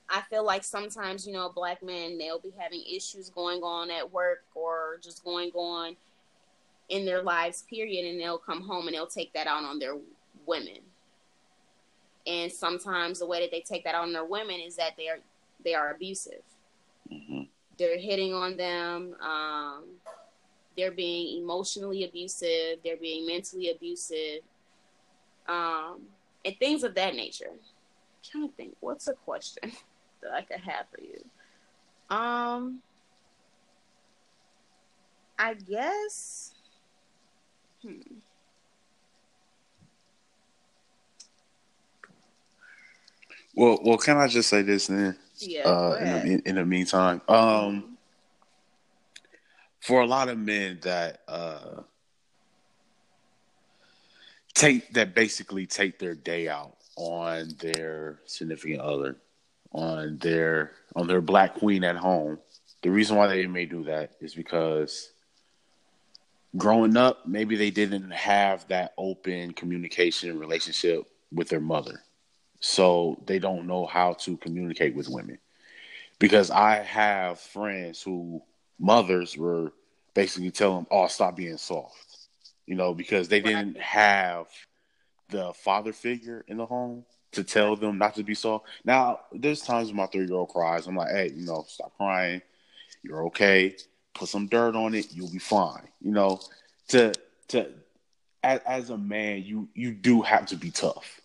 I 0.09 0.21
feel 0.21 0.43
like 0.43 0.63
sometimes, 0.63 1.27
you 1.27 1.33
know, 1.33 1.51
black 1.53 1.83
men, 1.83 2.17
they'll 2.17 2.39
be 2.39 2.53
having 2.57 2.83
issues 2.83 3.29
going 3.29 3.61
on 3.61 3.91
at 3.91 4.11
work 4.11 4.43
or 4.55 4.99
just 5.03 5.23
going 5.23 5.51
on 5.53 5.95
in 6.89 7.05
their 7.05 7.21
lives, 7.21 7.63
period, 7.69 8.05
and 8.09 8.19
they'll 8.19 8.39
come 8.39 8.61
home 8.61 8.87
and 8.87 8.95
they'll 8.95 9.07
take 9.07 9.31
that 9.33 9.45
out 9.47 9.63
on 9.63 9.77
their 9.77 9.95
women. 10.45 10.79
And 12.25 12.51
sometimes 12.51 13.19
the 13.19 13.27
way 13.27 13.41
that 13.41 13.51
they 13.51 13.61
take 13.61 13.83
that 13.83 13.95
out 13.95 14.03
on 14.03 14.13
their 14.13 14.25
women 14.25 14.59
is 14.59 14.75
that 14.75 14.97
they 14.97 15.07
are 15.07 15.19
they 15.63 15.73
are 15.73 15.91
abusive. 15.91 16.41
Mm-hmm. 17.11 17.43
They're 17.77 17.97
hitting 17.97 18.33
on 18.33 18.57
them. 18.57 19.15
Um, 19.21 19.83
they're 20.75 20.91
being 20.91 21.41
emotionally 21.41 22.03
abusive. 22.03 22.79
They're 22.83 22.97
being 22.97 23.25
mentally 23.25 23.71
abusive, 23.71 24.41
um, 25.47 26.01
and 26.45 26.55
things 26.57 26.83
of 26.83 26.95
that 26.95 27.15
nature. 27.15 27.49
I'm 27.51 27.59
trying 28.23 28.49
to 28.49 28.55
think, 28.55 28.75
what's 28.79 29.07
a 29.07 29.13
question? 29.13 29.71
that 30.21 30.31
I 30.31 30.41
could 30.41 30.59
have 30.59 30.85
for 30.93 31.01
you. 31.01 32.15
Um, 32.15 32.81
I 35.37 35.53
guess. 35.53 36.53
Hmm. 37.81 38.01
Well, 43.55 43.79
well, 43.83 43.97
can 43.97 44.17
I 44.17 44.27
just 44.27 44.49
say 44.49 44.61
this 44.61 44.87
then? 44.87 45.17
Yeah. 45.37 45.67
Uh, 45.67 45.97
in, 45.99 46.09
the, 46.09 46.49
in, 46.49 46.55
the, 46.55 46.65
meantime, 46.65 47.21
um, 47.27 47.97
for 49.81 50.01
a 50.01 50.05
lot 50.05 50.29
of 50.29 50.37
men 50.37 50.79
that 50.83 51.21
uh, 51.27 51.81
take 54.53 54.93
that 54.93 55.15
basically 55.15 55.65
take 55.65 55.99
their 55.99 56.15
day 56.15 56.47
out 56.47 56.75
on 56.95 57.49
their 57.59 58.19
significant 58.25 58.81
other, 58.81 59.15
on 59.71 60.17
their 60.17 60.71
on 60.95 61.07
their 61.07 61.21
black 61.21 61.55
queen 61.55 61.83
at 61.83 61.95
home. 61.95 62.39
The 62.81 62.91
reason 62.91 63.17
why 63.17 63.27
they 63.27 63.45
may 63.47 63.65
do 63.65 63.83
that 63.85 64.11
is 64.21 64.33
because 64.33 65.11
growing 66.57 66.97
up, 66.97 67.27
maybe 67.27 67.55
they 67.55 67.71
didn't 67.71 68.11
have 68.11 68.67
that 68.69 68.93
open 68.97 69.53
communication 69.53 70.39
relationship 70.39 71.05
with 71.31 71.49
their 71.49 71.59
mother. 71.59 72.01
So 72.59 73.21
they 73.25 73.39
don't 73.39 73.67
know 73.67 73.85
how 73.85 74.13
to 74.13 74.37
communicate 74.37 74.95
with 74.95 75.07
women. 75.09 75.39
Because 76.17 76.51
I 76.51 76.77
have 76.77 77.39
friends 77.39 78.01
who 78.01 78.41
mothers 78.79 79.37
were 79.37 79.71
basically 80.13 80.51
telling 80.51 80.79
them, 80.79 80.87
"Oh, 80.91 81.07
stop 81.07 81.37
being 81.37 81.57
soft," 81.57 82.27
you 82.65 82.75
know, 82.75 82.93
because 82.93 83.29
they 83.29 83.39
didn't 83.39 83.77
have 83.77 84.47
the 85.29 85.53
father 85.53 85.93
figure 85.93 86.43
in 86.47 86.57
the 86.57 86.65
home 86.65 87.05
to 87.31 87.43
tell 87.43 87.75
them 87.75 87.97
not 87.97 88.15
to 88.15 88.23
be 88.23 88.33
soft. 88.33 88.65
Now, 88.83 89.21
there's 89.31 89.61
times 89.61 89.89
when 89.89 89.97
my 89.97 90.07
three 90.07 90.25
year 90.25 90.35
old 90.35 90.49
cries. 90.49 90.87
I'm 90.87 90.95
like, 90.95 91.11
hey, 91.11 91.31
you 91.35 91.45
know, 91.45 91.65
stop 91.67 91.95
crying. 91.97 92.41
You're 93.03 93.25
okay. 93.27 93.75
Put 94.13 94.29
some 94.29 94.47
dirt 94.47 94.75
on 94.75 94.95
it. 94.95 95.13
You'll 95.13 95.31
be 95.31 95.39
fine. 95.39 95.87
You 96.01 96.11
know, 96.11 96.39
to 96.89 97.13
to 97.49 97.71
as, 98.43 98.61
as 98.65 98.89
a 98.89 98.97
man, 98.97 99.43
you 99.43 99.69
you 99.73 99.91
do 99.91 100.21
have 100.21 100.47
to 100.47 100.55
be 100.55 100.71
tough. 100.71 101.21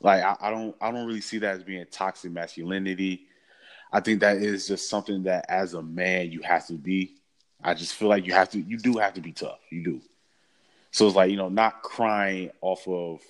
Like 0.00 0.22
I, 0.22 0.36
I 0.40 0.50
don't 0.50 0.76
I 0.80 0.90
don't 0.90 1.06
really 1.06 1.20
see 1.20 1.38
that 1.38 1.56
as 1.56 1.64
being 1.64 1.86
toxic 1.90 2.32
masculinity. 2.32 3.26
I 3.92 4.00
think 4.00 4.20
that 4.20 4.36
is 4.38 4.68
just 4.68 4.88
something 4.88 5.24
that 5.24 5.46
as 5.48 5.74
a 5.74 5.82
man 5.82 6.30
you 6.32 6.42
have 6.42 6.66
to 6.68 6.74
be. 6.74 7.14
I 7.62 7.74
just 7.74 7.94
feel 7.94 8.08
like 8.08 8.26
you 8.26 8.32
have 8.32 8.50
to 8.50 8.60
you 8.60 8.78
do 8.78 8.98
have 8.98 9.14
to 9.14 9.20
be 9.20 9.32
tough. 9.32 9.60
You 9.70 9.84
do. 9.84 10.00
So 10.92 11.06
it's 11.06 11.16
like, 11.16 11.30
you 11.30 11.36
know, 11.36 11.48
not 11.48 11.82
crying 11.82 12.50
off 12.60 12.86
of 12.88 13.20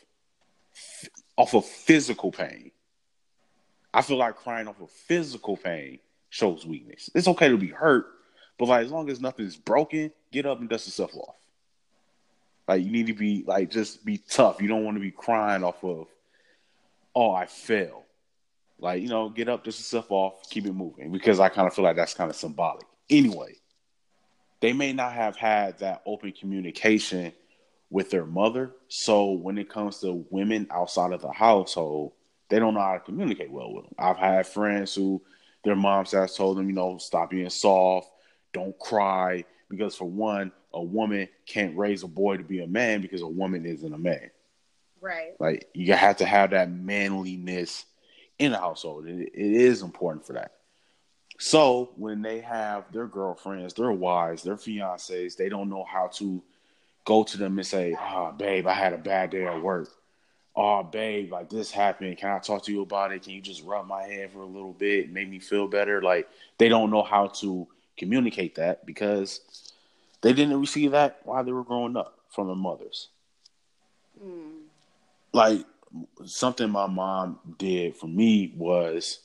off 1.40 1.54
of 1.54 1.64
physical 1.64 2.30
pain. 2.30 2.70
I 3.94 4.02
feel 4.02 4.18
like 4.18 4.36
crying 4.36 4.68
off 4.68 4.78
of 4.78 4.90
physical 4.90 5.56
pain 5.56 5.98
shows 6.28 6.66
weakness. 6.66 7.08
It's 7.14 7.26
okay 7.28 7.48
to 7.48 7.56
be 7.56 7.68
hurt, 7.68 8.06
but 8.58 8.66
like 8.66 8.84
as 8.84 8.92
long 8.92 9.08
as 9.08 9.22
nothing's 9.22 9.56
broken, 9.56 10.12
get 10.30 10.44
up 10.44 10.60
and 10.60 10.68
dust 10.68 10.86
yourself 10.86 11.16
off. 11.16 11.36
Like 12.68 12.84
you 12.84 12.90
need 12.90 13.06
to 13.06 13.14
be 13.14 13.42
like 13.46 13.70
just 13.70 14.04
be 14.04 14.18
tough. 14.18 14.60
You 14.60 14.68
don't 14.68 14.84
want 14.84 14.98
to 14.98 15.00
be 15.00 15.10
crying 15.10 15.64
off 15.64 15.82
of, 15.82 16.08
oh, 17.14 17.32
I 17.32 17.46
fell. 17.46 18.04
Like, 18.78 19.00
you 19.00 19.08
know, 19.08 19.30
get 19.30 19.48
up, 19.48 19.64
dust 19.64 19.78
yourself 19.78 20.10
off, 20.10 20.48
keep 20.50 20.66
it 20.66 20.74
moving. 20.74 21.10
Because 21.10 21.40
I 21.40 21.48
kind 21.48 21.66
of 21.66 21.72
feel 21.72 21.86
like 21.86 21.96
that's 21.96 22.14
kind 22.14 22.28
of 22.28 22.36
symbolic. 22.36 22.84
Anyway, 23.08 23.54
they 24.60 24.74
may 24.74 24.92
not 24.92 25.14
have 25.14 25.36
had 25.36 25.78
that 25.78 26.02
open 26.04 26.32
communication 26.32 27.32
with 27.90 28.10
their 28.10 28.24
mother. 28.24 28.72
So 28.88 29.32
when 29.32 29.58
it 29.58 29.68
comes 29.68 29.98
to 30.00 30.24
women 30.30 30.68
outside 30.70 31.12
of 31.12 31.22
the 31.22 31.32
household, 31.32 32.12
they 32.48 32.58
don't 32.58 32.74
know 32.74 32.80
how 32.80 32.94
to 32.94 33.00
communicate 33.00 33.50
well 33.50 33.72
with 33.72 33.84
them. 33.84 33.94
I've 33.98 34.16
had 34.16 34.46
friends 34.46 34.94
who 34.94 35.22
their 35.64 35.76
moms 35.76 36.12
has 36.12 36.36
told 36.36 36.56
them, 36.56 36.68
you 36.68 36.74
know, 36.74 36.98
stop 36.98 37.30
being 37.30 37.50
soft, 37.50 38.10
don't 38.52 38.78
cry, 38.78 39.44
because 39.68 39.94
for 39.94 40.06
one, 40.08 40.52
a 40.72 40.82
woman 40.82 41.28
can't 41.46 41.76
raise 41.76 42.02
a 42.02 42.08
boy 42.08 42.36
to 42.36 42.44
be 42.44 42.62
a 42.62 42.66
man 42.66 43.02
because 43.02 43.22
a 43.22 43.28
woman 43.28 43.66
isn't 43.66 43.92
a 43.92 43.98
man. 43.98 44.30
Right. 45.00 45.32
Like 45.38 45.68
you 45.74 45.92
have 45.94 46.18
to 46.18 46.26
have 46.26 46.50
that 46.50 46.70
manliness 46.70 47.84
in 48.38 48.52
the 48.52 48.58
household. 48.58 49.06
it, 49.06 49.30
it 49.34 49.52
is 49.52 49.82
important 49.82 50.26
for 50.26 50.34
that. 50.34 50.52
So 51.38 51.92
when 51.96 52.20
they 52.20 52.40
have 52.40 52.92
their 52.92 53.06
girlfriends, 53.06 53.74
their 53.74 53.92
wives, 53.92 54.42
their 54.42 54.56
fiancés, 54.56 55.36
they 55.36 55.48
don't 55.48 55.70
know 55.70 55.84
how 55.90 56.08
to 56.14 56.42
go 57.04 57.24
to 57.24 57.38
them 57.38 57.58
and 57.58 57.66
say, 57.66 57.96
"Oh, 57.98 58.32
babe, 58.32 58.66
I 58.66 58.74
had 58.74 58.92
a 58.92 58.98
bad 58.98 59.30
day 59.30 59.46
at 59.46 59.62
work. 59.62 59.90
Oh, 60.56 60.82
babe, 60.82 61.32
like 61.32 61.48
this 61.48 61.70
happened. 61.70 62.18
Can 62.18 62.30
I 62.30 62.38
talk 62.38 62.64
to 62.64 62.72
you 62.72 62.82
about 62.82 63.12
it? 63.12 63.22
Can 63.22 63.32
you 63.32 63.40
just 63.40 63.64
rub 63.64 63.86
my 63.86 64.02
head 64.02 64.32
for 64.32 64.40
a 64.40 64.46
little 64.46 64.72
bit, 64.72 65.06
and 65.06 65.14
make 65.14 65.28
me 65.28 65.38
feel 65.38 65.68
better?" 65.68 66.02
Like 66.02 66.28
they 66.58 66.68
don't 66.68 66.90
know 66.90 67.02
how 67.02 67.28
to 67.28 67.66
communicate 67.96 68.56
that 68.56 68.86
because 68.86 69.40
they 70.22 70.32
didn't 70.32 70.60
receive 70.60 70.92
that 70.92 71.20
while 71.24 71.44
they 71.44 71.52
were 71.52 71.64
growing 71.64 71.96
up 71.96 72.18
from 72.28 72.46
their 72.46 72.56
mothers. 72.56 73.08
Mm. 74.22 74.62
Like 75.32 75.64
something 76.24 76.70
my 76.70 76.86
mom 76.86 77.38
did 77.58 77.96
for 77.96 78.06
me 78.06 78.52
was 78.56 79.20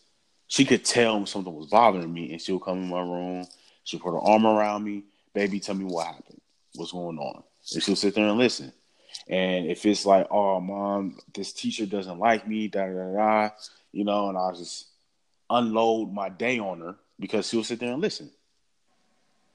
she 0.48 0.66
could 0.66 0.86
tell 0.86 1.18
when 1.18 1.26
something 1.26 1.54
was 1.54 1.68
bothering 1.68 2.14
me, 2.14 2.32
and 2.32 2.42
she'll 2.42 2.60
come 2.60 2.84
in 2.84 2.90
my 2.90 3.02
room. 3.02 3.46
She'll 3.84 4.00
put 4.00 4.12
her 4.12 4.20
arm 4.20 4.48
around 4.48 4.84
me, 4.84 5.04
baby, 5.34 5.60
tell 5.60 5.76
me 5.76 5.86
what 5.86 6.08
happened, 6.08 6.42
what's 6.74 6.92
going 6.92 7.20
on 7.20 7.44
she'll 7.66 7.96
sit 7.96 8.16
there 8.16 8.28
and 8.28 8.38
listen. 8.38 8.72
And 9.28 9.66
if 9.68 9.86
it's 9.86 10.06
like, 10.06 10.28
oh, 10.30 10.60
mom, 10.60 11.18
this 11.34 11.52
teacher 11.52 11.86
doesn't 11.86 12.20
like 12.20 12.48
me, 12.48 12.68
da 12.68 12.86
da 12.86 13.14
da, 13.14 13.50
you 13.92 14.04
know, 14.04 14.30
and 14.30 14.38
I'll 14.38 14.56
just 14.56 14.88
unload 15.50 16.14
my 16.14 16.30
day 16.30 16.60
on 16.60 16.82
her 16.82 16.96
because 17.20 17.50
she'll 17.50 17.64
sit 17.64 17.80
there 17.80 17.94
and 17.94 18.02
listen. 18.02 18.30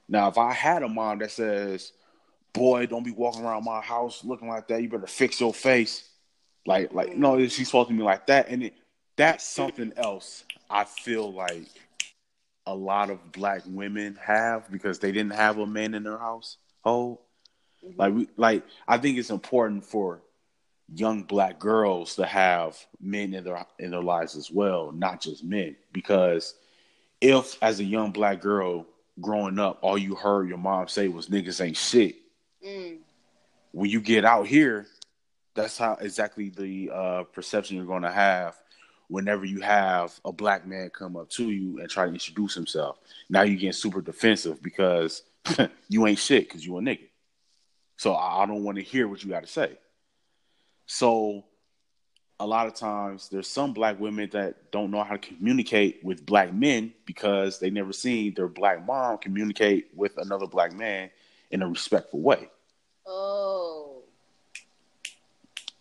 Now, 0.09 0.27
if 0.27 0.37
I 0.37 0.51
had 0.51 0.83
a 0.83 0.89
mom 0.89 1.19
that 1.19 1.31
says, 1.31 1.93
"Boy, 2.53 2.85
don't 2.85 3.03
be 3.03 3.11
walking 3.11 3.43
around 3.43 3.63
my 3.63 3.81
house 3.81 4.25
looking 4.25 4.49
like 4.49 4.67
that. 4.67 4.81
You 4.81 4.89
better 4.89 5.07
fix 5.07 5.39
your 5.39 5.53
face," 5.53 6.09
like, 6.65 6.93
like 6.93 7.15
no, 7.15 7.39
she's 7.47 7.67
supposed 7.67 7.89
to 7.89 7.93
me 7.93 8.03
like 8.03 8.27
that, 8.27 8.49
and 8.49 8.63
it, 8.63 8.73
that's 9.15 9.45
something 9.45 9.93
else. 9.95 10.43
I 10.69 10.83
feel 10.83 11.31
like 11.31 11.67
a 12.65 12.75
lot 12.75 13.09
of 13.09 13.31
black 13.31 13.61
women 13.65 14.17
have 14.21 14.69
because 14.69 14.99
they 14.99 15.11
didn't 15.11 15.33
have 15.33 15.57
a 15.57 15.65
man 15.65 15.93
in 15.93 16.03
their 16.03 16.17
household. 16.17 17.19
Mm-hmm. 17.85 17.99
Like, 17.99 18.13
we, 18.13 18.27
like 18.37 18.63
I 18.87 18.97
think 18.97 19.17
it's 19.17 19.29
important 19.29 19.85
for 19.85 20.21
young 20.93 21.23
black 21.23 21.59
girls 21.59 22.15
to 22.15 22.25
have 22.25 22.77
men 22.99 23.33
in 23.33 23.43
their 23.43 23.65
in 23.79 23.91
their 23.91 24.01
lives 24.01 24.35
as 24.35 24.51
well, 24.51 24.91
not 24.91 25.21
just 25.21 25.43
men. 25.43 25.75
Because 25.91 26.55
if 27.19 27.61
as 27.61 27.79
a 27.79 27.83
young 27.83 28.11
black 28.11 28.41
girl 28.41 28.85
growing 29.19 29.59
up, 29.59 29.79
all 29.81 29.97
you 29.97 30.15
heard 30.15 30.49
your 30.49 30.57
mom 30.57 30.87
say 30.87 31.07
was 31.07 31.27
niggas 31.27 31.63
ain't 31.63 31.77
shit. 31.77 32.15
Mm. 32.65 32.97
When 33.71 33.89
you 33.89 34.01
get 34.01 34.25
out 34.25 34.47
here, 34.47 34.87
that's 35.55 35.77
how 35.77 35.97
exactly 36.01 36.49
the 36.49 36.91
uh, 36.93 37.23
perception 37.23 37.77
you're 37.77 37.85
going 37.85 38.01
to 38.03 38.11
have 38.11 38.55
whenever 39.07 39.43
you 39.43 39.59
have 39.59 40.17
a 40.23 40.31
black 40.31 40.65
man 40.65 40.89
come 40.89 41.17
up 41.17 41.29
to 41.29 41.49
you 41.51 41.79
and 41.79 41.89
try 41.89 42.05
to 42.05 42.13
introduce 42.13 42.55
himself. 42.55 42.97
Now 43.29 43.41
you 43.41 43.57
get 43.57 43.75
super 43.75 44.01
defensive 44.01 44.61
because 44.63 45.23
you 45.89 46.07
ain't 46.07 46.19
shit 46.19 46.47
because 46.47 46.65
you 46.65 46.77
a 46.77 46.81
nigga. 46.81 47.10
So 48.01 48.15
I, 48.15 48.41
I 48.41 48.45
don't 48.47 48.63
want 48.63 48.79
to 48.79 48.83
hear 48.83 49.07
what 49.07 49.23
you 49.23 49.29
got 49.29 49.43
to 49.43 49.47
say. 49.47 49.77
So 50.87 51.43
a 52.39 52.47
lot 52.47 52.65
of 52.65 52.73
times 52.73 53.29
there's 53.29 53.47
some 53.47 53.73
black 53.73 53.99
women 53.99 54.27
that 54.33 54.71
don't 54.71 54.89
know 54.89 55.03
how 55.03 55.15
to 55.15 55.19
communicate 55.19 56.03
with 56.03 56.25
black 56.25 56.51
men 56.51 56.95
because 57.05 57.59
they 57.59 57.69
never 57.69 57.93
seen 57.93 58.33
their 58.33 58.47
black 58.47 58.83
mom 58.87 59.19
communicate 59.19 59.89
with 59.93 60.17
another 60.17 60.47
black 60.47 60.73
man 60.73 61.11
in 61.51 61.61
a 61.61 61.67
respectful 61.67 62.21
way. 62.21 62.49
Oh. 63.05 64.01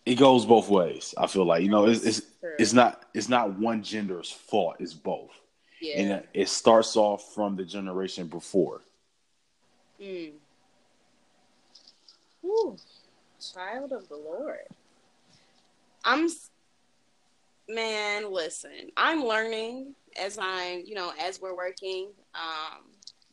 It 0.05 0.16
goes 0.16 0.45
both 0.45 0.68
ways. 0.68 1.14
I 1.16 1.27
feel 1.27 1.47
like 1.47 1.62
you 1.62 1.71
know 1.71 1.87
it's 1.87 2.05
it's, 2.05 2.21
it's 2.59 2.75
not 2.75 3.07
it's 3.14 3.31
not 3.31 3.59
one 3.59 3.83
gender's 3.83 4.31
fault. 4.31 4.77
It's 4.79 4.93
both, 4.93 5.31
yeah. 5.81 6.01
and 6.01 6.25
it 6.35 6.51
starts 6.51 6.97
off 6.97 7.35
from 7.35 7.57
the 7.57 7.64
generation 7.64 8.27
before. 8.27 8.83
Hmm. 9.99 10.37
Ooh, 12.45 12.76
child 13.53 13.93
of 13.93 14.09
the 14.09 14.16
Lord. 14.16 14.66
I'm 16.05 16.28
man, 17.68 18.32
listen. 18.32 18.91
I'm 18.97 19.24
learning 19.24 19.95
as 20.20 20.38
I'm, 20.41 20.82
you 20.84 20.95
know, 20.95 21.12
as 21.20 21.41
we're 21.41 21.57
working. 21.57 22.09
Um, 22.34 22.84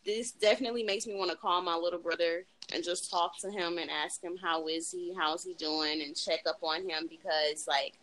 this 0.06 0.32
definitely 0.32 0.84
makes 0.84 1.08
me 1.08 1.16
want 1.16 1.32
to 1.32 1.38
call 1.38 1.62
my 1.62 1.76
little 1.76 2.00
brother 2.00 2.46
and 2.74 2.84
just 2.84 3.10
talk 3.10 3.38
to 3.40 3.50
him 3.50 3.78
and 3.78 3.90
ask 3.90 4.24
him 4.24 4.38
how 4.42 4.68
is 4.68 4.92
he, 4.92 5.14
how's 5.18 5.44
he 5.44 5.54
doing, 5.54 6.02
and 6.02 6.16
check 6.16 6.42
up 6.48 6.60
on 6.62 6.88
him 6.88 7.08
because, 7.10 7.68
like, 7.68 7.94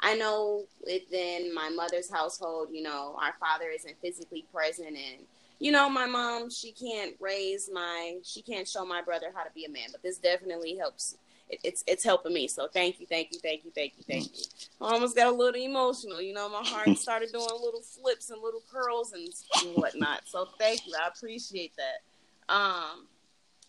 I 0.00 0.16
know 0.16 0.64
within 0.84 1.54
my 1.54 1.70
mother's 1.70 2.10
household, 2.10 2.68
you 2.72 2.82
know, 2.82 3.16
our 3.20 3.34
father 3.40 3.70
isn't 3.70 3.96
physically 4.02 4.44
present, 4.52 4.88
and 4.88 5.26
you 5.58 5.72
know, 5.72 5.88
my 5.88 6.06
mom, 6.06 6.50
she 6.50 6.72
can't 6.72 7.14
raise 7.20 7.70
my, 7.72 8.18
she 8.22 8.42
can't 8.42 8.68
show 8.68 8.84
my 8.84 9.02
brother 9.02 9.32
how 9.34 9.42
to 9.42 9.50
be 9.54 9.64
a 9.64 9.70
man, 9.70 9.88
but 9.92 10.02
this 10.02 10.18
definitely 10.18 10.76
helps 10.76 11.16
it's 11.48 11.84
it's 11.86 12.04
helping 12.04 12.32
me. 12.32 12.48
So 12.48 12.68
thank 12.68 13.00
you, 13.00 13.06
thank 13.06 13.32
you, 13.32 13.38
thank 13.40 13.64
you, 13.64 13.70
thank 13.74 13.94
you, 13.96 14.04
thank 14.08 14.24
you. 14.36 14.44
I 14.80 14.92
almost 14.92 15.16
got 15.16 15.28
a 15.28 15.30
little 15.30 15.60
emotional. 15.60 16.20
You 16.20 16.32
know, 16.32 16.48
my 16.48 16.66
heart 16.66 16.88
started 16.98 17.32
doing 17.32 17.46
little 17.62 17.82
flips 17.82 18.30
and 18.30 18.42
little 18.42 18.62
curls 18.72 19.12
and, 19.12 19.28
and 19.62 19.76
whatnot. 19.76 20.22
So 20.26 20.48
thank 20.58 20.86
you, 20.86 20.94
I 21.00 21.08
appreciate 21.08 21.72
that. 21.76 22.54
Um, 22.54 23.06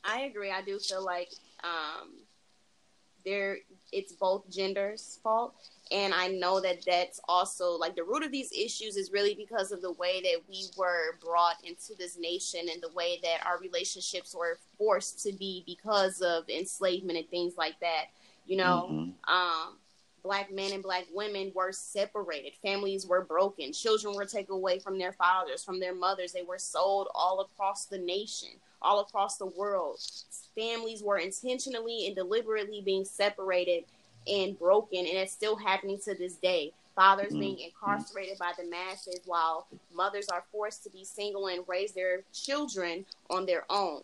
I 0.03 0.21
agree. 0.21 0.51
I 0.51 0.61
do 0.61 0.79
feel 0.79 1.03
like 1.03 1.29
um, 1.63 2.11
there 3.25 3.57
it's 3.95 4.13
both 4.13 4.49
genders' 4.49 5.19
fault, 5.23 5.55
and 5.91 6.13
I 6.13 6.27
know 6.27 6.59
that 6.61 6.83
that's 6.85 7.19
also 7.29 7.71
like 7.71 7.95
the 7.95 8.03
root 8.03 8.23
of 8.23 8.31
these 8.31 8.51
issues 8.51 8.97
is 8.97 9.11
really 9.11 9.35
because 9.35 9.71
of 9.71 9.81
the 9.81 9.93
way 9.93 10.21
that 10.21 10.41
we 10.49 10.65
were 10.77 11.17
brought 11.23 11.57
into 11.63 11.93
this 11.97 12.17
nation 12.17 12.61
and 12.71 12.81
the 12.81 12.93
way 12.93 13.19
that 13.23 13.45
our 13.45 13.59
relationships 13.59 14.35
were 14.35 14.57
forced 14.77 15.21
to 15.23 15.33
be 15.33 15.63
because 15.65 16.21
of 16.21 16.49
enslavement 16.49 17.19
and 17.19 17.29
things 17.29 17.53
like 17.57 17.79
that. 17.81 18.05
You 18.45 18.57
know, 18.57 18.89
mm-hmm. 18.91 19.33
um, 19.33 19.77
black 20.26 20.51
men 20.51 20.73
and 20.73 20.82
black 20.82 21.05
women 21.13 21.51
were 21.53 21.71
separated, 21.71 22.53
families 22.61 23.05
were 23.05 23.23
broken, 23.23 23.71
children 23.71 24.15
were 24.15 24.26
taken 24.26 24.55
away 24.55 24.80
from 24.80 24.97
their 24.97 25.13
fathers, 25.13 25.63
from 25.63 25.80
their 25.80 25.93
mothers. 25.93 26.34
They 26.34 26.41
were 26.41 26.57
sold 26.57 27.07
all 27.13 27.41
across 27.41 27.86
the 27.86 27.99
nation, 27.99 28.49
all 28.82 28.99
across 29.01 29.38
the 29.38 29.45
world. 29.45 29.99
Families 30.57 31.03
were 31.03 31.19
intentionally 31.19 32.07
and 32.07 32.15
deliberately 32.15 32.82
being 32.82 33.05
separated 33.05 33.84
and 34.28 34.57
broken, 34.57 34.99
and 34.99 35.17
it's 35.17 35.32
still 35.32 35.55
happening 35.55 35.99
to 35.99 36.15
this 36.15 36.36
day. 36.36 36.73
Fathers 36.95 37.32
mm-hmm. 37.32 37.39
being 37.39 37.59
incarcerated 37.59 38.39
by 38.39 38.53
the 38.57 38.65
masses 38.65 39.19
while 39.26 39.67
mothers 39.93 40.28
are 40.30 40.43
forced 40.51 40.84
to 40.86 40.89
be 40.89 41.03
single 41.03 41.47
and 41.47 41.63
raise 41.67 41.91
their 41.91 42.23
children 42.34 43.05
on 43.30 43.45
their 43.45 43.65
own. 43.69 44.01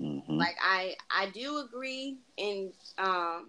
Mm-hmm. 0.00 0.32
Like 0.36 0.56
I, 0.62 0.96
I 1.10 1.30
do 1.30 1.58
agree 1.58 2.16
in, 2.36 2.72
um, 2.98 3.48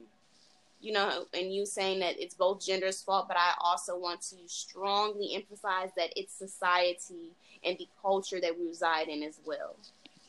you 0.88 0.94
know, 0.94 1.26
and 1.34 1.54
you 1.54 1.66
saying 1.66 2.00
that 2.00 2.18
it's 2.18 2.34
both 2.34 2.66
genders' 2.66 3.02
fault, 3.02 3.28
but 3.28 3.36
I 3.36 3.56
also 3.60 4.00
want 4.00 4.22
to 4.22 4.38
strongly 4.46 5.36
emphasize 5.36 5.90
that 5.98 6.12
it's 6.16 6.32
society 6.32 7.34
and 7.66 7.78
the 7.78 7.90
culture 8.02 8.40
that 8.40 8.58
we 8.58 8.68
reside 8.68 9.10
in 9.10 9.22
as 9.22 9.38
well. 9.46 9.76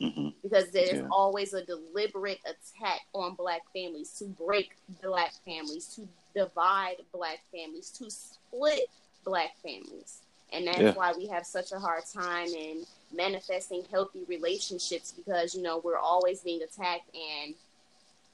Mm-hmm. 0.01 0.31
Because 0.43 0.69
there's 0.71 0.99
yeah. 0.99 1.07
always 1.09 1.53
a 1.53 1.63
deliberate 1.63 2.41
attack 2.43 2.99
on 3.13 3.35
black 3.35 3.61
families 3.73 4.11
to 4.19 4.25
break 4.25 4.75
black 5.01 5.31
families, 5.45 5.85
to 5.95 6.05
divide 6.35 6.97
black 7.13 7.39
families, 7.53 7.89
to 7.91 8.11
split 8.11 8.89
black 9.23 9.51
families. 9.63 10.23
And 10.51 10.67
that's 10.67 10.81
yeah. 10.81 10.91
why 10.91 11.13
we 11.17 11.27
have 11.27 11.45
such 11.45 11.71
a 11.71 11.79
hard 11.79 12.03
time 12.13 12.49
in 12.49 12.83
manifesting 13.15 13.83
healthy 13.89 14.25
relationships 14.27 15.13
because, 15.15 15.55
you 15.55 15.61
know, 15.61 15.79
we're 15.81 15.97
always 15.97 16.41
being 16.41 16.61
attacked 16.63 17.09
and 17.15 17.55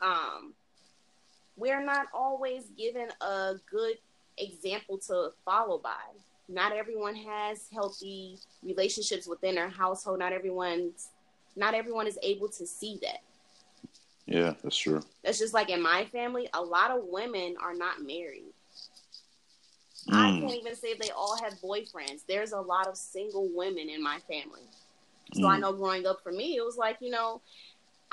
um, 0.02 0.54
we're 1.58 1.84
not 1.84 2.08
always 2.14 2.66
given 2.78 3.08
a 3.22 3.54
good 3.70 3.98
example 4.38 4.98
to 4.98 5.32
follow 5.44 5.78
by. 5.78 5.92
Not 6.48 6.74
everyone 6.74 7.16
has 7.16 7.68
healthy 7.74 8.38
relationships 8.64 9.28
within 9.28 9.56
their 9.56 9.70
household. 9.70 10.20
Not 10.20 10.34
everyone's 10.34 11.10
not 11.56 11.74
everyone 11.74 12.06
is 12.06 12.20
able 12.22 12.50
to 12.50 12.68
see 12.68 13.00
that. 13.02 13.22
Yeah, 14.26 14.54
that's 14.64 14.78
true. 14.78 15.02
That's 15.24 15.40
just 15.40 15.54
like 15.54 15.70
in 15.70 15.82
my 15.82 16.06
family, 16.06 16.50
a 16.54 16.62
lot 16.62 16.92
of 16.92 17.04
women 17.06 17.56
are 17.62 17.74
not 17.74 18.02
married. 18.02 18.54
Mm. 20.10 20.16
I 20.16 20.40
can't 20.40 20.60
even 20.60 20.76
say 20.76 20.96
they 20.96 21.12
all 21.12 21.38
have 21.42 21.54
boyfriends. 21.64 22.26
There's 22.28 22.52
a 22.52 22.60
lot 22.60 22.88
of 22.88 22.98
single 22.98 23.50
women 23.54 23.90
in 23.90 24.04
my 24.04 24.20
family. 24.28 24.62
So 25.34 25.44
mm. 25.44 25.50
I 25.50 25.60
know 25.60 25.74
growing 25.74 26.06
up 26.06 26.22
for 26.22 26.32
me, 26.32 26.58
it 26.58 26.66
was 26.66 26.78
like, 26.78 26.98
you 27.00 27.10
know, 27.10 27.42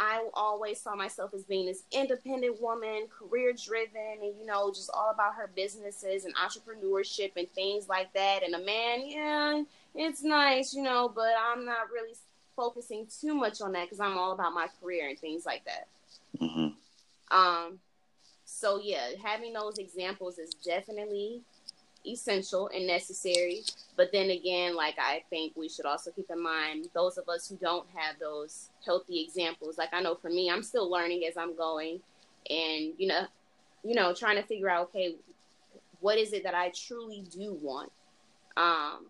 I 0.02 0.26
always 0.34 0.80
saw 0.80 0.96
myself 0.96 1.32
as 1.32 1.44
being 1.44 1.64
this 1.64 1.84
independent 1.92 2.60
woman, 2.60 3.06
career 3.08 3.52
driven, 3.52 4.18
and 4.20 4.36
you 4.36 4.44
know, 4.44 4.72
just 4.72 4.90
all 4.92 5.10
about 5.10 5.36
her 5.36 5.48
businesses 5.54 6.24
and 6.24 6.34
entrepreneurship 6.34 7.30
and 7.36 7.48
things 7.52 7.88
like 7.88 8.12
that. 8.14 8.42
And 8.42 8.52
a 8.56 8.58
man, 8.58 9.06
yeah, 9.06 9.62
it's 9.94 10.24
nice, 10.24 10.74
you 10.74 10.82
know, 10.82 11.08
but 11.08 11.32
I'm 11.40 11.64
not 11.64 11.92
really 11.92 12.14
focusing 12.56 13.06
too 13.20 13.32
much 13.32 13.60
on 13.60 13.70
that 13.72 13.84
because 13.84 14.00
I'm 14.00 14.18
all 14.18 14.32
about 14.32 14.54
my 14.54 14.66
career 14.80 15.08
and 15.08 15.16
things 15.16 15.46
like 15.46 15.64
that. 15.66 15.86
Mm-hmm. 16.40 17.36
Um, 17.38 17.78
so 18.44 18.80
yeah, 18.82 19.10
having 19.22 19.52
those 19.52 19.78
examples 19.78 20.36
is 20.36 20.50
definitely 20.64 21.42
essential 22.06 22.68
and 22.74 22.86
necessary. 22.86 23.62
But 23.96 24.10
then 24.12 24.30
again, 24.30 24.74
like 24.74 24.96
I 24.98 25.22
think 25.30 25.54
we 25.56 25.68
should 25.68 25.86
also 25.86 26.10
keep 26.10 26.30
in 26.30 26.42
mind 26.42 26.88
those 26.94 27.18
of 27.18 27.28
us 27.28 27.48
who 27.48 27.56
don't 27.56 27.86
have 27.94 28.18
those 28.18 28.70
healthy 28.84 29.22
examples. 29.22 29.78
Like 29.78 29.92
I 29.92 30.00
know 30.00 30.14
for 30.14 30.28
me, 30.28 30.50
I'm 30.50 30.62
still 30.62 30.90
learning 30.90 31.24
as 31.28 31.36
I'm 31.36 31.56
going, 31.56 32.00
and 32.48 32.92
you 32.98 33.06
know, 33.06 33.26
you 33.84 33.94
know, 33.94 34.14
trying 34.14 34.36
to 34.36 34.42
figure 34.42 34.68
out 34.68 34.88
okay, 34.88 35.16
what 36.00 36.18
is 36.18 36.32
it 36.32 36.44
that 36.44 36.54
I 36.54 36.70
truly 36.70 37.24
do 37.30 37.58
want. 37.60 37.92
Um, 38.56 39.06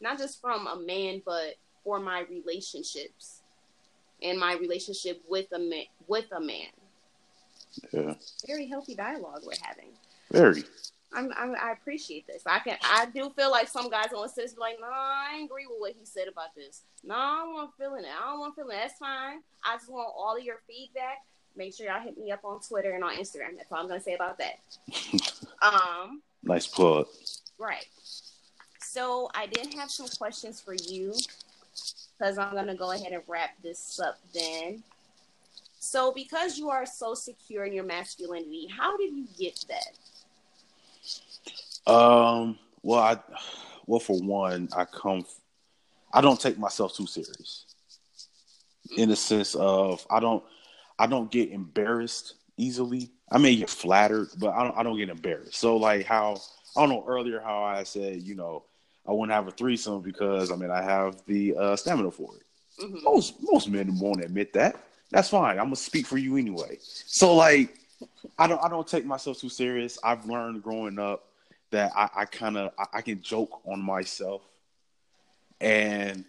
not 0.00 0.18
just 0.18 0.40
from 0.40 0.66
a 0.66 0.76
man, 0.76 1.22
but 1.24 1.56
for 1.82 1.98
my 1.98 2.24
relationships 2.28 3.40
and 4.22 4.38
my 4.38 4.54
relationship 4.54 5.22
with 5.28 5.46
a 5.52 5.58
man 5.58 5.84
with 6.06 6.26
a 6.32 6.40
man. 6.40 6.68
Yeah. 7.92 8.14
Very 8.46 8.66
healthy 8.66 8.94
dialogue 8.94 9.42
we're 9.44 9.52
having. 9.62 9.90
Very. 10.30 10.64
I'm, 11.16 11.32
I'm, 11.36 11.54
i 11.60 11.72
appreciate 11.72 12.26
this. 12.26 12.42
I 12.46 12.58
can. 12.58 12.76
I 12.82 13.06
do 13.06 13.30
feel 13.30 13.50
like 13.50 13.68
some 13.68 13.88
guys 13.90 14.12
on 14.14 14.28
sit 14.28 14.54
be 14.54 14.60
like, 14.60 14.76
"No, 14.80 14.86
nah, 14.86 14.94
I 14.94 15.42
agree 15.44 15.66
with 15.66 15.78
what 15.78 15.94
he 15.98 16.04
said 16.04 16.28
about 16.28 16.54
this. 16.54 16.82
No, 17.02 17.14
nah, 17.14 17.20
I 17.20 17.36
don't 17.38 17.54
want 17.54 17.70
feeling 17.78 18.04
it. 18.04 18.10
I 18.16 18.30
don't 18.30 18.40
want 18.40 18.54
feeling 18.54 18.76
it. 18.76 18.80
That's 18.82 18.98
fine. 18.98 19.40
I 19.64 19.76
just 19.76 19.90
want 19.90 20.12
all 20.16 20.36
of 20.36 20.44
your 20.44 20.58
feedback. 20.68 21.24
Make 21.56 21.74
sure 21.74 21.86
y'all 21.86 22.02
hit 22.02 22.18
me 22.18 22.30
up 22.30 22.44
on 22.44 22.60
Twitter 22.60 22.92
and 22.92 23.02
on 23.02 23.16
Instagram. 23.16 23.56
That's 23.56 23.72
all 23.72 23.78
I'm 23.78 23.88
gonna 23.88 24.00
say 24.00 24.14
about 24.14 24.38
that. 24.38 24.58
um. 25.62 26.22
Nice 26.42 26.66
plug. 26.66 27.06
Right. 27.58 27.86
So 28.78 29.30
I 29.34 29.46
did 29.46 29.72
have 29.74 29.90
some 29.90 30.08
questions 30.18 30.60
for 30.60 30.74
you 30.74 31.14
because 32.18 32.36
I'm 32.36 32.54
gonna 32.54 32.74
go 32.74 32.92
ahead 32.92 33.12
and 33.12 33.22
wrap 33.26 33.50
this 33.62 33.98
up 33.98 34.18
then. 34.34 34.82
So, 35.78 36.10
because 36.10 36.58
you 36.58 36.68
are 36.68 36.84
so 36.84 37.14
secure 37.14 37.64
in 37.64 37.72
your 37.72 37.84
masculinity, 37.84 38.66
how 38.66 38.96
did 38.96 39.12
you 39.12 39.26
get 39.38 39.64
that? 39.68 39.92
Um. 41.86 42.58
Well, 42.82 43.00
I. 43.00 43.18
Well, 43.86 44.00
for 44.00 44.18
one, 44.18 44.68
I 44.76 44.84
come. 44.84 45.24
I 46.12 46.20
don't 46.20 46.40
take 46.40 46.58
myself 46.58 46.94
too 46.96 47.06
serious. 47.06 47.64
In 48.96 49.08
the 49.08 49.16
sense 49.16 49.54
of, 49.54 50.06
I 50.10 50.20
don't. 50.20 50.42
I 50.98 51.06
don't 51.06 51.30
get 51.30 51.50
embarrassed 51.50 52.34
easily. 52.56 53.10
I 53.30 53.38
may 53.38 53.56
get 53.56 53.70
flattered, 53.70 54.28
but 54.38 54.50
I 54.50 54.62
don't. 54.64 54.76
I 54.78 54.82
don't 54.82 54.96
get 54.96 55.08
embarrassed. 55.08 55.56
So, 55.56 55.76
like 55.76 56.06
how 56.06 56.40
I 56.76 56.80
don't 56.80 56.90
know 56.90 57.04
earlier 57.06 57.40
how 57.40 57.62
I 57.62 57.84
said, 57.84 58.22
you 58.22 58.34
know, 58.34 58.64
I 59.08 59.12
wouldn't 59.12 59.32
have 59.32 59.48
a 59.48 59.52
threesome 59.52 60.02
because 60.02 60.50
I 60.50 60.56
mean 60.56 60.70
I 60.70 60.82
have 60.82 61.22
the 61.26 61.56
uh, 61.56 61.76
stamina 61.76 62.10
for 62.10 62.34
it. 62.36 62.42
Mm-hmm. 62.82 63.04
Most 63.04 63.36
most 63.40 63.68
men 63.68 63.98
won't 63.98 64.24
admit 64.24 64.52
that. 64.52 64.76
That's 65.10 65.28
fine. 65.28 65.58
I'm 65.58 65.66
gonna 65.66 65.76
speak 65.76 66.06
for 66.06 66.18
you 66.18 66.36
anyway. 66.36 66.78
So 66.80 67.34
like, 67.34 67.78
I 68.38 68.46
don't 68.46 68.62
I 68.62 68.68
don't 68.68 68.86
take 68.86 69.06
myself 69.06 69.38
too 69.38 69.48
serious. 69.48 69.98
I've 70.04 70.26
learned 70.26 70.62
growing 70.62 70.98
up 70.98 71.25
that 71.70 71.92
I, 71.96 72.08
I 72.14 72.24
kind 72.24 72.56
of 72.56 72.72
I, 72.78 72.98
I 72.98 73.00
can 73.02 73.22
joke 73.22 73.60
on 73.66 73.80
myself, 73.80 74.42
and 75.60 76.24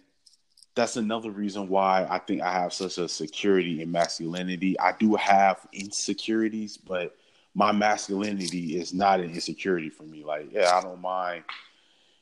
that's 0.74 0.96
another 0.96 1.30
reason 1.30 1.68
why 1.68 2.06
I 2.08 2.18
think 2.18 2.42
I 2.42 2.52
have 2.52 2.72
such 2.72 2.98
a 2.98 3.08
security 3.08 3.82
in 3.82 3.90
masculinity. 3.90 4.78
I 4.78 4.92
do 4.98 5.16
have 5.16 5.66
insecurities, 5.72 6.76
but 6.76 7.16
my 7.54 7.72
masculinity 7.72 8.78
is 8.78 8.94
not 8.94 9.20
an 9.20 9.30
insecurity 9.30 9.90
for 9.90 10.04
me. 10.04 10.24
Like, 10.24 10.52
yeah, 10.52 10.76
I 10.76 10.80
don't 10.80 11.00
mind 11.00 11.44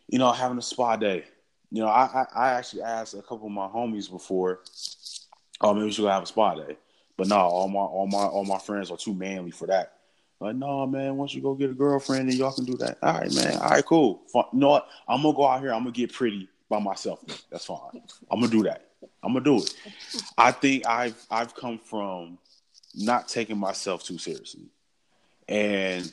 you 0.08 0.18
know, 0.18 0.32
having 0.32 0.58
a 0.58 0.62
spa 0.62 0.96
day. 0.96 1.24
You 1.70 1.82
know, 1.82 1.88
I, 1.88 2.04
I, 2.04 2.26
I 2.34 2.52
actually 2.52 2.82
asked 2.82 3.14
a 3.14 3.22
couple 3.22 3.46
of 3.46 3.52
my 3.52 3.66
homies 3.66 4.10
before, 4.10 4.60
oh, 5.60 5.74
maybe 5.74 5.86
we 5.86 5.92
should 5.92 6.02
go 6.02 6.08
have 6.08 6.22
a 6.22 6.26
spa 6.26 6.54
day. 6.54 6.76
But 7.16 7.28
no, 7.28 7.36
all 7.36 7.68
my 7.68 7.80
all 7.80 8.06
my 8.06 8.24
all 8.24 8.44
my 8.44 8.58
friends 8.58 8.90
are 8.90 8.96
too 8.96 9.14
manly 9.14 9.50
for 9.50 9.66
that. 9.68 9.95
Like, 10.40 10.56
no, 10.56 10.86
man, 10.86 11.16
once 11.16 11.34
you 11.34 11.40
go 11.40 11.54
get 11.54 11.70
a 11.70 11.74
girlfriend, 11.74 12.28
then 12.30 12.36
y'all 12.36 12.52
can 12.52 12.64
do 12.64 12.76
that. 12.78 12.98
All 13.02 13.14
right, 13.14 13.34
man. 13.34 13.56
All 13.58 13.70
right, 13.70 13.84
cool. 13.84 14.22
Fun. 14.32 14.44
You 14.52 14.60
know 14.60 14.70
what? 14.70 14.88
I'm 15.08 15.22
gonna 15.22 15.34
go 15.34 15.46
out 15.46 15.60
here. 15.60 15.72
I'm 15.72 15.80
gonna 15.80 15.92
get 15.92 16.12
pretty 16.12 16.48
by 16.68 16.78
myself. 16.78 17.24
That's 17.50 17.64
fine. 17.64 17.78
I'm 18.30 18.40
gonna 18.40 18.52
do 18.52 18.62
that. 18.64 18.90
I'm 19.22 19.32
gonna 19.32 19.44
do 19.44 19.58
it. 19.58 19.74
I 20.36 20.52
think 20.52 20.86
I've 20.86 21.16
I've 21.30 21.54
come 21.54 21.78
from 21.78 22.38
not 22.94 23.28
taking 23.28 23.56
myself 23.56 24.04
too 24.04 24.18
seriously, 24.18 24.66
and 25.48 26.12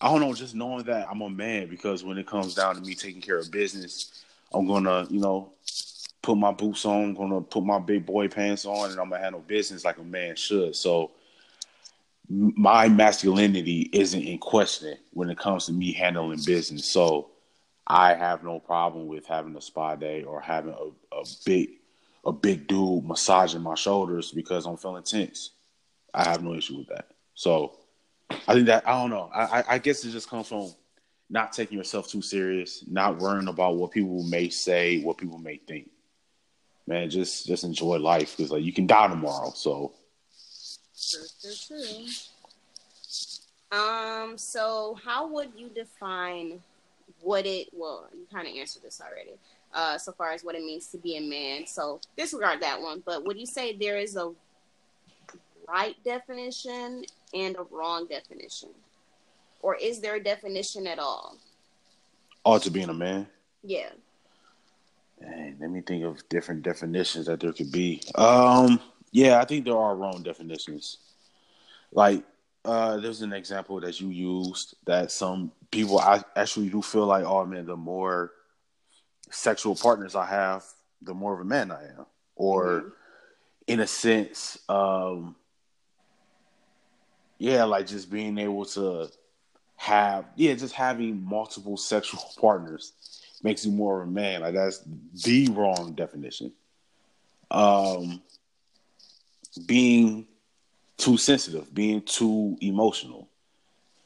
I 0.00 0.08
don't 0.08 0.20
know, 0.20 0.34
just 0.34 0.56
knowing 0.56 0.82
that 0.84 1.08
I'm 1.08 1.20
a 1.20 1.30
man 1.30 1.68
because 1.68 2.02
when 2.02 2.18
it 2.18 2.26
comes 2.26 2.56
down 2.56 2.74
to 2.74 2.80
me 2.80 2.94
taking 2.94 3.20
care 3.20 3.38
of 3.38 3.52
business, 3.52 4.24
I'm 4.52 4.66
gonna, 4.66 5.06
you 5.08 5.20
know, 5.20 5.52
put 6.22 6.36
my 6.36 6.50
boots 6.50 6.84
on, 6.84 7.04
I'm 7.04 7.14
gonna 7.14 7.40
put 7.40 7.64
my 7.64 7.78
big 7.78 8.04
boy 8.04 8.26
pants 8.26 8.64
on, 8.64 8.90
and 8.90 8.98
I'm 8.98 9.10
gonna 9.10 9.22
handle 9.22 9.44
business 9.46 9.84
like 9.84 9.98
a 9.98 10.02
man 10.02 10.34
should. 10.34 10.74
So 10.74 11.12
my 12.32 12.88
masculinity 12.88 13.90
isn't 13.92 14.22
in 14.22 14.38
question 14.38 14.96
when 15.12 15.28
it 15.28 15.38
comes 15.38 15.66
to 15.66 15.72
me 15.72 15.92
handling 15.92 16.40
business. 16.46 16.86
So 16.86 17.30
I 17.86 18.14
have 18.14 18.42
no 18.42 18.58
problem 18.58 19.06
with 19.06 19.26
having 19.26 19.54
a 19.54 19.60
spa 19.60 19.96
day 19.96 20.22
or 20.22 20.40
having 20.40 20.72
a, 20.72 21.14
a 21.14 21.24
big 21.44 21.70
a 22.24 22.32
big 22.32 22.68
dude 22.68 23.04
massaging 23.04 23.60
my 23.60 23.74
shoulders 23.74 24.30
because 24.30 24.64
I'm 24.64 24.76
feeling 24.78 25.02
tense. 25.02 25.50
I 26.14 26.24
have 26.24 26.42
no 26.42 26.54
issue 26.54 26.78
with 26.78 26.88
that. 26.88 27.08
So 27.34 27.78
I 28.30 28.54
think 28.54 28.66
that 28.66 28.88
I 28.88 28.92
don't 28.92 29.10
know. 29.10 29.28
I, 29.34 29.64
I 29.68 29.78
guess 29.78 30.04
it 30.04 30.12
just 30.12 30.30
comes 30.30 30.48
from 30.48 30.72
not 31.28 31.52
taking 31.52 31.76
yourself 31.76 32.08
too 32.08 32.22
serious, 32.22 32.84
not 32.88 33.18
worrying 33.18 33.48
about 33.48 33.76
what 33.76 33.90
people 33.90 34.22
may 34.22 34.48
say, 34.48 35.02
what 35.02 35.18
people 35.18 35.38
may 35.38 35.56
think. 35.56 35.90
Man, 36.86 37.10
just 37.10 37.46
just 37.46 37.64
enjoy 37.64 37.98
life 37.98 38.36
because 38.36 38.52
like 38.52 38.62
you 38.62 38.72
can 38.72 38.86
die 38.86 39.08
tomorrow. 39.08 39.52
So. 39.54 39.92
True, 41.10 41.26
true, 41.40 41.56
true. 41.66 42.06
Um. 43.78 44.38
So, 44.38 44.98
how 45.04 45.26
would 45.28 45.50
you 45.56 45.68
define 45.68 46.60
what 47.20 47.46
it? 47.46 47.68
Well, 47.72 48.08
you 48.12 48.26
kind 48.32 48.46
of 48.46 48.54
answered 48.54 48.82
this 48.82 49.00
already. 49.00 49.38
Uh, 49.74 49.96
so 49.96 50.12
far 50.12 50.32
as 50.32 50.44
what 50.44 50.54
it 50.54 50.62
means 50.62 50.88
to 50.88 50.98
be 50.98 51.16
a 51.16 51.20
man. 51.20 51.66
So 51.66 52.00
disregard 52.16 52.60
that 52.60 52.80
one. 52.80 53.02
But 53.04 53.24
would 53.24 53.38
you 53.38 53.46
say 53.46 53.74
there 53.74 53.96
is 53.96 54.16
a 54.16 54.32
right 55.66 55.96
definition 56.04 57.04
and 57.32 57.56
a 57.56 57.62
wrong 57.70 58.06
definition? 58.06 58.68
Or 59.62 59.76
is 59.76 60.00
there 60.00 60.16
a 60.16 60.22
definition 60.22 60.86
at 60.86 60.98
all? 60.98 61.38
Oh, 62.44 62.58
to 62.58 62.70
being 62.70 62.90
a 62.90 62.94
man? 62.94 63.26
Yeah. 63.62 63.90
Dang, 65.20 65.56
let 65.60 65.70
me 65.70 65.80
think 65.80 66.04
of 66.04 66.28
different 66.28 66.62
definitions 66.62 67.26
that 67.26 67.40
there 67.40 67.52
could 67.52 67.72
be. 67.72 68.02
Um, 68.16 68.80
yeah, 69.12 69.40
I 69.40 69.44
think 69.44 69.64
there 69.64 69.76
are 69.76 69.94
wrong 69.94 70.22
definitions. 70.22 70.98
Like, 71.92 72.24
uh, 72.64 72.96
there's 72.96 73.22
an 73.22 73.32
example 73.32 73.80
that 73.80 74.00
you 74.00 74.08
used 74.08 74.74
that 74.86 75.10
some 75.10 75.52
people 75.70 75.98
I 75.98 76.22
actually 76.34 76.70
do 76.70 76.80
feel 76.80 77.06
like, 77.06 77.24
oh 77.24 77.44
man, 77.44 77.66
the 77.66 77.76
more 77.76 78.32
sexual 79.30 79.76
partners 79.76 80.14
I 80.14 80.26
have, 80.26 80.64
the 81.02 81.14
more 81.14 81.34
of 81.34 81.40
a 81.40 81.44
man 81.44 81.70
I 81.70 81.84
am. 81.84 82.06
Or 82.36 82.64
mm-hmm. 82.64 82.88
in 83.66 83.80
a 83.80 83.86
sense, 83.86 84.58
um, 84.68 85.36
yeah, 87.38 87.64
like 87.64 87.86
just 87.86 88.10
being 88.10 88.38
able 88.38 88.64
to 88.66 89.10
have 89.76 90.26
yeah, 90.36 90.54
just 90.54 90.74
having 90.74 91.24
multiple 91.24 91.76
sexual 91.76 92.22
partners 92.40 92.92
makes 93.42 93.66
you 93.66 93.72
more 93.72 94.00
of 94.00 94.08
a 94.08 94.10
man. 94.10 94.40
Like 94.42 94.54
that's 94.54 94.82
the 95.24 95.48
wrong 95.48 95.92
definition. 95.94 96.52
Um 97.50 98.22
being 99.66 100.26
too 100.96 101.16
sensitive, 101.16 101.72
being 101.74 102.02
too 102.02 102.56
emotional. 102.60 103.28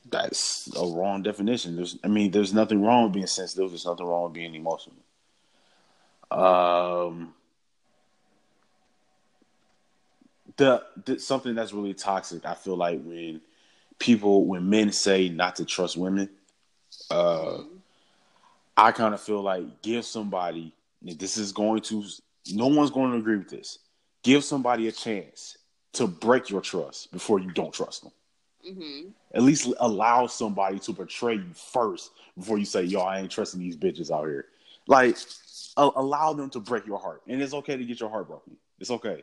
That's 0.09 0.69
a 0.77 0.87
wrong 0.87 1.23
definition. 1.23 1.77
There's 1.77 1.99
I 2.05 2.09
mean, 2.09 2.31
there's 2.31 2.55
nothing 2.55 2.83
wrong 2.83 3.05
with 3.05 3.13
being 3.15 3.27
sensitive, 3.27 3.71
there's 3.71 3.87
nothing 3.87 4.07
wrong 4.07 4.25
with 4.25 4.35
being 4.35 4.55
emotional. 4.55 4.97
Um 6.31 7.35
the, 10.57 10.83
the 11.05 11.19
something 11.19 11.55
that's 11.55 11.73
really 11.73 11.95
toxic. 11.95 12.45
I 12.45 12.55
feel 12.55 12.77
like 12.77 13.03
when 13.03 13.41
people, 13.99 14.45
when 14.45 14.69
men 14.69 14.93
say 14.93 15.29
not 15.29 15.57
to 15.57 15.65
trust 15.65 15.97
women, 15.97 16.29
uh, 17.11 17.59
I 18.77 18.93
kind 18.93 19.15
of 19.15 19.21
feel 19.21 19.43
like 19.43 19.83
give 19.83 20.05
somebody. 20.05 20.73
This 21.03 21.37
is 21.37 21.53
going 21.53 21.83
to. 21.83 22.05
No 22.53 22.69
one's 22.69 22.91
going 22.91 23.13
to 23.13 23.19
agree 23.19 23.37
with 23.37 23.49
this. 23.49 23.79
Give 24.27 24.43
somebody 24.43 24.89
a 24.89 24.93
chance 24.93 25.57
to 25.93 26.09
break 26.09 26.51
your 26.51 26.61
trust 26.61 27.13
before 27.13 27.39
you 27.39 27.53
don't 27.53 27.73
trust 27.73 28.03
them. 28.03 28.13
Mm-hmm. 28.69 29.11
At 29.33 29.43
least 29.45 29.73
allow 29.79 30.27
somebody 30.27 30.81
to 30.81 30.93
betray 30.93 31.35
you 31.35 31.53
first 31.55 32.11
before 32.37 32.59
you 32.59 32.65
say, 32.65 32.83
"Yo, 32.83 33.03
I 33.03 33.21
ain't 33.21 33.31
trusting 33.31 33.61
these 33.61 33.77
bitches 33.77 34.11
out 34.11 34.25
here." 34.25 34.47
Like, 34.89 35.17
allow 35.77 36.33
them 36.33 36.51
to 36.51 36.59
break 36.59 36.89
your 36.89 36.99
heart, 36.99 37.23
and 37.29 37.41
it's 37.41 37.55
okay 37.55 37.77
to 37.77 37.85
get 37.85 38.01
your 38.01 38.11
heart 38.11 38.27
broken. 38.27 38.57
It's 38.81 38.91
okay. 38.91 39.23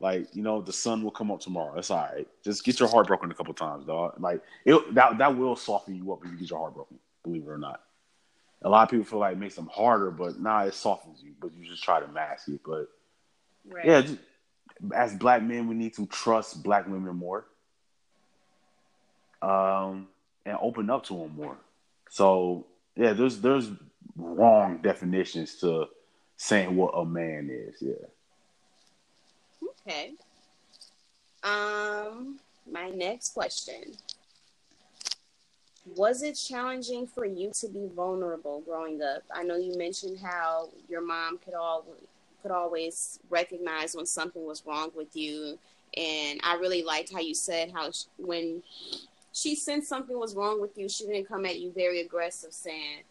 Like, 0.00 0.34
you 0.34 0.42
know, 0.42 0.62
the 0.62 0.72
sun 0.72 1.04
will 1.04 1.10
come 1.10 1.30
up 1.30 1.40
tomorrow. 1.40 1.74
That's 1.74 1.90
all 1.90 2.08
right. 2.10 2.26
Just 2.42 2.64
get 2.64 2.80
your 2.80 2.88
heart 2.88 3.08
broken 3.08 3.30
a 3.30 3.34
couple 3.34 3.52
times, 3.52 3.84
dog. 3.84 4.14
Like 4.20 4.40
it, 4.64 4.94
that 4.94 5.18
that 5.18 5.36
will 5.36 5.54
soften 5.54 5.94
you 5.94 6.10
up 6.14 6.24
if 6.24 6.30
you 6.30 6.38
get 6.38 6.48
your 6.48 6.60
heart 6.60 6.74
broken, 6.74 6.98
believe 7.24 7.42
it 7.42 7.50
or 7.50 7.58
not. 7.58 7.82
A 8.62 8.70
lot 8.70 8.84
of 8.84 8.90
people 8.90 9.04
feel 9.04 9.18
like 9.18 9.34
it 9.34 9.38
makes 9.38 9.54
them 9.54 9.68
harder, 9.70 10.10
but 10.10 10.40
nah, 10.40 10.62
it 10.62 10.72
softens 10.72 11.22
you. 11.22 11.32
But 11.38 11.52
you 11.54 11.66
just 11.66 11.84
try 11.84 12.00
to 12.00 12.08
mask 12.08 12.48
it. 12.48 12.62
But 12.64 12.88
right. 13.68 13.84
yeah, 13.84 14.00
just, 14.00 14.16
as 14.94 15.14
black 15.14 15.42
men, 15.42 15.68
we 15.68 15.74
need 15.74 15.94
to 15.94 16.06
trust 16.06 16.62
black 16.62 16.86
women 16.86 17.16
more, 17.16 17.46
um, 19.42 20.08
and 20.46 20.56
open 20.60 20.90
up 20.90 21.04
to 21.04 21.14
them 21.14 21.34
more. 21.36 21.56
So 22.10 22.66
yeah, 22.96 23.12
there's 23.12 23.40
there's 23.40 23.70
wrong 24.16 24.78
definitions 24.82 25.56
to 25.56 25.88
saying 26.36 26.74
what 26.74 26.92
a 26.94 27.04
man 27.04 27.50
is. 27.50 27.76
Yeah. 27.80 27.92
Okay. 29.86 30.12
Um, 31.42 32.38
my 32.70 32.90
next 32.90 33.34
question. 33.34 33.96
Was 35.96 36.22
it 36.22 36.34
challenging 36.34 37.06
for 37.06 37.24
you 37.24 37.50
to 37.60 37.68
be 37.68 37.88
vulnerable 37.94 38.60
growing 38.60 39.00
up? 39.02 39.22
I 39.34 39.42
know 39.42 39.56
you 39.56 39.76
mentioned 39.76 40.18
how 40.22 40.68
your 40.88 41.00
mom 41.04 41.38
could 41.38 41.54
all 41.54 41.84
could 42.42 42.50
always 42.50 43.20
recognize 43.28 43.94
when 43.94 44.06
something 44.06 44.44
was 44.44 44.64
wrong 44.66 44.90
with 44.94 45.14
you, 45.16 45.58
and 45.96 46.40
I 46.42 46.54
really 46.54 46.82
liked 46.82 47.12
how 47.12 47.20
you 47.20 47.34
said 47.34 47.72
how 47.72 47.90
she, 47.90 48.06
when 48.16 48.62
she 49.32 49.54
sensed 49.54 49.88
something 49.88 50.18
was 50.18 50.34
wrong 50.34 50.60
with 50.60 50.76
you, 50.76 50.88
she 50.88 51.06
didn't 51.06 51.28
come 51.28 51.46
at 51.46 51.60
you 51.60 51.72
very 51.72 52.00
aggressive, 52.00 52.52
saying, 52.52 53.02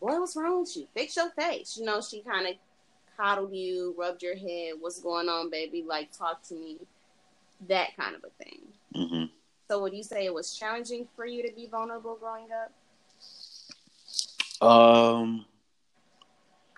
"What 0.00 0.20
was 0.20 0.36
wrong 0.36 0.60
with 0.60 0.76
you? 0.76 0.86
Fix 0.94 1.16
your 1.16 1.30
face." 1.30 1.76
You 1.76 1.84
know, 1.84 2.00
she 2.00 2.22
kind 2.22 2.46
of 2.46 2.54
coddled 3.16 3.54
you, 3.54 3.94
rubbed 3.96 4.22
your 4.22 4.36
head, 4.36 4.74
what's 4.80 5.00
going 5.00 5.28
on, 5.28 5.50
baby? 5.50 5.84
Like, 5.86 6.16
talk 6.16 6.42
to 6.48 6.54
me, 6.54 6.78
that 7.68 7.96
kind 7.96 8.14
of 8.14 8.24
a 8.24 8.44
thing. 8.44 8.60
Mm-hmm. 8.94 9.24
So, 9.68 9.80
would 9.80 9.94
you 9.94 10.02
say 10.02 10.26
it 10.26 10.34
was 10.34 10.56
challenging 10.56 11.06
for 11.14 11.26
you 11.26 11.42
to 11.46 11.52
be 11.54 11.66
vulnerable 11.66 12.16
growing 12.16 12.48
up? 12.52 12.72
Um, 14.66 15.44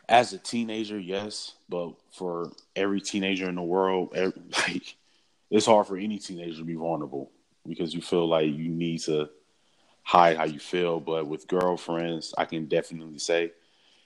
as 0.08 0.32
a 0.32 0.38
teenager, 0.38 0.98
yes, 0.98 1.52
but 1.68 1.94
for 2.12 2.52
every 2.76 3.00
teenager 3.00 3.48
in 3.48 3.54
the 3.54 3.62
world, 3.62 4.12
every, 4.14 4.42
like 4.68 4.96
it's 5.50 5.66
hard 5.66 5.86
for 5.86 5.96
any 5.96 6.18
teenager 6.18 6.58
to 6.58 6.64
be 6.64 6.74
vulnerable 6.74 7.30
because 7.66 7.94
you 7.94 8.02
feel 8.02 8.28
like 8.28 8.46
you 8.46 8.68
need 8.68 9.00
to 9.00 9.28
hide 10.02 10.36
how 10.36 10.44
you 10.44 10.58
feel. 10.58 11.00
But 11.00 11.26
with 11.26 11.48
girlfriends, 11.48 12.34
I 12.36 12.44
can 12.44 12.66
definitely 12.66 13.18
say 13.18 13.52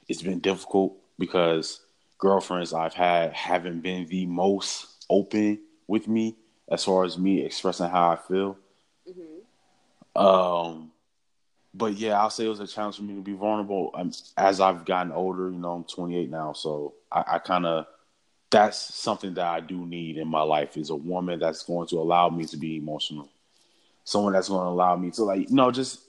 it's 0.09 0.23
been 0.23 0.41
difficult 0.41 0.97
because 1.19 1.81
girlfriends 2.19 2.73
I've 2.73 2.95
had 2.95 3.33
haven't 3.33 3.81
been 3.81 4.07
the 4.07 4.27
most 4.27 5.05
open 5.11 5.61
with 5.87 6.07
me 6.07 6.37
as 6.71 6.85
far 6.85 7.05
as 7.05 7.19
me 7.19 7.45
expressing 7.45 7.89
how 7.89 8.11
I 8.13 8.17
feel. 8.17 8.59
Mm-hmm. 9.09 10.21
Um, 10.21 10.93
but 11.79 11.97
yeah, 11.97 12.21
I'll 12.21 12.31
say 12.31 12.45
it 12.45 12.49
was 12.49 12.61
a 12.61 12.67
challenge 12.67 12.97
for 12.97 13.03
me 13.03 13.15
to 13.15 13.23
be 13.23 13.33
vulnerable. 13.33 13.91
Um, 13.95 14.13
as 14.37 14.61
I've 14.61 14.85
gotten 14.85 15.13
older, 15.13 15.51
you 15.51 15.59
know, 15.59 15.73
I'm 15.73 15.85
28 15.85 16.29
now, 16.29 16.53
so 16.53 16.95
I, 17.11 17.25
I 17.35 17.39
kind 17.39 17.65
of 17.65 17.87
that's 18.51 18.95
something 18.95 19.35
that 19.35 19.47
I 19.47 19.61
do 19.61 19.87
need 19.87 20.17
in 20.17 20.27
my 20.27 20.41
life 20.43 20.77
is 20.77 20.91
a 20.91 20.97
woman 20.97 21.39
that's 21.39 21.63
going 21.65 21.87
to 21.89 21.97
allow 21.97 22.31
me 22.31 22.45
to 22.47 22.57
be 22.57 22.77
emotional, 22.77 23.29
someone 24.05 24.33
that's 24.33 24.49
going 24.49 24.65
to 24.65 24.71
allow 24.71 24.97
me 24.97 25.11
to 25.13 25.25
like, 25.25 25.51
you 25.51 25.55
know, 25.55 25.71
just 25.71 26.01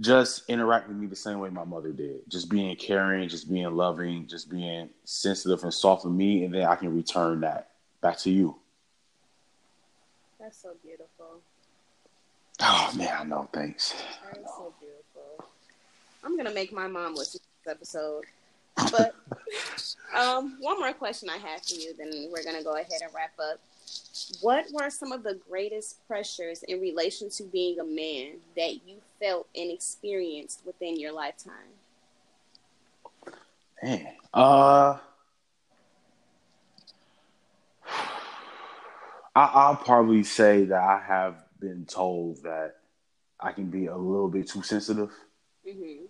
just 0.00 0.48
interact 0.48 0.88
with 0.88 0.96
me 0.96 1.06
the 1.06 1.16
same 1.16 1.40
way 1.40 1.50
my 1.50 1.64
mother 1.64 1.90
did, 1.90 2.20
just 2.28 2.48
being 2.48 2.74
caring, 2.76 3.28
just 3.28 3.50
being 3.50 3.70
loving, 3.74 4.26
just 4.26 4.48
being 4.48 4.88
sensitive 5.04 5.62
and 5.64 5.74
soft 5.74 6.04
with 6.04 6.14
me, 6.14 6.44
and 6.44 6.54
then 6.54 6.66
I 6.66 6.76
can 6.76 6.94
return 6.94 7.40
that 7.40 7.70
back 8.00 8.18
to 8.18 8.30
you. 8.30 8.56
That's 10.38 10.62
so 10.62 10.70
beautiful. 10.82 11.42
Oh 12.60 12.92
man, 12.96 13.16
I 13.20 13.24
know. 13.24 13.48
Thanks. 13.52 13.94
That 14.24 14.38
is 14.38 14.46
so 14.46 14.72
beautiful. 14.80 15.46
I'm 16.24 16.36
gonna 16.36 16.52
make 16.52 16.72
my 16.72 16.88
mom 16.88 17.14
listen 17.14 17.40
to 17.40 17.46
this 17.64 17.72
episode. 17.74 18.24
But 18.90 19.14
um, 20.16 20.56
one 20.60 20.78
more 20.78 20.92
question 20.92 21.28
I 21.30 21.36
have 21.36 21.62
for 21.62 21.74
you, 21.74 21.94
then 21.96 22.28
we're 22.32 22.44
gonna 22.44 22.64
go 22.64 22.74
ahead 22.74 23.00
and 23.02 23.12
wrap 23.14 23.32
up. 23.38 23.60
What 24.40 24.66
were 24.72 24.90
some 24.90 25.12
of 25.12 25.22
the 25.22 25.38
greatest 25.48 26.06
pressures 26.06 26.62
in 26.64 26.80
relation 26.80 27.30
to 27.30 27.44
being 27.44 27.78
a 27.80 27.84
man 27.84 28.38
that 28.56 28.86
you 28.86 28.96
felt 29.20 29.46
and 29.54 29.70
experienced 29.70 30.60
within 30.66 30.98
your 30.98 31.12
lifetime? 31.12 31.54
Man, 33.82 34.08
uh, 34.34 34.98
I, 39.36 39.68
will 39.68 39.76
probably 39.76 40.24
say 40.24 40.64
that 40.64 40.82
I 40.82 41.00
have 41.06 41.44
been 41.60 41.84
told 41.86 42.42
that 42.42 42.76
I 43.40 43.52
can 43.52 43.66
be 43.66 43.86
a 43.86 43.96
little 43.96 44.28
bit 44.28 44.48
too 44.48 44.62
sensitive. 44.62 45.10
Mm-hmm. 45.66 46.04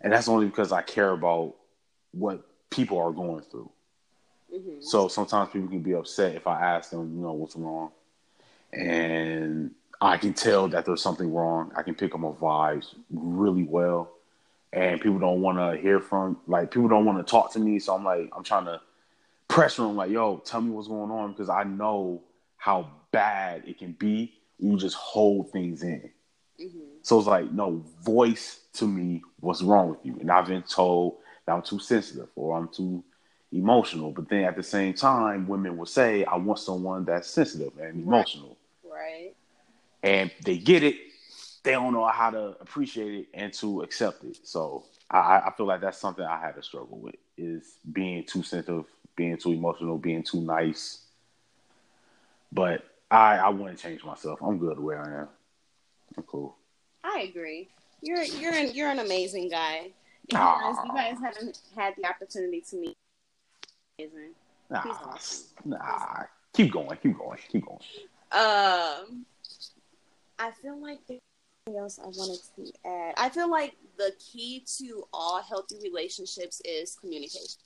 And 0.00 0.12
that's 0.12 0.28
only 0.28 0.46
because 0.46 0.72
I 0.72 0.82
care 0.82 1.12
about 1.12 1.54
what 2.12 2.42
people 2.70 2.98
are 2.98 3.12
going 3.12 3.42
through. 3.42 3.70
Mm-hmm. 4.54 4.80
So 4.80 5.08
sometimes 5.08 5.50
people 5.50 5.68
can 5.68 5.82
be 5.82 5.94
upset 5.94 6.34
if 6.34 6.46
I 6.46 6.60
ask 6.60 6.90
them, 6.90 7.16
you 7.16 7.22
know, 7.22 7.32
what's 7.32 7.56
wrong. 7.56 7.90
And 8.72 9.72
I 10.00 10.16
can 10.16 10.34
tell 10.34 10.68
that 10.68 10.84
there's 10.84 11.02
something 11.02 11.32
wrong. 11.32 11.72
I 11.76 11.82
can 11.82 11.94
pick 11.94 12.14
up 12.14 12.20
my 12.20 12.28
vibes 12.28 12.94
really 13.12 13.62
well. 13.62 14.10
And 14.72 15.00
people 15.00 15.18
don't 15.20 15.40
want 15.40 15.58
to 15.58 15.80
hear 15.80 16.00
from, 16.00 16.36
like, 16.48 16.72
people 16.72 16.88
don't 16.88 17.04
want 17.04 17.24
to 17.24 17.30
talk 17.30 17.52
to 17.52 17.60
me. 17.60 17.78
So 17.78 17.94
I'm 17.94 18.04
like, 18.04 18.28
I'm 18.36 18.42
trying 18.42 18.64
to 18.64 18.80
pressure 19.46 19.82
them, 19.82 19.96
like, 19.96 20.10
yo, 20.10 20.38
tell 20.38 20.60
me 20.60 20.70
what's 20.70 20.88
going 20.88 21.12
on 21.12 21.30
because 21.30 21.48
I 21.48 21.62
know 21.62 22.22
how 22.56 22.90
bad 23.12 23.62
it 23.66 23.78
can 23.78 23.92
be 23.92 24.34
you 24.58 24.76
just 24.76 24.96
hold 24.96 25.50
things 25.50 25.82
in. 25.82 26.10
Mm-hmm. 26.60 26.78
So 27.02 27.18
it's 27.18 27.28
like, 27.28 27.52
no, 27.52 27.84
voice 28.02 28.60
to 28.74 28.86
me 28.86 29.22
what's 29.40 29.62
wrong 29.62 29.90
with 29.90 29.98
you. 30.04 30.16
And 30.20 30.30
I've 30.30 30.46
been 30.46 30.62
told 30.62 31.16
that 31.46 31.52
I'm 31.52 31.62
too 31.62 31.78
sensitive 31.78 32.28
or 32.34 32.56
I'm 32.56 32.68
too 32.68 33.04
emotional. 33.52 34.10
But 34.10 34.28
then 34.28 34.44
at 34.44 34.56
the 34.56 34.62
same 34.62 34.94
time, 34.94 35.46
women 35.46 35.76
will 35.76 35.86
say, 35.86 36.24
I 36.24 36.36
want 36.36 36.58
someone 36.58 37.04
that's 37.04 37.28
sensitive 37.28 37.72
and 37.78 38.02
emotional. 38.02 38.56
Right. 38.84 39.34
And 40.02 40.30
they 40.44 40.58
get 40.58 40.82
it, 40.82 40.96
they 41.62 41.72
don't 41.72 41.92
know 41.92 42.06
how 42.06 42.30
to 42.30 42.56
appreciate 42.60 43.14
it 43.14 43.26
and 43.34 43.52
to 43.54 43.82
accept 43.82 44.24
it. 44.24 44.38
So 44.44 44.84
I, 45.10 45.42
I 45.46 45.52
feel 45.56 45.66
like 45.66 45.80
that's 45.80 45.98
something 45.98 46.24
I 46.24 46.38
had 46.38 46.54
to 46.56 46.62
struggle 46.62 46.98
with 46.98 47.16
is 47.36 47.78
being 47.92 48.24
too 48.24 48.42
sensitive, 48.42 48.84
being 49.16 49.36
too 49.36 49.52
emotional, 49.52 49.98
being 49.98 50.22
too 50.22 50.40
nice. 50.40 51.00
But 52.52 52.84
I 53.10 53.36
I 53.36 53.48
wouldn't 53.48 53.78
change 53.78 54.04
myself. 54.04 54.40
I'm 54.42 54.58
good 54.58 54.78
where 54.78 55.00
I 55.00 55.22
am. 55.22 55.28
I'm 56.16 56.22
cool. 56.24 56.56
I 57.02 57.26
agree. 57.28 57.68
You're 58.00 58.22
you're 58.22 58.54
an, 58.54 58.74
you're 58.74 58.90
an 58.90 58.98
amazing 58.98 59.48
guy. 59.48 59.90
You 60.30 60.38
guys, 60.38 60.76
you 60.84 60.92
guys 60.92 61.16
haven't 61.22 61.58
had 61.76 61.94
the 61.96 62.08
opportunity 62.08 62.62
to 62.70 62.76
meet. 62.76 62.96
Amazing. 63.98 64.30
Nah, 64.70 64.82
awesome. 64.86 65.46
nah. 65.64 66.22
Keep 66.54 66.72
going. 66.72 66.98
Keep 67.02 67.18
going. 67.18 67.38
Keep 67.50 67.66
going. 67.66 67.78
Um, 68.32 69.26
I 70.38 70.50
feel 70.62 70.80
like 70.80 71.00
anything 71.08 71.78
else 71.78 71.98
I 71.98 72.06
wanted 72.06 72.40
to 72.56 72.72
add. 72.88 73.14
I 73.16 73.28
feel 73.28 73.50
like 73.50 73.74
the 73.98 74.12
key 74.18 74.64
to 74.78 75.04
all 75.12 75.42
healthy 75.42 75.76
relationships 75.82 76.62
is 76.64 76.96
communication. 76.96 77.60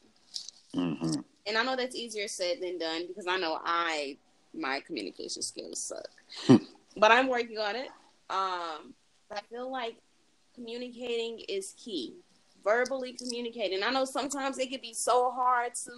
Mm-hmm. 0.75 1.21
And 1.47 1.57
I 1.57 1.63
know 1.63 1.77
that's 1.77 1.97
easier 1.97 2.29
said 2.29 2.59
than 2.61 2.79
done 2.79 3.07
because 3.07 3.27
I 3.27 3.39
know 3.39 3.61
I 3.65 4.19
my 4.55 4.81
communication 4.81 5.43
skills 5.43 5.81
suck. 5.81 6.09
Hmm. 6.47 6.57
but 6.97 7.11
I'm 7.11 7.29
working 7.29 7.59
on 7.59 7.77
it. 7.77 7.89
Um, 8.31 8.95
I 9.31 9.41
feel 9.51 9.71
like 9.71 9.97
communicating 10.55 11.41
is 11.49 11.75
key. 11.77 12.15
Verbally 12.65 13.13
communicating. 13.13 13.83
I 13.83 13.91
know 13.91 14.05
sometimes 14.05 14.59
it 14.59 14.71
can 14.71 14.81
be 14.81 14.93
so 14.93 15.31
hard 15.31 15.75
to 15.87 15.91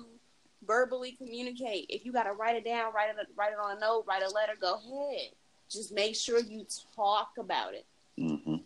verbally 0.67 1.13
communicate. 1.13 1.87
If 1.89 2.05
you 2.05 2.13
got 2.13 2.25
to 2.25 2.33
write 2.33 2.57
it 2.57 2.65
down, 2.65 2.93
write 2.93 3.11
it, 3.11 3.17
write 3.37 3.53
it 3.53 3.59
on 3.63 3.77
a 3.77 3.81
note, 3.81 4.05
write 4.07 4.23
a 4.23 4.29
letter, 4.29 4.53
go 4.61 4.75
ahead. 4.75 5.31
Just 5.71 5.93
make 5.93 6.15
sure 6.15 6.41
you 6.41 6.67
talk 6.95 7.33
about 7.39 7.75
it. 7.75 7.87
Mm-hmm. 8.19 8.57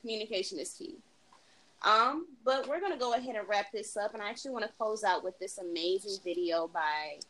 Communication 0.00 0.58
is 0.58 0.72
key. 0.72 0.96
Um, 1.82 2.26
but 2.44 2.68
we're 2.68 2.80
gonna 2.80 2.96
go 2.96 3.14
ahead 3.14 3.36
and 3.36 3.48
wrap 3.48 3.70
this 3.72 3.96
up, 3.96 4.14
and 4.14 4.22
I 4.22 4.28
actually 4.28 4.50
want 4.52 4.64
to 4.64 4.72
close 4.76 5.04
out 5.04 5.22
with 5.22 5.38
this 5.38 5.58
amazing 5.58 6.18
video 6.24 6.68
by 6.68 7.20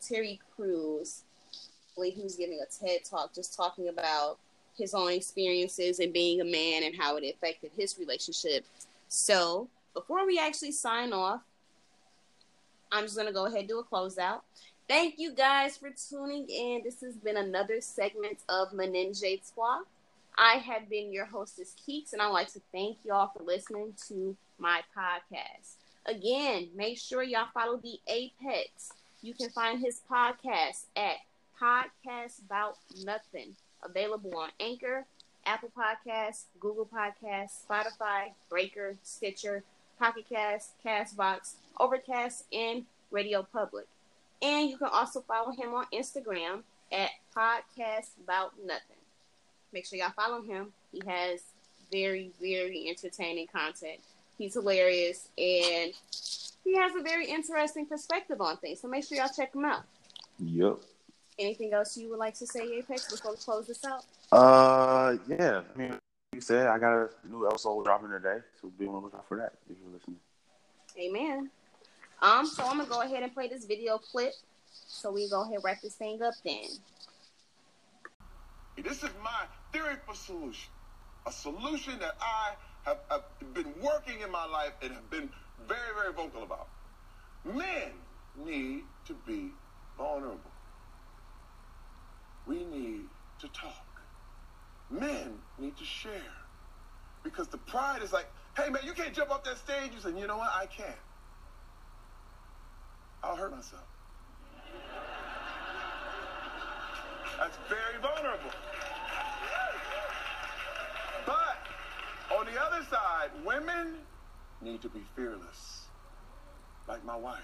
Terry 0.00 0.40
Crews, 0.54 1.23
who's 1.96 2.36
giving 2.36 2.60
a 2.60 2.66
TED 2.66 3.04
talk, 3.04 3.34
just 3.34 3.56
talking 3.56 3.88
about 3.88 4.38
his 4.76 4.94
own 4.94 5.12
experiences 5.12 6.00
and 6.00 6.12
being 6.12 6.40
a 6.40 6.44
man 6.44 6.82
and 6.82 6.94
how 6.96 7.16
it 7.16 7.24
affected 7.24 7.70
his 7.76 7.98
relationship. 7.98 8.64
So 9.08 9.68
before 9.92 10.26
we 10.26 10.38
actually 10.38 10.72
sign 10.72 11.12
off, 11.12 11.40
I'm 12.90 13.04
just 13.04 13.16
gonna 13.16 13.32
go 13.32 13.46
ahead 13.46 13.60
and 13.60 13.68
do 13.68 13.78
a 13.78 13.84
closeout. 13.84 14.40
Thank 14.88 15.14
you 15.18 15.32
guys 15.32 15.76
for 15.76 15.90
tuning 15.90 16.48
in. 16.48 16.82
This 16.84 17.00
has 17.00 17.16
been 17.16 17.36
another 17.36 17.80
segment 17.80 18.38
of 18.48 18.72
Menage 18.72 19.22
Trois. 19.54 19.82
I 20.36 20.56
have 20.56 20.90
been 20.90 21.12
your 21.12 21.26
hostess, 21.26 21.74
Keeks, 21.86 22.12
and 22.12 22.20
I'd 22.20 22.28
like 22.28 22.52
to 22.52 22.60
thank 22.72 22.98
y'all 23.04 23.30
for 23.34 23.44
listening 23.44 23.94
to 24.08 24.36
my 24.58 24.82
podcast. 24.96 25.76
Again, 26.06 26.68
make 26.74 26.98
sure 26.98 27.22
y'all 27.22 27.46
follow 27.54 27.78
the 27.78 27.98
Apex 28.08 28.92
you 29.24 29.32
can 29.32 29.48
find 29.48 29.80
his 29.80 30.02
podcast 30.10 30.84
at 30.94 31.16
Podcast 31.64 32.44
About 32.44 32.76
Nothing, 33.04 33.56
available 33.82 34.36
on 34.36 34.50
Anchor, 34.60 35.06
Apple 35.46 35.70
Podcasts, 35.76 36.44
Google 36.60 36.86
Podcasts, 36.86 37.64
Spotify, 37.66 38.32
Breaker, 38.50 38.96
Stitcher, 39.02 39.62
Pocket 39.98 40.26
Cast, 40.28 40.72
Castbox, 40.84 41.54
Overcast, 41.80 42.44
and 42.52 42.84
Radio 43.10 43.42
Public. 43.42 43.86
And 44.42 44.68
you 44.68 44.76
can 44.76 44.88
also 44.92 45.22
follow 45.22 45.52
him 45.52 45.72
on 45.72 45.86
Instagram 45.90 46.64
at 46.92 47.10
Podcast 47.34 48.10
About 48.22 48.52
Nothing. 48.62 48.96
Make 49.72 49.86
sure 49.86 49.98
y'all 49.98 50.10
follow 50.10 50.42
him. 50.42 50.72
He 50.92 51.00
has 51.06 51.40
very, 51.90 52.30
very 52.42 52.90
entertaining 52.90 53.46
content. 53.46 54.00
He's 54.36 54.52
hilarious 54.52 55.28
and 55.38 55.92
he 56.62 56.76
has 56.76 56.94
a 56.94 57.02
very 57.02 57.26
interesting 57.26 57.86
perspective 57.86 58.42
on 58.42 58.58
things. 58.58 58.80
So 58.80 58.88
make 58.88 59.04
sure 59.04 59.16
y'all 59.16 59.30
check 59.34 59.54
him 59.54 59.64
out. 59.64 59.84
Yep. 60.38 60.80
Anything 61.38 61.72
else 61.72 61.96
you 61.96 62.10
would 62.10 62.18
like 62.18 62.34
to 62.34 62.46
say, 62.46 62.78
Apex, 62.78 63.10
before 63.10 63.32
we 63.32 63.36
close 63.38 63.66
this 63.66 63.84
out? 63.84 64.04
Uh, 64.30 65.16
yeah. 65.28 65.62
I 65.74 65.78
mean, 65.78 65.98
you 66.32 66.40
said 66.40 66.68
I 66.68 66.78
got 66.78 66.92
a 66.92 67.08
new 67.28 67.46
episode 67.46 67.84
dropping 67.84 68.10
today, 68.10 68.38
so 68.60 68.70
be 68.78 68.86
on 68.86 68.94
the 68.94 68.98
lookout 69.00 69.26
for 69.26 69.36
that 69.38 69.54
if 69.68 69.76
you're 69.82 69.92
listening. 69.92 70.18
Amen. 70.98 71.50
Um, 72.22 72.46
so 72.46 72.64
I'm 72.64 72.78
gonna 72.78 72.88
go 72.88 73.02
ahead 73.02 73.22
and 73.22 73.34
play 73.34 73.48
this 73.48 73.64
video 73.64 73.98
clip. 73.98 74.32
So 74.86 75.12
we 75.12 75.28
go 75.28 75.42
ahead 75.42 75.54
and 75.54 75.64
wrap 75.64 75.80
this 75.82 75.94
thing 75.94 76.22
up 76.22 76.34
then. 76.44 76.64
This 78.76 79.02
is 79.02 79.10
my 79.22 79.44
theory 79.72 79.96
for 80.06 80.14
solution. 80.14 80.70
A 81.26 81.32
solution 81.32 81.98
that 82.00 82.16
I 82.20 82.52
have, 82.84 82.98
have 83.10 83.24
been 83.54 83.72
working 83.82 84.20
in 84.20 84.30
my 84.30 84.46
life 84.46 84.72
and 84.82 84.92
have 84.92 85.10
been 85.10 85.30
very, 85.66 85.94
very 86.00 86.12
vocal 86.12 86.42
about. 86.42 86.68
Men 87.44 87.92
need 88.44 88.82
to 89.06 89.14
be 89.26 89.50
vulnerable. 89.96 90.50
We 92.46 92.64
need 92.64 93.06
to 93.40 93.48
talk. 93.48 93.86
Men 94.90 95.38
need 95.58 95.76
to 95.78 95.84
share. 95.84 96.12
Because 97.22 97.48
the 97.48 97.58
pride 97.58 98.02
is 98.02 98.12
like, 98.12 98.26
hey 98.56 98.68
man, 98.70 98.82
you 98.84 98.92
can't 98.92 99.14
jump 99.14 99.30
off 99.30 99.44
that 99.44 99.58
stage. 99.58 99.92
You 99.94 100.00
say, 100.00 100.18
you 100.18 100.26
know 100.26 100.36
what? 100.38 100.50
I 100.54 100.66
can't. 100.66 100.94
I'll 103.22 103.36
hurt 103.36 103.50
myself. 103.50 103.84
That's 107.38 107.56
very 107.68 108.00
vulnerable. 108.00 108.50
But 111.26 112.36
on 112.38 112.46
the 112.46 112.60
other 112.60 112.84
side, 112.90 113.30
women 113.44 113.96
need 114.60 114.82
to 114.82 114.88
be 114.88 115.02
fearless, 115.16 115.86
like 116.86 117.04
my 117.04 117.16
wife. 117.16 117.40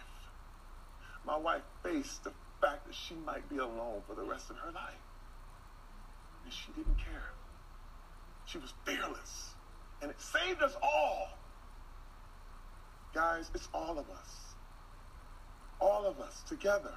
My 1.27 1.37
wife 1.37 1.63
faced 1.83 2.25
the 2.25 2.33
fact 2.61 2.87
that 2.87 2.95
she 2.95 3.15
might 3.27 3.49
be 3.49 3.59
alone 3.59 4.03
for 4.07 4.15
the 4.15 4.23
rest 4.23 4.51
of 4.51 4.57
her 4.57 4.73
life. 4.73 5.03
And 6.45 6.53
she 6.53 6.73
didn't 6.73 6.99
care. 6.99 7.31
She 8.47 8.59
was 8.59 8.73
fearless. 8.85 9.55
And 10.03 10.11
it 10.11 10.21
saved 10.21 10.63
us 10.63 10.75
all. 10.83 11.29
Guys, 13.15 13.51
it's 13.55 13.69
all 13.75 13.99
of 13.99 14.09
us. 14.11 14.55
All 15.81 16.07
of 16.07 16.21
us 16.21 16.43
together. 16.49 16.95